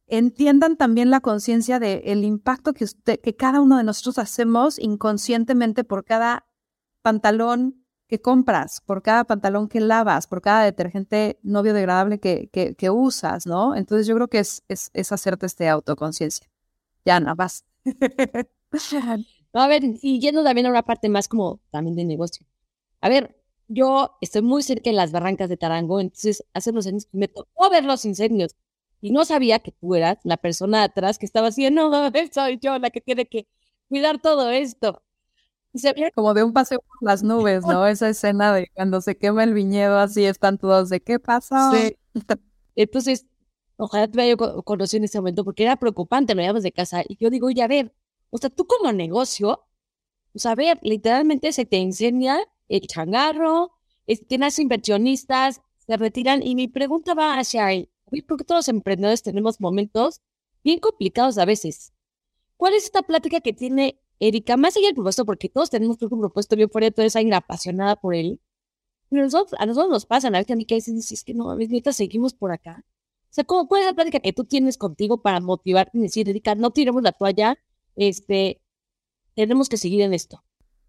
entiendan 0.07 0.77
también 0.77 1.11
la 1.11 1.21
conciencia 1.21 1.81
del 1.81 2.25
impacto 2.25 2.75
que, 2.75 2.85
usted, 2.85 3.21
que 3.21 3.37
cada 3.37 3.63
uno 3.63 3.79
de 3.79 3.85
nosotros 3.85 4.19
hacemos 4.19 4.79
inconscientemente 4.79 5.83
por 5.83 6.05
cada 6.05 6.48
pantalón 7.03 7.85
que 8.09 8.21
compras, 8.21 8.81
por 8.87 9.03
cada 9.03 9.25
pantalón 9.25 9.69
que 9.69 9.81
lavas, 9.81 10.27
por 10.27 10.41
cada 10.41 10.65
detergente 10.65 11.39
no 11.43 11.63
biodegradable 11.63 12.21
que, 12.21 12.49
que, 12.51 12.75
que 12.75 12.91
usas, 12.91 13.47
¿no? 13.47 13.75
Entonces 13.77 14.07
yo 14.07 14.15
creo 14.15 14.29
que 14.29 14.39
es, 14.41 14.65
es, 14.69 14.91
es 14.95 15.13
hacerte 15.13 15.47
este 15.47 15.69
autoconciencia. 15.69 16.49
Ya, 17.05 17.17
Ana, 17.17 17.35
vas. 17.35 17.65
a 19.53 19.69
ver, 19.69 19.83
y 20.03 20.21
yendo 20.21 20.45
también 20.45 20.67
a 20.67 20.71
una 20.71 20.83
parte 20.85 21.09
más 21.09 21.29
como 21.29 21.61
también 21.71 21.97
de 21.97 22.05
negocio. 22.05 22.47
A 23.01 23.09
ver, 23.09 23.37
yo 23.69 24.17
estoy 24.21 24.43
muy 24.43 24.63
cerca 24.63 24.91
de 24.91 24.97
las 24.97 25.13
barrancas 25.13 25.49
de 25.49 25.57
Tarango, 25.57 26.01
entonces 26.01 26.45
hace 26.55 26.71
unos 26.71 26.87
años 26.87 27.09
me 27.13 27.29
tocó 27.29 27.71
ver 27.71 27.85
los 27.85 28.05
incendios 28.05 28.57
y 29.01 29.11
no 29.13 29.25
sabía 29.25 29.61
que 29.61 29.73
tú 29.73 29.95
eras 29.95 30.19
la 30.25 30.37
persona 30.37 30.85
atrás 30.85 31.19
que 31.19 31.27
estaba 31.27 31.49
haciendo, 31.49 31.91
no, 31.91 32.11
soy 32.33 32.59
yo 32.61 32.79
la 32.79 32.91
que 32.91 33.01
tiene 33.01 33.27
que 33.27 33.47
cuidar 33.89 34.21
todo 34.21 34.51
esto. 34.51 35.03
Como 36.15 36.35
de 36.35 36.43
un 36.43 36.53
paseo 36.53 36.81
por 36.81 37.09
las 37.09 37.23
nubes, 37.23 37.65
¿no? 37.65 37.87
Esa 37.87 38.09
escena 38.09 38.53
de 38.53 38.69
cuando 38.75 39.01
se 39.01 39.17
quema 39.17 39.45
el 39.45 39.55
viñedo, 39.55 39.99
así 39.99 40.25
están 40.25 40.59
todos 40.59 40.89
de 40.89 41.01
¿qué 41.01 41.19
pasó? 41.19 41.73
Sí. 41.73 41.97
Entonces, 42.75 43.27
ojalá 43.77 44.09
te 44.09 44.21
haya 44.21 44.37
conocido 44.37 44.99
en 44.99 45.05
ese 45.05 45.19
momento 45.19 45.45
porque 45.45 45.63
era 45.65 45.77
preocupante, 45.77 46.35
lo 46.35 46.43
llevamos 46.43 46.63
de 46.63 46.73
casa. 46.73 47.03
Y 47.09 47.17
yo 47.17 47.31
digo, 47.31 47.47
oye, 47.49 47.63
a 47.63 47.69
ver, 47.69 47.95
o 48.31 48.39
sea, 48.39 48.51
tú 48.51 48.67
como 48.67 48.93
negocio, 48.93 49.67
pues 50.33 50.47
a 50.47 50.55
ver, 50.55 50.79
literalmente 50.83 51.53
se 51.53 51.65
te 51.65 51.77
incendia 51.77 52.39
el 52.69 52.87
changarro, 52.87 53.73
tienes 54.29 54.59
inversionistas, 54.59 55.61
se 55.87 55.97
retiran. 55.97 56.43
Y 56.43 56.55
mi 56.55 56.69
pregunta 56.69 57.15
va 57.15 57.39
hacia 57.39 57.67
ahí, 57.67 57.91
porque 58.27 58.45
todos 58.45 58.59
los 58.61 58.69
emprendedores 58.69 59.23
tenemos 59.23 59.61
momentos 59.61 60.21
bien 60.63 60.79
complicados 60.81 61.39
a 61.39 61.45
veces. 61.45 61.93
¿Cuál 62.57 62.75
es 62.75 62.85
esta 62.85 63.03
plática 63.03 63.41
que 63.41 63.53
tiene 63.53 64.01
Erika? 64.21 64.57
Más 64.57 64.77
allá 64.77 64.87
del 64.87 64.95
propuesto, 64.95 65.25
porque 65.25 65.49
todos 65.49 65.71
tenemos 65.71 65.97
un 66.01 66.21
propuesto 66.21 66.57
bien 66.57 66.71
fuera, 66.71 66.91
toda 66.91 67.07
esa 67.07 67.21
apasionada 67.37 67.97
por 67.97 68.15
él. 68.15 68.41
Pero 69.11 69.23
a 69.23 69.67
nosotros 69.67 69.91
nos 69.91 70.07
pasa, 70.07 70.29
a 70.29 70.31
veces 70.31 70.51
a 70.51 70.57
mí 70.57 70.67
que 70.67 70.75
dices, 70.77 71.13
es 71.13 71.25
que 71.25 71.35
no, 71.35 71.51
a 71.51 71.55
veces 71.55 71.97
seguimos 71.97 72.35
por 72.35 72.53
acá. 72.53 72.85
O 73.31 73.31
sea, 73.31 73.45
¿cuál 73.45 73.81
es 73.81 73.87
la 73.87 73.95
plática 73.95 74.21
que 74.21 74.33
tú 74.33 74.45
tienes 74.45 74.77
contigo 74.79 75.23
para 75.23 75.41
motivarte 75.41 75.99
y 75.99 76.03
decir, 76.03 76.29
Erika, 76.29 76.55
no 76.55 76.71
tiremos 76.71 77.03
la 77.03 77.13
toalla, 77.13 77.59
este, 77.97 78.61
tenemos 79.35 79.69
que 79.69 79.77
seguir 79.77 80.01
en 80.01 80.15
esto. 80.15 80.43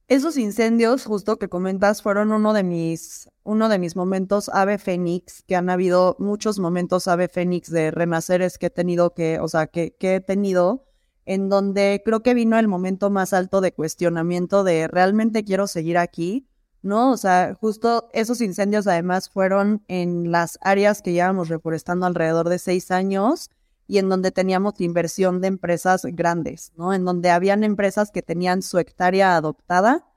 Esos 0.08 0.38
incendios, 0.38 1.06
justo 1.06 1.38
que 1.38 1.50
comentas, 1.50 2.02
fueron 2.02 2.32
uno 2.32 2.54
de 2.54 2.64
mis, 2.64 3.30
uno 3.44 3.70
de 3.70 3.78
mis 3.78 3.96
momentos 3.96 4.50
ave 4.50 4.80
fénix, 4.80 5.44
que 5.44 5.56
han 5.56 5.70
habido 5.70 6.16
muchos 6.18 6.58
momentos 6.58 7.08
ave 7.08 7.28
fénix 7.28 7.70
de 7.70 7.92
renaceres 7.92 8.58
que 8.58 8.66
he 8.66 8.70
tenido 8.72 9.14
que, 9.14 9.40
o 9.40 9.48
sea, 9.48 9.68
que, 9.68 9.96
que 10.00 10.16
he 10.16 10.20
tenido, 10.20 10.89
en 11.30 11.48
donde 11.48 12.02
creo 12.04 12.24
que 12.24 12.34
vino 12.34 12.58
el 12.58 12.68
momento 12.68 13.12
más 13.12 13.34
alto 13.34 13.62
de 13.62 13.72
cuestionamiento 13.72 14.64
de 14.64 14.88
realmente 14.88 15.44
quiero 15.44 15.68
seguir 15.68 16.00
aquí, 16.00 16.48
¿no? 16.82 17.12
O 17.12 17.18
sea, 17.18 17.54
justo 17.54 18.10
esos 18.14 18.42
incendios 18.42 18.88
además 18.88 19.30
fueron 19.30 19.84
en 19.88 20.32
las 20.32 20.58
áreas 20.60 21.04
que 21.04 21.12
llevamos 21.12 21.48
reforestando 21.48 22.08
alrededor 22.08 22.50
de 22.50 22.58
seis 22.58 22.90
años 22.90 23.52
y 23.86 24.00
en 24.00 24.10
donde 24.10 24.32
teníamos 24.32 24.82
inversión 24.82 25.40
de 25.40 25.50
empresas 25.50 26.02
grandes, 26.04 26.72
¿no? 26.76 26.96
En 26.96 27.06
donde 27.06 27.30
habían 27.30 27.64
empresas 27.64 28.10
que 28.10 28.24
tenían 28.24 28.64
su 28.64 28.80
hectárea 28.80 29.36
adoptada 29.36 30.08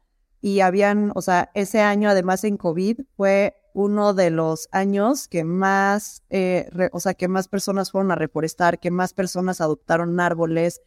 y 0.41 0.61
habían, 0.61 1.13
o 1.15 1.21
sea, 1.21 1.51
ese 1.53 1.83
año 1.83 2.09
además 2.09 2.43
en 2.45 2.57
COVID 2.57 3.03
fue 3.19 3.55
uno 3.75 4.15
de 4.15 4.31
los 4.31 4.67
años 4.73 5.29
que 5.29 5.45
más, 5.45 6.23
eh, 6.31 6.71
o 6.93 7.01
sea, 7.01 7.13
que 7.13 7.29
más 7.29 7.49
personas 7.49 7.91
fueron 7.91 8.13
a 8.13 8.15
reforestar, 8.15 8.81
que 8.81 8.91
más 8.91 9.13
personas 9.13 9.61
adoptaron 9.61 10.19
árboles. 10.21 10.81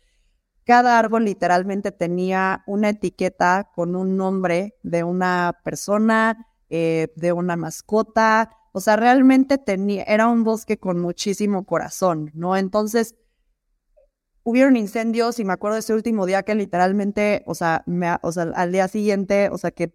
Cada 0.66 0.98
árbol 0.98 1.26
literalmente 1.26 1.92
tenía 1.92 2.64
una 2.66 2.90
etiqueta 2.90 3.72
con 3.76 3.96
un 3.96 4.18
nombre 4.18 4.76
de 4.82 5.04
una 5.04 5.60
persona, 5.64 6.48
eh, 6.70 7.14
de 7.16 7.32
una 7.34 7.56
mascota, 7.56 8.52
o 8.72 8.82
sea, 8.82 8.98
realmente 8.98 9.58
tenía, 9.58 10.04
era 10.04 10.28
un 10.28 10.44
bosque 10.44 10.78
con 10.78 11.00
muchísimo 11.00 11.66
corazón, 11.66 12.32
¿no? 12.34 12.58
Entonces, 12.58 13.16
hubieron 14.44 14.76
incendios 14.76 15.40
y 15.40 15.46
me 15.46 15.54
acuerdo 15.54 15.78
ese 15.78 15.94
último 15.94 16.26
día 16.26 16.44
que 16.44 16.56
literalmente, 16.56 17.44
o 17.46 17.56
sea, 17.56 17.84
me, 17.86 18.16
o 18.22 18.32
sea 18.32 18.44
al 18.56 18.72
día 18.72 18.88
siguiente, 18.88 19.50
o 19.50 19.58
sea, 19.58 19.72
que 19.72 19.94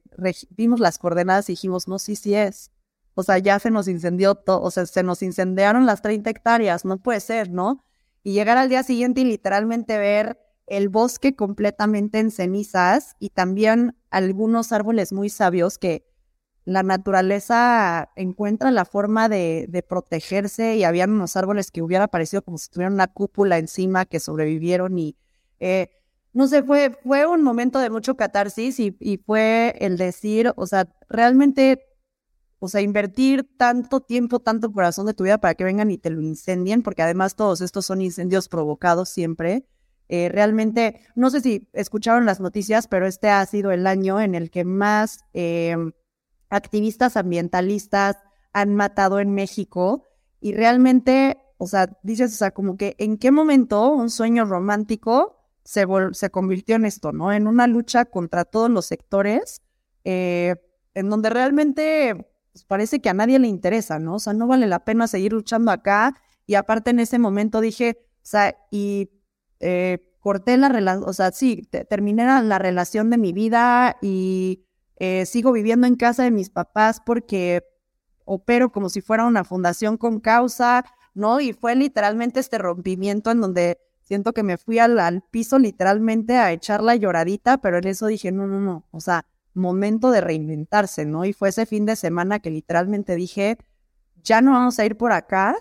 vimos 0.51 0.81
las 0.81 0.99
coordenadas 0.99 1.49
y 1.49 1.53
dijimos, 1.53 1.89
no, 1.89 1.99
sí, 1.99 2.17
sí 2.17 2.35
es. 2.35 2.71
O 3.15 3.23
sea, 3.23 3.39
ya 3.39 3.59
se 3.59 3.71
nos 3.71 3.87
incendió 3.87 4.35
todo, 4.35 4.63
o 4.63 4.71
sea, 4.71 4.87
se 4.87 5.03
nos 5.03 5.23
incendiaron 5.23 5.85
las 5.85 6.01
30 6.01 6.31
hectáreas, 6.31 6.85
no 6.85 6.99
puede 6.99 7.21
ser, 7.21 7.51
¿no? 7.51 7.85
Y 8.23 8.33
llegar 8.33 8.57
al 8.57 8.69
día 8.69 8.83
siguiente 8.83 9.21
y 9.21 9.25
literalmente 9.25 9.99
ver 9.99 10.39
el 10.71 10.89
bosque 10.89 11.35
completamente 11.35 12.19
en 12.21 12.31
cenizas 12.31 13.17
y 13.19 13.31
también 13.31 13.97
algunos 14.11 14.73
árboles 14.73 15.13
muy 15.13 15.29
sabios 15.29 15.77
que 15.77 16.07
la 16.65 16.83
naturaleza 16.83 18.11
encuentra 18.15 18.71
la 18.71 18.85
forma 18.85 19.29
de, 19.29 19.67
de, 19.69 19.83
protegerse 19.83 20.77
y 20.77 20.85
habían 20.85 21.11
unos 21.11 21.37
árboles 21.37 21.71
que 21.71 21.83
hubiera 21.83 22.07
parecido 22.09 22.43
como 22.43 22.57
si 22.57 22.71
tuvieran 22.71 22.95
una 22.95 23.09
cúpula 23.09 23.59
encima 23.59 24.07
que 24.07 24.21
sobrevivieron 24.21 24.97
y 24.99 25.17
eh, 25.59 25.91
no 26.33 26.47
sé, 26.47 26.63
fue, 26.63 26.97
fue 27.03 27.27
un 27.27 27.43
momento 27.43 27.81
de 27.81 27.91
mucho 27.91 28.17
catarsis 28.17 28.79
y, 28.79 28.97
y, 29.01 29.19
fue 29.19 29.77
el 29.81 29.97
decir, 29.97 30.53
o 30.55 30.67
sea, 30.67 30.89
realmente, 31.09 31.85
o 32.61 32.69
sea, 32.69 32.81
invertir 32.81 33.49
tanto 33.57 34.01
tiempo, 34.01 34.39
tanto 34.39 34.71
corazón 34.71 35.07
de 35.07 35.15
tu 35.15 35.25
vida 35.25 35.39
para 35.39 35.55
que 35.55 35.65
vengan 35.65 35.91
y 35.91 35.99
te 35.99 36.11
lo 36.11 36.21
incendien, 36.21 36.83
porque 36.83 37.03
además 37.03 37.35
todos 37.35 37.61
estos 37.61 37.87
son 37.87 38.01
incendios 38.01 38.49
provocados 38.49 39.09
siempre. 39.09 39.67
Eh, 40.13 40.29
realmente, 40.29 41.01
no 41.15 41.31
sé 41.31 41.41
si 41.41 41.69
escucharon 41.73 42.27
las 42.27 42.41
noticias, 42.41 42.89
pero 42.89 43.07
este 43.07 43.31
ha 43.31 43.47
sido 43.47 43.71
el 43.71 43.87
año 43.87 44.21
en 44.21 44.35
el 44.35 44.51
que 44.51 44.65
más... 44.65 45.25
Eh, 45.33 45.77
activistas 46.51 47.17
ambientalistas 47.17 48.17
han 48.53 48.75
matado 48.75 49.21
en 49.21 49.33
México 49.33 50.05
y 50.41 50.53
realmente, 50.53 51.39
o 51.57 51.67
sea, 51.67 51.97
dices, 52.03 52.35
o 52.35 52.37
sea, 52.37 52.51
como 52.51 52.77
que 52.77 52.97
en 52.99 53.17
qué 53.17 53.31
momento 53.31 53.91
un 53.93 54.11
sueño 54.11 54.45
romántico 54.45 55.37
se, 55.65 55.87
se 56.13 56.31
convirtió 56.31 56.77
en 56.77 56.85
esto, 56.85 57.13
¿no? 57.13 57.33
En 57.33 57.47
una 57.47 57.67
lucha 57.67 58.05
contra 58.05 58.45
todos 58.45 58.69
los 58.69 58.87
sectores, 58.87 59.63
eh, 60.05 60.57
en 60.95 61.09
donde 61.09 61.31
realmente, 61.31 62.29
pues 62.53 62.65
parece 62.65 63.01
que 63.01 63.09
a 63.09 63.15
nadie 63.15 63.39
le 63.39 63.47
interesa, 63.47 63.99
¿no? 63.99 64.17
O 64.17 64.19
sea, 64.19 64.33
no 64.33 64.49
vale 64.49 64.67
la 64.67 64.85
pena 64.85 65.07
seguir 65.07 65.33
luchando 65.33 65.71
acá. 65.71 66.17
Y 66.47 66.57
aparte 66.57 66.91
en 66.91 66.99
ese 66.99 67.21
momento 67.21 67.61
dije, 67.61 67.99
o 68.01 68.27
sea, 68.27 68.57
y 68.73 69.11
eh, 69.61 69.99
corté 70.21 70.57
la 70.57 70.69
relación, 70.69 71.09
o 71.09 71.13
sea, 71.13 71.33
sí, 71.33 71.69
terminé 71.89 72.25
la 72.25 72.59
relación 72.59 73.11
de 73.11 73.19
mi 73.19 73.33
vida 73.33 73.97
y 74.03 74.65
eh, 74.97 75.25
sigo 75.25 75.53
viviendo 75.53 75.87
en 75.87 75.97
casa 75.97 76.25
de 76.25 76.31
mis 76.31 76.51
papás 76.51 77.01
porque 77.05 77.65
opero 78.25 78.71
como 78.71 78.91
si 78.91 79.01
fuera 79.01 79.27
una 79.27 79.45
fundación 79.45 79.97
con 79.97 80.21
causa, 80.21 80.85
¿no? 81.15 81.41
Y 81.41 81.53
fue 81.53 81.75
literalmente 81.75 82.39
este 82.39 82.59
rompimiento 82.59 83.31
en 83.31 83.41
donde 83.41 83.79
siento 84.03 84.33
que 84.33 84.43
me 84.43 84.59
fui 84.59 84.79
al, 84.79 85.23
piso 85.31 85.59
literalmente 85.59 86.37
a 86.37 86.53
echar 86.53 86.83
la 86.83 86.97
lloradita, 86.97 87.59
pero 87.59 87.79
en 87.79 87.87
eso 87.87 88.07
dije, 88.07 88.31
no, 88.31 88.47
no, 88.47 88.61
no, 88.61 88.87
o 88.91 89.01
sea, 89.01 89.25
momento 89.55 90.11
de 90.11 90.21
reinventarse, 90.21 91.07
¿no? 91.07 91.25
Y 91.25 91.33
fue 91.33 91.49
ese 91.49 91.65
fin 91.65 91.87
de 91.87 91.97
semana 91.97 92.41
que 92.41 92.51
literalmente 92.51 93.17
dije, 93.17 93.57
ya 94.23 94.43
no 94.43 94.53
vamos 94.53 94.79
a 94.79 94.85
ir 94.85 94.97
por 94.97 95.13
acá 95.13 95.57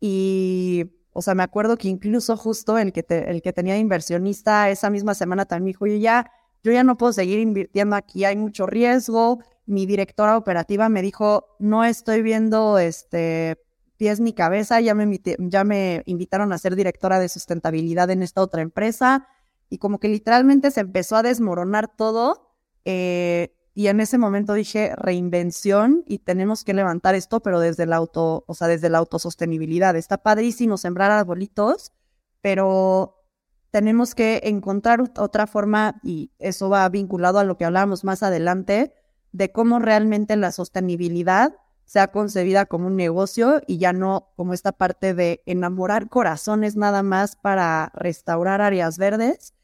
y 0.00 0.97
o 1.12 1.22
sea, 1.22 1.34
me 1.34 1.42
acuerdo 1.42 1.76
que 1.76 1.88
incluso 1.88 2.36
justo 2.36 2.78
el 2.78 2.92
que, 2.92 3.04
el 3.08 3.42
que 3.42 3.52
tenía 3.52 3.76
inversionista 3.76 4.70
esa 4.70 4.90
misma 4.90 5.14
semana 5.14 5.46
también 5.46 5.72
dijo, 5.72 5.86
yo 5.86 5.96
ya, 5.96 6.30
yo 6.62 6.72
ya 6.72 6.84
no 6.84 6.96
puedo 6.96 7.12
seguir 7.12 7.38
invirtiendo 7.40 7.96
aquí, 7.96 8.24
hay 8.24 8.36
mucho 8.36 8.66
riesgo. 8.66 9.40
Mi 9.66 9.86
directora 9.86 10.36
operativa 10.36 10.88
me 10.88 11.02
dijo, 11.02 11.56
no 11.58 11.84
estoy 11.84 12.22
viendo 12.22 12.78
este 12.78 13.58
pies 13.96 14.20
ni 14.20 14.32
cabeza, 14.32 14.80
ya 14.80 14.94
me, 14.94 15.20
ya 15.38 15.64
me 15.64 16.02
invitaron 16.06 16.52
a 16.52 16.58
ser 16.58 16.76
directora 16.76 17.18
de 17.18 17.28
sustentabilidad 17.28 18.10
en 18.10 18.22
esta 18.22 18.40
otra 18.42 18.62
empresa 18.62 19.26
y 19.68 19.78
como 19.78 19.98
que 19.98 20.08
literalmente 20.08 20.70
se 20.70 20.80
empezó 20.80 21.16
a 21.16 21.22
desmoronar 21.22 21.88
todo. 21.88 22.54
Eh, 22.84 23.54
y 23.78 23.86
en 23.86 24.00
ese 24.00 24.18
momento 24.18 24.54
dije 24.54 24.92
reinvención 24.96 26.02
y 26.04 26.18
tenemos 26.18 26.64
que 26.64 26.74
levantar 26.74 27.14
esto, 27.14 27.38
pero 27.38 27.60
desde 27.60 27.86
la 27.86 27.94
auto, 27.94 28.42
o 28.48 28.54
sea, 28.54 28.66
desde 28.66 28.90
la 28.90 28.98
autosostenibilidad. 28.98 29.94
Está 29.94 30.18
padrísimo 30.18 30.76
sembrar 30.76 31.12
arbolitos, 31.12 31.92
pero 32.40 33.22
tenemos 33.70 34.16
que 34.16 34.40
encontrar 34.42 35.04
otra 35.16 35.46
forma, 35.46 36.00
y 36.02 36.32
eso 36.40 36.68
va 36.68 36.88
vinculado 36.88 37.38
a 37.38 37.44
lo 37.44 37.56
que 37.56 37.66
hablábamos 37.66 38.02
más 38.02 38.24
adelante, 38.24 38.94
de 39.30 39.52
cómo 39.52 39.78
realmente 39.78 40.34
la 40.34 40.50
sostenibilidad 40.50 41.54
sea 41.84 42.08
concebida 42.08 42.66
como 42.66 42.88
un 42.88 42.96
negocio 42.96 43.60
y 43.68 43.78
ya 43.78 43.92
no 43.92 44.32
como 44.34 44.54
esta 44.54 44.72
parte 44.72 45.14
de 45.14 45.44
enamorar 45.46 46.08
corazones 46.08 46.74
nada 46.74 47.04
más 47.04 47.36
para 47.36 47.92
restaurar 47.94 48.60
áreas 48.60 48.98
verdes. 48.98 49.54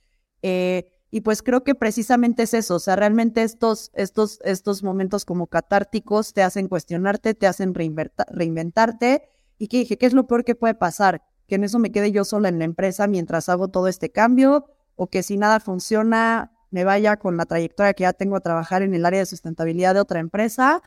Eh, 0.43 0.94
y 1.15 1.21
pues 1.21 1.43
creo 1.43 1.63
que 1.63 1.77
precisamente 1.77 2.43
es 2.43 2.55
eso, 2.55 2.75
o 2.75 2.79
sea, 2.81 2.97
realmente 2.97 3.45
estos, 3.45 3.93
estos, 3.95 4.41
estos 4.43 4.83
momentos 4.83 5.25
como 5.25 5.47
catárticos 5.47 6.33
te 6.33 6.43
hacen 6.43 6.67
cuestionarte, 6.67 7.35
te 7.35 7.47
hacen 7.47 7.73
reinventarte. 7.73 9.23
Y 9.57 9.69
que 9.69 9.77
dije, 9.79 9.97
¿qué 9.97 10.07
es 10.07 10.13
lo 10.13 10.27
peor 10.27 10.43
que 10.45 10.57
puede 10.57 10.75
pasar? 10.75 11.23
que 11.47 11.57
en 11.57 11.65
eso 11.65 11.79
me 11.79 11.93
quede 11.93 12.13
yo 12.13 12.25
sola 12.25 12.49
en 12.49 12.59
la 12.59 12.65
empresa 12.65 13.07
mientras 13.07 13.49
hago 13.49 13.69
todo 13.69 13.89
este 13.89 14.11
cambio 14.11 14.67
o 14.97 15.09
que 15.09 15.23
si 15.23 15.37
nada 15.37 15.61
funciona 15.61 16.53
me 16.71 16.85
vaya 16.85 17.17
con 17.19 17.37
la 17.37 17.47
trayectoria 17.47 17.93
que 17.95 18.03
ya 18.03 18.13
tengo 18.13 18.37
a 18.37 18.41
trabajar 18.41 18.83
en 18.83 18.95
el 18.95 19.07
área 19.07 19.21
de 19.21 19.27
sustentabilidad 19.27 19.95
de 19.95 20.01
otra 20.01 20.19
empresa, 20.19 20.83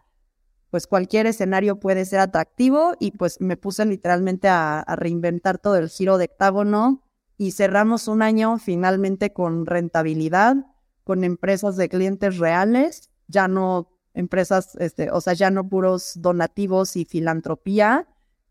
pues 0.70 0.86
cualquier 0.86 1.28
escenario 1.28 1.80
puede 1.80 2.04
ser 2.04 2.20
atractivo 2.20 2.96
y 3.00 3.12
pues 3.12 3.40
me 3.40 3.56
puse 3.56 3.86
literalmente 3.86 4.50
a, 4.50 4.84
reinventar 4.98 5.60
todo 5.60 5.78
el 5.78 5.90
giro 5.90 6.18
de 6.18 6.26
octágono 6.26 7.07
y 7.38 7.52
cerramos 7.52 8.08
un 8.08 8.22
año 8.22 8.58
finalmente 8.58 9.32
con 9.32 9.66
rentabilidad, 9.66 10.56
con 11.04 11.24
empresas 11.24 11.78
de 11.78 11.90
clientes 11.90 12.38
reales, 12.38 13.10
ya 13.28 13.48
no 13.48 13.90
empresas, 14.14 14.76
este, 14.80 15.12
o 15.12 15.22
sea, 15.22 15.34
ya 15.34 15.52
no 15.52 15.70
puros 15.70 16.14
donativos 16.16 16.96
y 16.96 17.06
filantropía, 17.06 18.08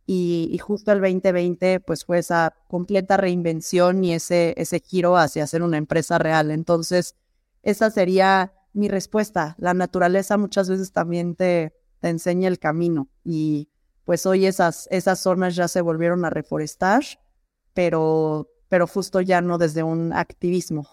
y, 0.07 0.57
justo 0.63 0.93
el 0.93 1.01
2020 1.01 1.81
pues 1.81 2.05
fue 2.05 2.19
esa 2.19 2.55
completa 2.69 3.17
reinvención 3.17 4.05
y 4.05 4.15
ese, 4.15 4.55
ese 4.57 4.79
giro 4.79 5.17
hacia 5.17 5.47
ser 5.49 5.63
una 5.63 5.79
empresa 5.79 6.19
real. 6.19 6.53
Entonces, 6.53 7.17
esa 7.63 7.91
sería 7.91 8.53
mi 8.73 8.89
respuesta. 8.89 9.57
La 9.59 9.75
naturaleza 9.75 10.37
muchas 10.39 10.71
veces 10.71 10.93
también 10.93 11.35
te, 11.35 11.75
te 11.99 12.09
enseña 12.09 12.47
el 12.47 12.61
camino 12.61 13.09
y 13.25 13.69
pues 14.05 14.25
hoy 14.27 14.47
esas, 14.47 14.87
esas 14.93 15.19
zonas 15.19 15.57
ya 15.57 15.67
se 15.67 15.81
volvieron 15.81 16.25
a 16.25 16.31
reforestar, 16.31 17.03
pero, 17.75 18.49
pero 18.69 18.87
justo 18.87 19.21
ya 19.21 19.41
no 19.41 19.59
desde 19.59 19.83
un 19.83 20.13
activismo. 20.13 20.89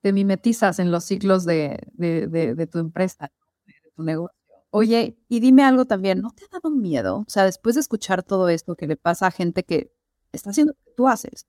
Te 0.00 0.12
mimetizas 0.12 0.78
en 0.78 0.90
los 0.90 1.04
ciclos 1.04 1.44
de, 1.44 1.78
de, 1.92 2.26
de 2.28 2.66
tu 2.66 2.78
empresa, 2.78 3.30
de 3.66 3.90
tu 3.94 4.02
negocio. 4.02 4.36
Oye, 4.70 5.18
y 5.28 5.40
dime 5.40 5.64
algo 5.64 5.86
también, 5.86 6.20
¿no 6.20 6.30
te 6.30 6.44
ha 6.44 6.48
dado 6.52 6.70
miedo? 6.70 7.24
O 7.26 7.30
sea, 7.30 7.44
después 7.44 7.74
de 7.74 7.80
escuchar 7.80 8.22
todo 8.22 8.48
esto 8.48 8.76
que 8.76 8.86
le 8.86 8.96
pasa 8.96 9.26
a 9.26 9.30
gente 9.30 9.64
que 9.64 9.92
está 10.30 10.50
haciendo 10.50 10.74
lo 10.74 10.84
que 10.84 10.94
tú 10.94 11.08
haces, 11.08 11.46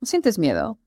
¿no 0.00 0.06
sientes 0.06 0.38
miedo? 0.38 0.78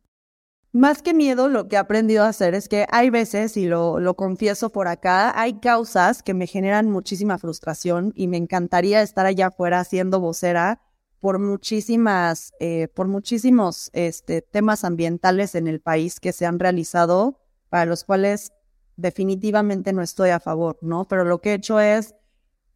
Más 0.71 1.01
que 1.01 1.15
miedo, 1.15 1.47
lo 1.47 1.67
que 1.67 1.77
he 1.77 1.79
aprendido 1.79 2.25
a 2.25 2.27
hacer 2.27 2.53
es 2.53 2.69
que 2.69 2.85
hay 2.91 3.09
veces, 3.09 3.57
y 3.57 3.65
lo, 3.65 3.99
lo 3.99 4.13
confieso 4.15 4.69
por 4.71 4.87
acá, 4.87 5.39
hay 5.39 5.59
causas 5.59 6.21
que 6.21 6.35
me 6.35 6.45
generan 6.45 6.91
muchísima 6.91 7.39
frustración 7.39 8.11
y 8.13 8.27
me 8.27 8.37
encantaría 8.37 9.01
estar 9.01 9.25
allá 9.25 9.47
afuera 9.47 9.83
siendo 9.83 10.19
vocera 10.19 10.81
por 11.19 11.39
muchísimas, 11.39 12.53
eh, 12.59 12.87
por 12.93 13.07
muchísimos 13.07 13.89
este, 13.93 14.41
temas 14.41 14.83
ambientales 14.83 15.55
en 15.55 15.67
el 15.67 15.81
país 15.81 16.19
que 16.19 16.31
se 16.31 16.45
han 16.45 16.59
realizado, 16.59 17.41
para 17.69 17.85
los 17.85 18.03
cuales 18.03 18.53
definitivamente 18.95 19.93
no 19.93 20.01
estoy 20.01 20.29
a 20.29 20.39
favor, 20.39 20.77
¿no? 20.81 21.07
Pero 21.07 21.25
lo 21.25 21.39
que 21.39 21.51
he 21.51 21.55
hecho 21.55 21.79
es 21.79 22.15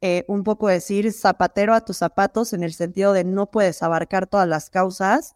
eh, 0.01 0.25
un 0.27 0.43
poco 0.43 0.67
decir 0.67 1.11
zapatero 1.13 1.73
a 1.73 1.81
tus 1.81 1.97
zapatos 1.97 2.53
en 2.53 2.63
el 2.63 2.73
sentido 2.73 3.13
de 3.13 3.23
no 3.23 3.51
puedes 3.51 3.81
abarcar 3.81 4.27
todas 4.27 4.47
las 4.47 4.69
causas 4.69 5.35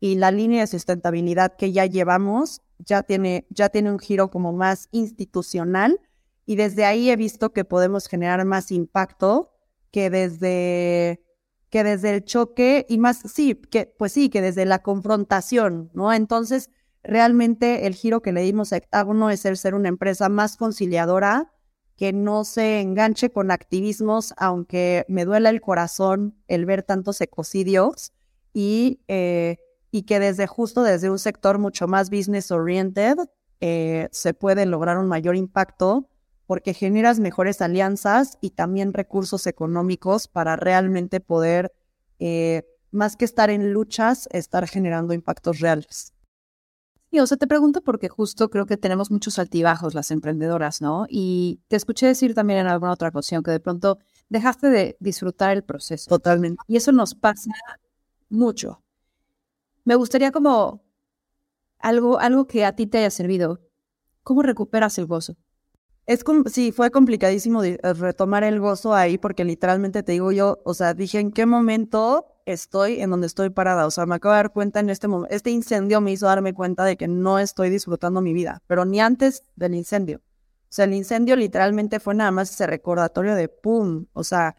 y 0.00 0.14
la 0.14 0.30
línea 0.30 0.60
de 0.60 0.66
sustentabilidad 0.68 1.56
que 1.56 1.72
ya 1.72 1.86
llevamos 1.86 2.62
ya 2.78 3.02
tiene, 3.02 3.46
ya 3.50 3.68
tiene 3.68 3.90
un 3.90 3.98
giro 3.98 4.30
como 4.30 4.52
más 4.52 4.88
institucional 4.92 6.00
y 6.46 6.54
desde 6.56 6.84
ahí 6.84 7.10
he 7.10 7.16
visto 7.16 7.52
que 7.52 7.64
podemos 7.64 8.06
generar 8.06 8.44
más 8.44 8.70
impacto 8.70 9.50
que 9.90 10.10
desde 10.10 11.20
que 11.70 11.84
desde 11.84 12.14
el 12.14 12.24
choque 12.24 12.86
y 12.88 12.98
más, 12.98 13.20
sí, 13.24 13.54
que 13.54 13.86
pues 13.86 14.12
sí, 14.12 14.28
que 14.30 14.40
desde 14.42 14.64
la 14.64 14.80
confrontación, 14.80 15.90
¿no? 15.94 16.12
Entonces, 16.12 16.70
Realmente 17.08 17.86
el 17.86 17.94
giro 17.94 18.20
que 18.20 18.32
le 18.32 18.42
dimos 18.42 18.72
a 18.72 18.76
Hectágono 18.76 19.30
es 19.30 19.44
el 19.44 19.56
ser 19.56 19.74
una 19.74 19.88
empresa 19.88 20.28
más 20.28 20.56
conciliadora, 20.56 21.52
que 21.96 22.12
no 22.12 22.44
se 22.44 22.80
enganche 22.80 23.30
con 23.30 23.50
activismos, 23.50 24.34
aunque 24.36 25.04
me 25.08 25.24
duela 25.24 25.50
el 25.50 25.60
corazón 25.60 26.36
el 26.46 26.64
ver 26.66 26.82
tantos 26.82 27.20
ecocidios 27.20 28.12
y, 28.52 29.00
eh, 29.08 29.56
y 29.90 30.02
que 30.02 30.20
desde 30.20 30.46
justo 30.46 30.82
desde 30.82 31.10
un 31.10 31.18
sector 31.18 31.58
mucho 31.58 31.88
más 31.88 32.10
business 32.10 32.50
oriented 32.50 33.16
eh, 33.60 34.08
se 34.12 34.34
puede 34.34 34.66
lograr 34.66 34.98
un 34.98 35.08
mayor 35.08 35.34
impacto 35.34 36.08
porque 36.48 36.72
generas 36.72 37.20
mejores 37.20 37.60
alianzas 37.60 38.38
y 38.40 38.50
también 38.52 38.94
recursos 38.94 39.46
económicos 39.46 40.28
para 40.28 40.56
realmente 40.56 41.20
poder, 41.20 41.74
eh, 42.20 42.66
más 42.90 43.16
que 43.16 43.26
estar 43.26 43.50
en 43.50 43.74
luchas, 43.74 44.30
estar 44.32 44.66
generando 44.66 45.12
impactos 45.12 45.60
reales. 45.60 46.14
Y 47.10 47.20
o 47.20 47.26
sea, 47.26 47.36
te 47.36 47.46
pregunto 47.46 47.82
porque 47.82 48.08
justo 48.08 48.48
creo 48.48 48.64
que 48.64 48.78
tenemos 48.78 49.10
muchos 49.10 49.38
altibajos 49.38 49.92
las 49.92 50.10
emprendedoras, 50.10 50.80
¿no? 50.80 51.04
Y 51.10 51.60
te 51.68 51.76
escuché 51.76 52.06
decir 52.06 52.34
también 52.34 52.60
en 52.60 52.68
alguna 52.68 52.92
otra 52.92 53.10
ocasión 53.10 53.42
que 53.42 53.50
de 53.50 53.60
pronto 53.60 53.98
dejaste 54.30 54.70
de 54.70 54.96
disfrutar 55.00 55.54
el 55.54 55.64
proceso. 55.64 56.08
Totalmente. 56.08 56.62
Y 56.66 56.78
eso 56.78 56.92
nos 56.92 57.14
pasa 57.14 57.50
mucho. 58.30 58.82
Me 59.84 59.96
gustaría 59.96 60.32
como 60.32 60.82
algo, 61.78 62.18
algo 62.18 62.46
que 62.46 62.64
a 62.64 62.74
ti 62.74 62.86
te 62.86 62.96
haya 62.96 63.10
servido. 63.10 63.60
¿Cómo 64.22 64.40
recuperas 64.40 64.96
el 64.96 65.04
gozo? 65.04 65.36
Es 66.08 66.24
sí, 66.50 66.72
fue 66.72 66.90
complicadísimo 66.90 67.62
eh, 67.62 67.78
retomar 67.82 68.42
el 68.42 68.60
gozo 68.60 68.94
ahí 68.94 69.18
porque 69.18 69.44
literalmente 69.44 70.02
te 70.02 70.12
digo 70.12 70.32
yo, 70.32 70.58
o 70.64 70.72
sea, 70.72 70.94
dije 70.94 71.20
en 71.20 71.32
qué 71.32 71.44
momento 71.44 72.24
estoy 72.46 73.02
en 73.02 73.10
donde 73.10 73.26
estoy 73.26 73.50
parada. 73.50 73.84
O 73.84 73.90
sea, 73.90 74.06
me 74.06 74.14
acabo 74.14 74.32
de 74.32 74.38
dar 74.38 74.50
cuenta 74.50 74.80
en 74.80 74.88
este 74.88 75.06
momento, 75.06 75.34
este 75.34 75.50
incendio 75.50 76.00
me 76.00 76.10
hizo 76.10 76.24
darme 76.24 76.54
cuenta 76.54 76.86
de 76.86 76.96
que 76.96 77.08
no 77.08 77.38
estoy 77.38 77.68
disfrutando 77.68 78.22
mi 78.22 78.32
vida, 78.32 78.62
pero 78.66 78.86
ni 78.86 79.00
antes 79.00 79.42
del 79.54 79.74
incendio. 79.74 80.22
O 80.62 80.70
sea, 80.70 80.86
el 80.86 80.94
incendio 80.94 81.36
literalmente 81.36 82.00
fue 82.00 82.14
nada 82.14 82.30
más 82.30 82.50
ese 82.50 82.66
recordatorio 82.66 83.34
de 83.34 83.50
pum, 83.50 84.06
o 84.14 84.24
sea, 84.24 84.56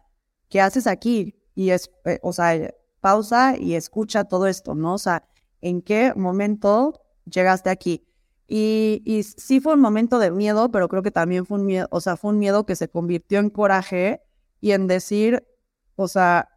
¿qué 0.48 0.60
haces 0.60 0.86
aquí? 0.86 1.34
Y 1.56 1.70
es, 1.70 1.90
eh, 2.04 2.20
o 2.22 2.32
sea, 2.32 2.72
pausa 3.00 3.56
y 3.58 3.74
escucha 3.74 4.22
todo 4.22 4.46
esto, 4.46 4.76
¿no? 4.76 4.94
O 4.94 4.98
sea, 4.98 5.24
¿en 5.60 5.82
qué 5.82 6.12
momento 6.14 6.92
llegaste 7.24 7.70
aquí? 7.70 8.06
Y, 8.52 9.22
sí 9.36 9.60
fue 9.60 9.74
un 9.74 9.80
momento 9.80 10.18
de 10.18 10.32
miedo, 10.32 10.72
pero 10.72 10.88
creo 10.88 11.04
que 11.04 11.12
también 11.12 11.46
fue 11.46 11.60
un 11.60 11.66
miedo, 11.66 11.86
o 11.92 12.00
sea, 12.00 12.16
fue 12.16 12.32
un 12.32 12.40
miedo 12.40 12.66
que 12.66 12.74
se 12.74 12.88
convirtió 12.88 13.38
en 13.38 13.48
coraje 13.48 14.22
y 14.60 14.72
en 14.72 14.88
decir, 14.88 15.46
o 15.94 16.08
sea, 16.08 16.48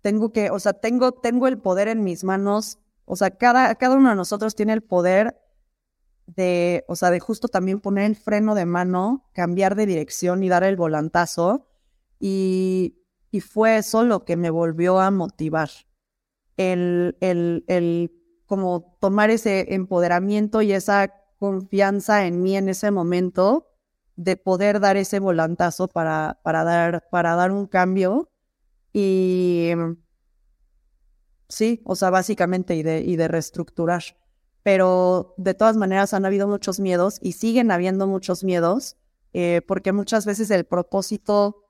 tengo 0.00 0.32
que, 0.32 0.50
o 0.50 0.58
sea, 0.58 0.72
tengo, 0.72 1.12
tengo 1.12 1.46
el 1.46 1.58
poder 1.58 1.86
en 1.86 2.02
mis 2.02 2.24
manos, 2.24 2.80
o 3.04 3.14
sea, 3.14 3.30
cada, 3.30 3.76
cada 3.76 3.94
uno 3.94 4.10
de 4.10 4.16
nosotros 4.16 4.56
tiene 4.56 4.72
el 4.72 4.82
poder 4.82 5.40
de, 6.26 6.84
o 6.88 6.96
sea, 6.96 7.12
de 7.12 7.20
justo 7.20 7.46
también 7.46 7.78
poner 7.78 8.06
el 8.06 8.16
freno 8.16 8.56
de 8.56 8.66
mano, 8.66 9.30
cambiar 9.34 9.76
de 9.76 9.86
dirección 9.86 10.42
y 10.42 10.48
dar 10.48 10.64
el 10.64 10.74
volantazo. 10.74 11.68
Y, 12.18 12.98
y 13.30 13.40
fue 13.42 13.76
eso 13.76 14.02
lo 14.02 14.24
que 14.24 14.36
me 14.36 14.50
volvió 14.50 14.98
a 14.98 15.12
motivar. 15.12 15.70
El, 16.56 17.16
el, 17.20 17.64
el 17.68 18.17
como 18.48 18.96
tomar 18.98 19.30
ese 19.30 19.74
empoderamiento 19.74 20.62
y 20.62 20.72
esa 20.72 21.14
confianza 21.38 22.26
en 22.26 22.42
mí 22.42 22.56
en 22.56 22.68
ese 22.68 22.90
momento 22.90 23.68
de 24.16 24.36
poder 24.36 24.80
dar 24.80 24.96
ese 24.96 25.20
volantazo 25.20 25.86
para, 25.86 26.40
para, 26.42 26.64
dar, 26.64 27.08
para 27.10 27.36
dar 27.36 27.52
un 27.52 27.66
cambio. 27.66 28.32
Y 28.92 29.70
sí, 31.48 31.80
o 31.84 31.94
sea, 31.94 32.10
básicamente, 32.10 32.74
y 32.74 32.82
de, 32.82 33.00
y 33.02 33.14
de 33.14 33.28
reestructurar. 33.28 34.02
Pero 34.64 35.34
de 35.36 35.54
todas 35.54 35.76
maneras 35.76 36.14
han 36.14 36.26
habido 36.26 36.48
muchos 36.48 36.80
miedos 36.80 37.18
y 37.22 37.32
siguen 37.32 37.70
habiendo 37.70 38.08
muchos 38.08 38.42
miedos, 38.42 38.96
eh, 39.34 39.62
porque 39.68 39.92
muchas 39.92 40.26
veces 40.26 40.50
el 40.50 40.64
propósito 40.64 41.64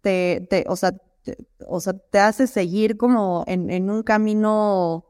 te, 0.00 0.46
te 0.48 0.64
o, 0.66 0.76
sea, 0.76 0.92
te, 1.22 1.36
o 1.68 1.80
sea, 1.80 1.92
te 1.92 2.20
hace 2.20 2.46
seguir 2.46 2.96
como 2.96 3.44
en, 3.46 3.68
en 3.70 3.90
un 3.90 4.02
camino 4.02 5.09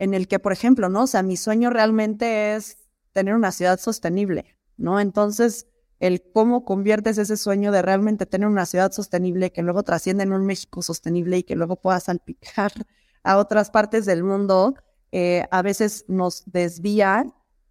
en 0.00 0.14
el 0.14 0.26
que, 0.28 0.38
por 0.38 0.52
ejemplo, 0.52 0.88
¿no? 0.88 1.02
O 1.02 1.06
sea, 1.06 1.22
mi 1.22 1.36
sueño 1.36 1.68
realmente 1.70 2.56
es 2.56 2.78
tener 3.12 3.34
una 3.34 3.52
ciudad 3.52 3.78
sostenible, 3.78 4.56
¿no? 4.78 4.98
Entonces, 4.98 5.66
el 6.00 6.22
cómo 6.32 6.64
conviertes 6.64 7.18
ese 7.18 7.36
sueño 7.36 7.70
de 7.70 7.82
realmente 7.82 8.24
tener 8.24 8.48
una 8.48 8.64
ciudad 8.64 8.90
sostenible 8.92 9.52
que 9.52 9.60
luego 9.60 9.82
trascienda 9.82 10.24
en 10.24 10.32
un 10.32 10.46
México 10.46 10.80
sostenible 10.80 11.36
y 11.36 11.42
que 11.42 11.54
luego 11.54 11.76
pueda 11.76 12.00
salpicar 12.00 12.72
a 13.22 13.36
otras 13.36 13.70
partes 13.70 14.06
del 14.06 14.24
mundo, 14.24 14.74
eh, 15.12 15.44
a 15.50 15.60
veces 15.60 16.06
nos 16.08 16.44
desvía 16.46 17.26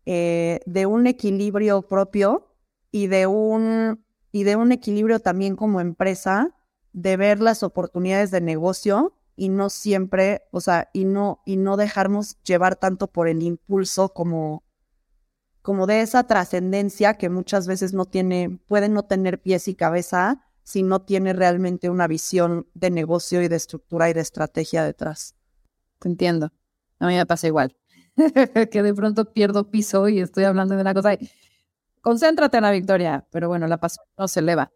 eh, 0.05 0.59
de 0.67 0.85
un 0.85 1.07
equilibrio 1.07 1.81
propio 1.81 2.53
y 2.91 3.07
de 3.07 3.25
un, 3.25 4.05
y 4.31 4.43
de 4.43 4.55
un 4.55 4.71
equilibrio 4.71 5.19
también 5.19 5.55
como 5.55 5.81
empresa, 5.81 6.55
de 6.93 7.17
ver 7.17 7.39
las 7.39 7.63
oportunidades 7.63 8.29
de 8.29 8.41
negocio 8.41 9.18
y 9.39 9.47
no 9.47 9.69
siempre, 9.69 10.41
o 10.51 10.59
sea, 10.59 10.89
y 10.91 11.05
no, 11.05 11.41
y 11.45 11.55
no 11.55 11.77
dejarnos 11.77 12.37
llevar 12.43 12.75
tanto 12.75 13.07
por 13.07 13.29
el 13.29 13.41
impulso 13.41 14.09
como, 14.13 14.65
como 15.61 15.87
de 15.87 16.01
esa 16.01 16.25
trascendencia 16.25 17.13
que 17.13 17.29
muchas 17.29 17.65
veces 17.65 17.93
no 17.93 18.03
tiene, 18.05 18.59
puede 18.67 18.89
no 18.89 19.03
tener 19.03 19.41
pies 19.41 19.69
y 19.69 19.75
cabeza 19.75 20.45
si 20.63 20.83
no 20.83 21.01
tiene 21.01 21.31
realmente 21.31 21.89
una 21.89 22.05
visión 22.07 22.67
de 22.73 22.91
negocio 22.91 23.41
y 23.41 23.47
de 23.47 23.55
estructura 23.55 24.09
y 24.09 24.13
de 24.13 24.19
estrategia 24.19 24.83
detrás. 24.83 25.35
Entiendo. 26.03 26.51
A 26.99 27.07
mí 27.07 27.15
me 27.15 27.25
pasa 27.25 27.47
igual. 27.47 27.77
que 28.71 28.83
de 28.83 28.93
pronto 28.93 29.31
pierdo 29.31 29.71
piso 29.71 30.09
y 30.09 30.19
estoy 30.19 30.43
hablando 30.43 30.75
de 30.75 30.81
una 30.81 30.93
cosa. 30.93 31.17
concéntrate 32.01 32.57
en 32.57 32.63
la 32.63 32.71
victoria, 32.71 33.25
pero 33.31 33.47
bueno, 33.47 33.67
la 33.67 33.79
pasión 33.79 34.05
no 34.17 34.27
se 34.27 34.41
eleva. 34.41 34.71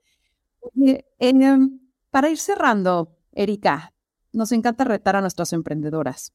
Em, 1.19 1.79
para 2.09 2.29
ir 2.29 2.37
cerrando, 2.37 3.17
Erika, 3.33 3.92
nos 4.33 4.51
encanta 4.51 4.83
retar 4.83 5.15
a 5.15 5.21
nuestras 5.21 5.53
emprendedoras. 5.53 6.33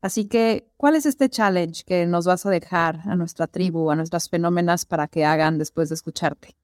Así 0.00 0.28
que, 0.28 0.70
¿cuál 0.76 0.94
es 0.94 1.06
este 1.06 1.30
challenge 1.30 1.84
que 1.84 2.06
nos 2.06 2.26
vas 2.26 2.44
a 2.44 2.50
dejar 2.50 3.00
a 3.06 3.16
nuestra 3.16 3.46
tribu, 3.46 3.90
a 3.90 3.96
nuestras 3.96 4.28
fenómenas 4.28 4.84
para 4.84 5.08
que 5.08 5.24
hagan 5.24 5.58
después 5.58 5.88
de 5.88 5.94
escucharte? 5.94 6.56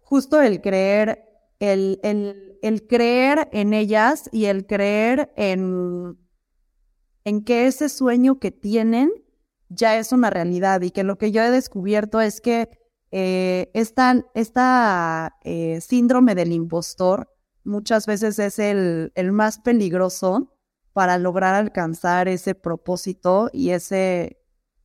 Justo 0.00 0.40
el 0.40 0.60
creer, 0.60 1.24
el, 1.58 1.98
el, 2.02 2.58
el 2.62 2.86
creer 2.86 3.48
en 3.52 3.74
ellas 3.74 4.30
y 4.32 4.44
el 4.46 4.66
creer 4.66 5.32
en, 5.36 6.16
en 7.24 7.44
que 7.44 7.66
ese 7.66 7.88
sueño 7.88 8.38
que 8.38 8.52
tienen 8.52 9.10
ya 9.68 9.98
es 9.98 10.12
una 10.12 10.30
realidad 10.30 10.80
y 10.80 10.90
que 10.90 11.04
lo 11.04 11.18
que 11.18 11.30
yo 11.30 11.42
he 11.42 11.50
descubierto 11.50 12.20
es 12.20 12.40
que 12.40 12.70
eh, 13.10 13.70
esta, 13.74 14.24
esta 14.34 15.36
eh, 15.42 15.80
síndrome 15.80 16.34
del 16.34 16.52
impostor 16.52 17.28
muchas 17.68 18.06
veces 18.06 18.38
es 18.38 18.58
el, 18.58 19.12
el 19.14 19.32
más 19.32 19.58
peligroso 19.58 20.54
para 20.92 21.18
lograr 21.18 21.54
alcanzar 21.54 22.26
ese 22.26 22.54
propósito 22.54 23.50
y 23.52 23.70
ese 23.70 24.38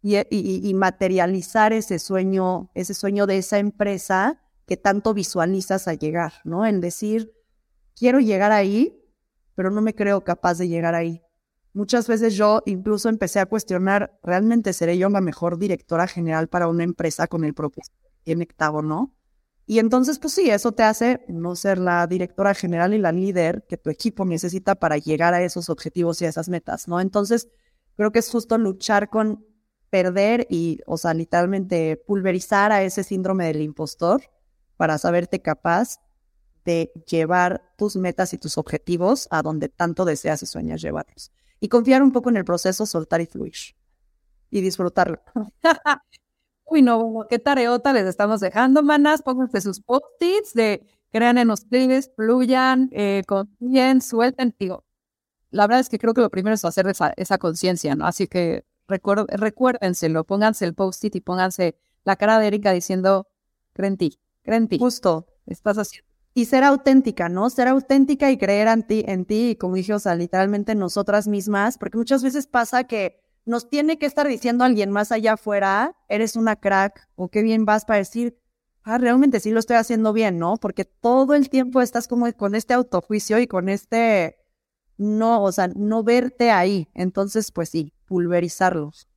y, 0.04 0.74
materializar 0.74 1.72
ese 1.72 1.98
sueño, 1.98 2.70
ese 2.76 2.94
sueño 2.94 3.26
de 3.26 3.38
esa 3.38 3.58
empresa 3.58 4.42
que 4.66 4.78
tanto 4.78 5.14
visualizas 5.14 5.88
a 5.88 5.94
llegar, 5.94 6.34
¿no? 6.44 6.66
En 6.66 6.82
decir, 6.82 7.34
quiero 7.96 8.20
llegar 8.20 8.52
ahí, 8.52 9.02
pero 9.56 9.72
no 9.72 9.82
me 9.82 9.96
creo 9.96 10.24
capaz 10.24 10.58
de 10.58 10.68
llegar 10.68 10.94
ahí. 10.94 11.22
Muchas 11.74 12.08
veces 12.08 12.36
yo 12.36 12.62
incluso 12.66 13.10
empecé 13.10 13.40
a 13.40 13.46
cuestionar, 13.46 14.20
¿realmente 14.22 14.74
seré 14.74 14.98
yo 14.98 15.10
la 15.10 15.22
mejor 15.22 15.58
directora 15.58 16.08
general 16.08 16.48
para 16.48 16.68
una 16.68 16.84
empresa 16.84 17.28
con 17.28 17.44
el 17.46 17.54
propósito 17.54 17.98
que 18.02 18.24
tiene 18.24 18.48
¿no? 18.84 19.16
Y 19.66 19.80
entonces, 19.80 20.20
pues 20.20 20.34
sí, 20.34 20.50
eso 20.50 20.74
te 20.74 20.84
hace 20.84 21.24
no 21.30 21.56
ser 21.56 21.78
la 21.78 22.06
directora 22.08 22.54
general 22.54 22.94
y 22.94 22.98
la 22.98 23.12
líder 23.12 23.66
que 23.68 23.78
tu 23.78 23.90
equipo 23.90 24.26
necesita 24.26 24.76
para 24.76 24.98
llegar 24.98 25.34
a 25.34 25.42
esos 25.44 25.70
objetivos 25.70 26.22
y 26.22 26.26
a 26.26 26.30
esas 26.30 26.50
metas, 26.50 26.88
¿no? 26.88 27.00
Entonces, 27.00 27.48
creo 27.96 28.12
que 28.12 28.20
es 28.20 28.30
justo 28.30 28.58
luchar 28.58 29.10
con 29.10 29.46
perder 29.90 30.48
y, 30.50 30.80
o 30.86 30.98
sea, 30.98 31.14
literalmente 31.14 31.96
pulverizar 32.08 32.72
a 32.72 32.84
ese 32.84 33.04
síndrome 33.04 33.46
del 33.46 33.62
impostor 33.62 34.22
para 34.76 34.98
saberte 34.98 35.42
capaz 35.42 36.00
de 36.66 36.92
llevar 37.08 37.62
tus 37.78 37.96
metas 37.96 38.34
y 38.34 38.38
tus 38.38 38.58
objetivos 38.58 39.28
a 39.32 39.42
donde 39.42 39.70
tanto 39.70 40.06
deseas 40.06 40.44
y 40.44 40.46
sueñas 40.46 40.82
llevarlos. 40.82 41.32
Y 41.60 41.70
confiar 41.70 42.04
un 42.04 42.12
poco 42.12 42.30
en 42.30 42.38
el 42.38 42.46
proceso, 42.46 42.86
soltar 42.86 43.22
y 43.22 43.26
fluir. 43.28 43.54
Y 44.52 44.62
disfrutarlo. 44.62 45.22
Uy, 46.66 46.82
no, 46.82 47.26
qué 47.30 47.40
tareota 47.40 47.94
les 47.94 48.06
estamos 48.06 48.40
dejando, 48.40 48.84
manas. 48.84 49.22
Pónganse 49.22 49.62
sus 49.62 49.82
post-its 49.82 50.54
de 50.54 50.86
crean 51.12 51.38
en 51.38 51.52
ustedes, 51.52 52.12
fluyan, 52.16 52.90
eh, 52.92 53.22
confíen, 53.28 54.02
suelten. 54.02 54.56
Digo, 54.60 54.84
la 55.52 55.68
verdad 55.68 55.82
es 55.82 55.90
que 55.90 56.00
creo 56.00 56.14
que 56.14 56.22
lo 56.22 56.30
primero 56.30 56.56
es 56.56 56.66
hacer 56.66 56.88
esa, 56.88 57.14
esa 57.16 57.38
conciencia, 57.38 57.96
¿no? 57.96 58.06
Así 58.06 58.28
que 58.28 58.66
recuérdenselo, 58.88 60.24
pónganse 60.24 60.66
el 60.66 60.74
post-it 60.74 61.16
y 61.16 61.22
pónganse 61.22 61.78
la 62.04 62.16
cara 62.16 62.40
de 62.40 62.48
Erika 62.48 62.72
diciendo, 62.72 63.28
creen 63.74 63.94
en 63.94 63.98
ti, 63.98 64.20
creen 64.42 64.64
en 64.64 64.70
ti. 64.70 64.80
Justo. 64.80 65.28
Estás 65.46 65.78
haciendo. 65.78 66.10
Y 66.34 66.46
ser 66.46 66.64
auténtica, 66.64 67.30
¿no? 67.30 67.50
Ser 67.52 67.68
auténtica 67.68 68.32
y 68.32 68.38
creer 68.38 68.68
en 68.68 68.84
ti, 68.88 69.04
en 69.08 69.26
ti, 69.26 69.52
y 69.52 69.56
como 69.56 69.76
dije, 69.76 69.94
o 69.94 70.00
sea, 70.00 70.16
literalmente 70.16 70.74
nosotras 70.74 71.28
mismas, 71.28 71.78
porque 71.78 71.98
muchas 71.98 72.24
veces 72.24 72.48
pasa 72.48 72.86
que 72.86 73.23
nos 73.46 73.70
tiene 73.70 73.98
que 73.98 74.06
estar 74.06 74.28
diciendo 74.28 74.64
alguien 74.64 74.92
más 74.92 75.12
allá 75.12 75.34
afuera, 75.34 75.96
eres 76.08 76.36
una 76.36 76.56
crack 76.56 77.08
o 77.16 77.30
qué 77.30 77.42
bien 77.42 77.66
vas 77.66 77.86
para 77.86 78.00
decir, 78.00 78.40
ah, 78.84 78.98
realmente 78.98 79.40
sí 79.40 79.52
lo 79.52 79.60
estoy 79.60 79.78
haciendo 79.78 80.14
bien, 80.14 80.40
¿no? 80.40 80.58
Porque 80.58 80.86
todo 80.86 81.34
el 81.34 81.50
tiempo 81.50 81.82
estás 81.82 82.08
como 82.08 82.32
con 82.34 82.56
este 82.56 82.74
autojuicio 82.74 83.40
y 83.40 83.48
con 83.48 83.70
este, 83.70 84.38
no, 84.98 85.44
o 85.44 85.52
sea, 85.52 85.68
no 85.70 86.04
verte 86.04 86.52
ahí. 86.52 86.88
Entonces, 86.94 87.52
pues 87.52 87.70
sí, 87.70 87.94
pulverizarlos. 88.06 89.08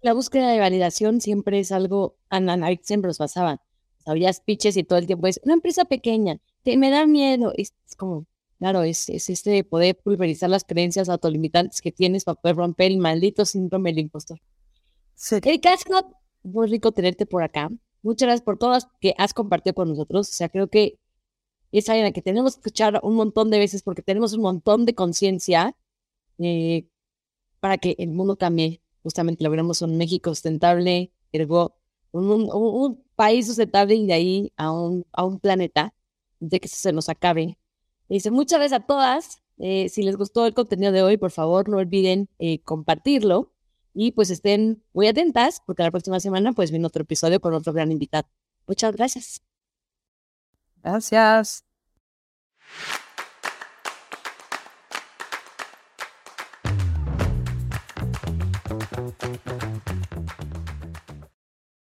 La 0.00 0.12
búsqueda 0.12 0.50
de 0.50 0.60
validación 0.60 1.20
siempre 1.20 1.58
es 1.60 1.72
algo, 1.72 2.16
Ana, 2.28 2.68
siempre 2.82 3.08
nos 3.08 3.18
pasaban. 3.18 3.58
Sabías 4.04 4.40
pitches 4.40 4.76
y 4.76 4.84
todo 4.84 4.98
el 4.98 5.06
tiempo 5.06 5.26
es 5.26 5.40
una 5.42 5.54
empresa 5.54 5.84
pequeña, 5.84 6.38
te, 6.62 6.76
me 6.76 6.90
da 6.90 7.06
miedo. 7.06 7.52
Es 7.56 7.72
como, 7.96 8.26
Claro, 8.58 8.82
es, 8.82 9.08
es 9.08 9.28
este 9.28 9.64
poder 9.64 9.96
pulverizar 9.98 10.48
las 10.48 10.64
creencias 10.64 11.08
autolimitantes 11.08 11.82
que 11.82 11.92
tienes 11.92 12.24
para 12.24 12.40
poder 12.40 12.56
romper 12.56 12.90
el 12.90 12.98
maldito 12.98 13.44
síndrome 13.44 13.90
del 13.90 14.00
impostor. 14.00 14.40
Sí. 15.14 15.36
Erika, 15.42 15.74
es 15.74 15.84
muy 16.42 16.66
rico 16.68 16.92
tenerte 16.92 17.26
por 17.26 17.42
acá. 17.42 17.70
Muchas 18.02 18.26
gracias 18.28 18.44
por 18.44 18.58
todas 18.58 18.88
que 19.00 19.14
has 19.18 19.34
compartido 19.34 19.74
con 19.74 19.88
nosotros. 19.88 20.28
O 20.30 20.32
sea, 20.32 20.48
creo 20.48 20.68
que 20.68 20.98
es 21.72 21.88
alguien 21.88 22.12
que 22.12 22.22
tenemos 22.22 22.54
que 22.54 22.60
escuchar 22.60 23.00
un 23.02 23.14
montón 23.14 23.50
de 23.50 23.58
veces 23.58 23.82
porque 23.82 24.02
tenemos 24.02 24.32
un 24.32 24.42
montón 24.42 24.86
de 24.86 24.94
conciencia 24.94 25.76
eh, 26.38 26.86
para 27.60 27.78
que 27.78 27.96
el 27.98 28.10
mundo 28.10 28.36
cambie. 28.36 28.80
Justamente 29.02 29.44
logremos 29.44 29.82
un 29.82 29.96
México 29.98 30.30
sustentable, 30.30 31.12
ergo, 31.32 31.76
un, 32.12 32.30
un, 32.30 32.50
un, 32.52 33.04
país 33.14 33.46
sustentable 33.46 33.94
y 33.94 34.06
de 34.06 34.12
ahí 34.12 34.52
a 34.56 34.70
un, 34.72 35.06
a 35.12 35.24
un 35.24 35.40
planeta 35.40 35.94
de 36.40 36.60
que 36.60 36.68
se 36.68 36.92
nos 36.92 37.08
acabe 37.08 37.58
Dice, 38.08 38.30
muchas 38.30 38.60
gracias 38.60 38.80
a 38.80 38.86
todas. 38.86 39.42
Eh, 39.58 39.88
si 39.88 40.02
les 40.02 40.16
gustó 40.16 40.46
el 40.46 40.54
contenido 40.54 40.92
de 40.92 41.02
hoy, 41.02 41.16
por 41.16 41.30
favor, 41.30 41.68
no 41.68 41.78
olviden 41.78 42.28
eh, 42.38 42.60
compartirlo 42.62 43.52
y 43.94 44.12
pues 44.12 44.30
estén 44.30 44.82
muy 44.92 45.08
atentas 45.08 45.62
porque 45.66 45.82
la 45.82 45.90
próxima 45.90 46.20
semana 46.20 46.52
pues 46.52 46.70
viene 46.70 46.86
otro 46.86 47.02
episodio 47.02 47.40
con 47.40 47.54
otro 47.54 47.72
gran 47.72 47.90
invitado. 47.90 48.28
Muchas 48.66 48.94
gracias. 48.94 49.42
Gracias. 50.82 51.64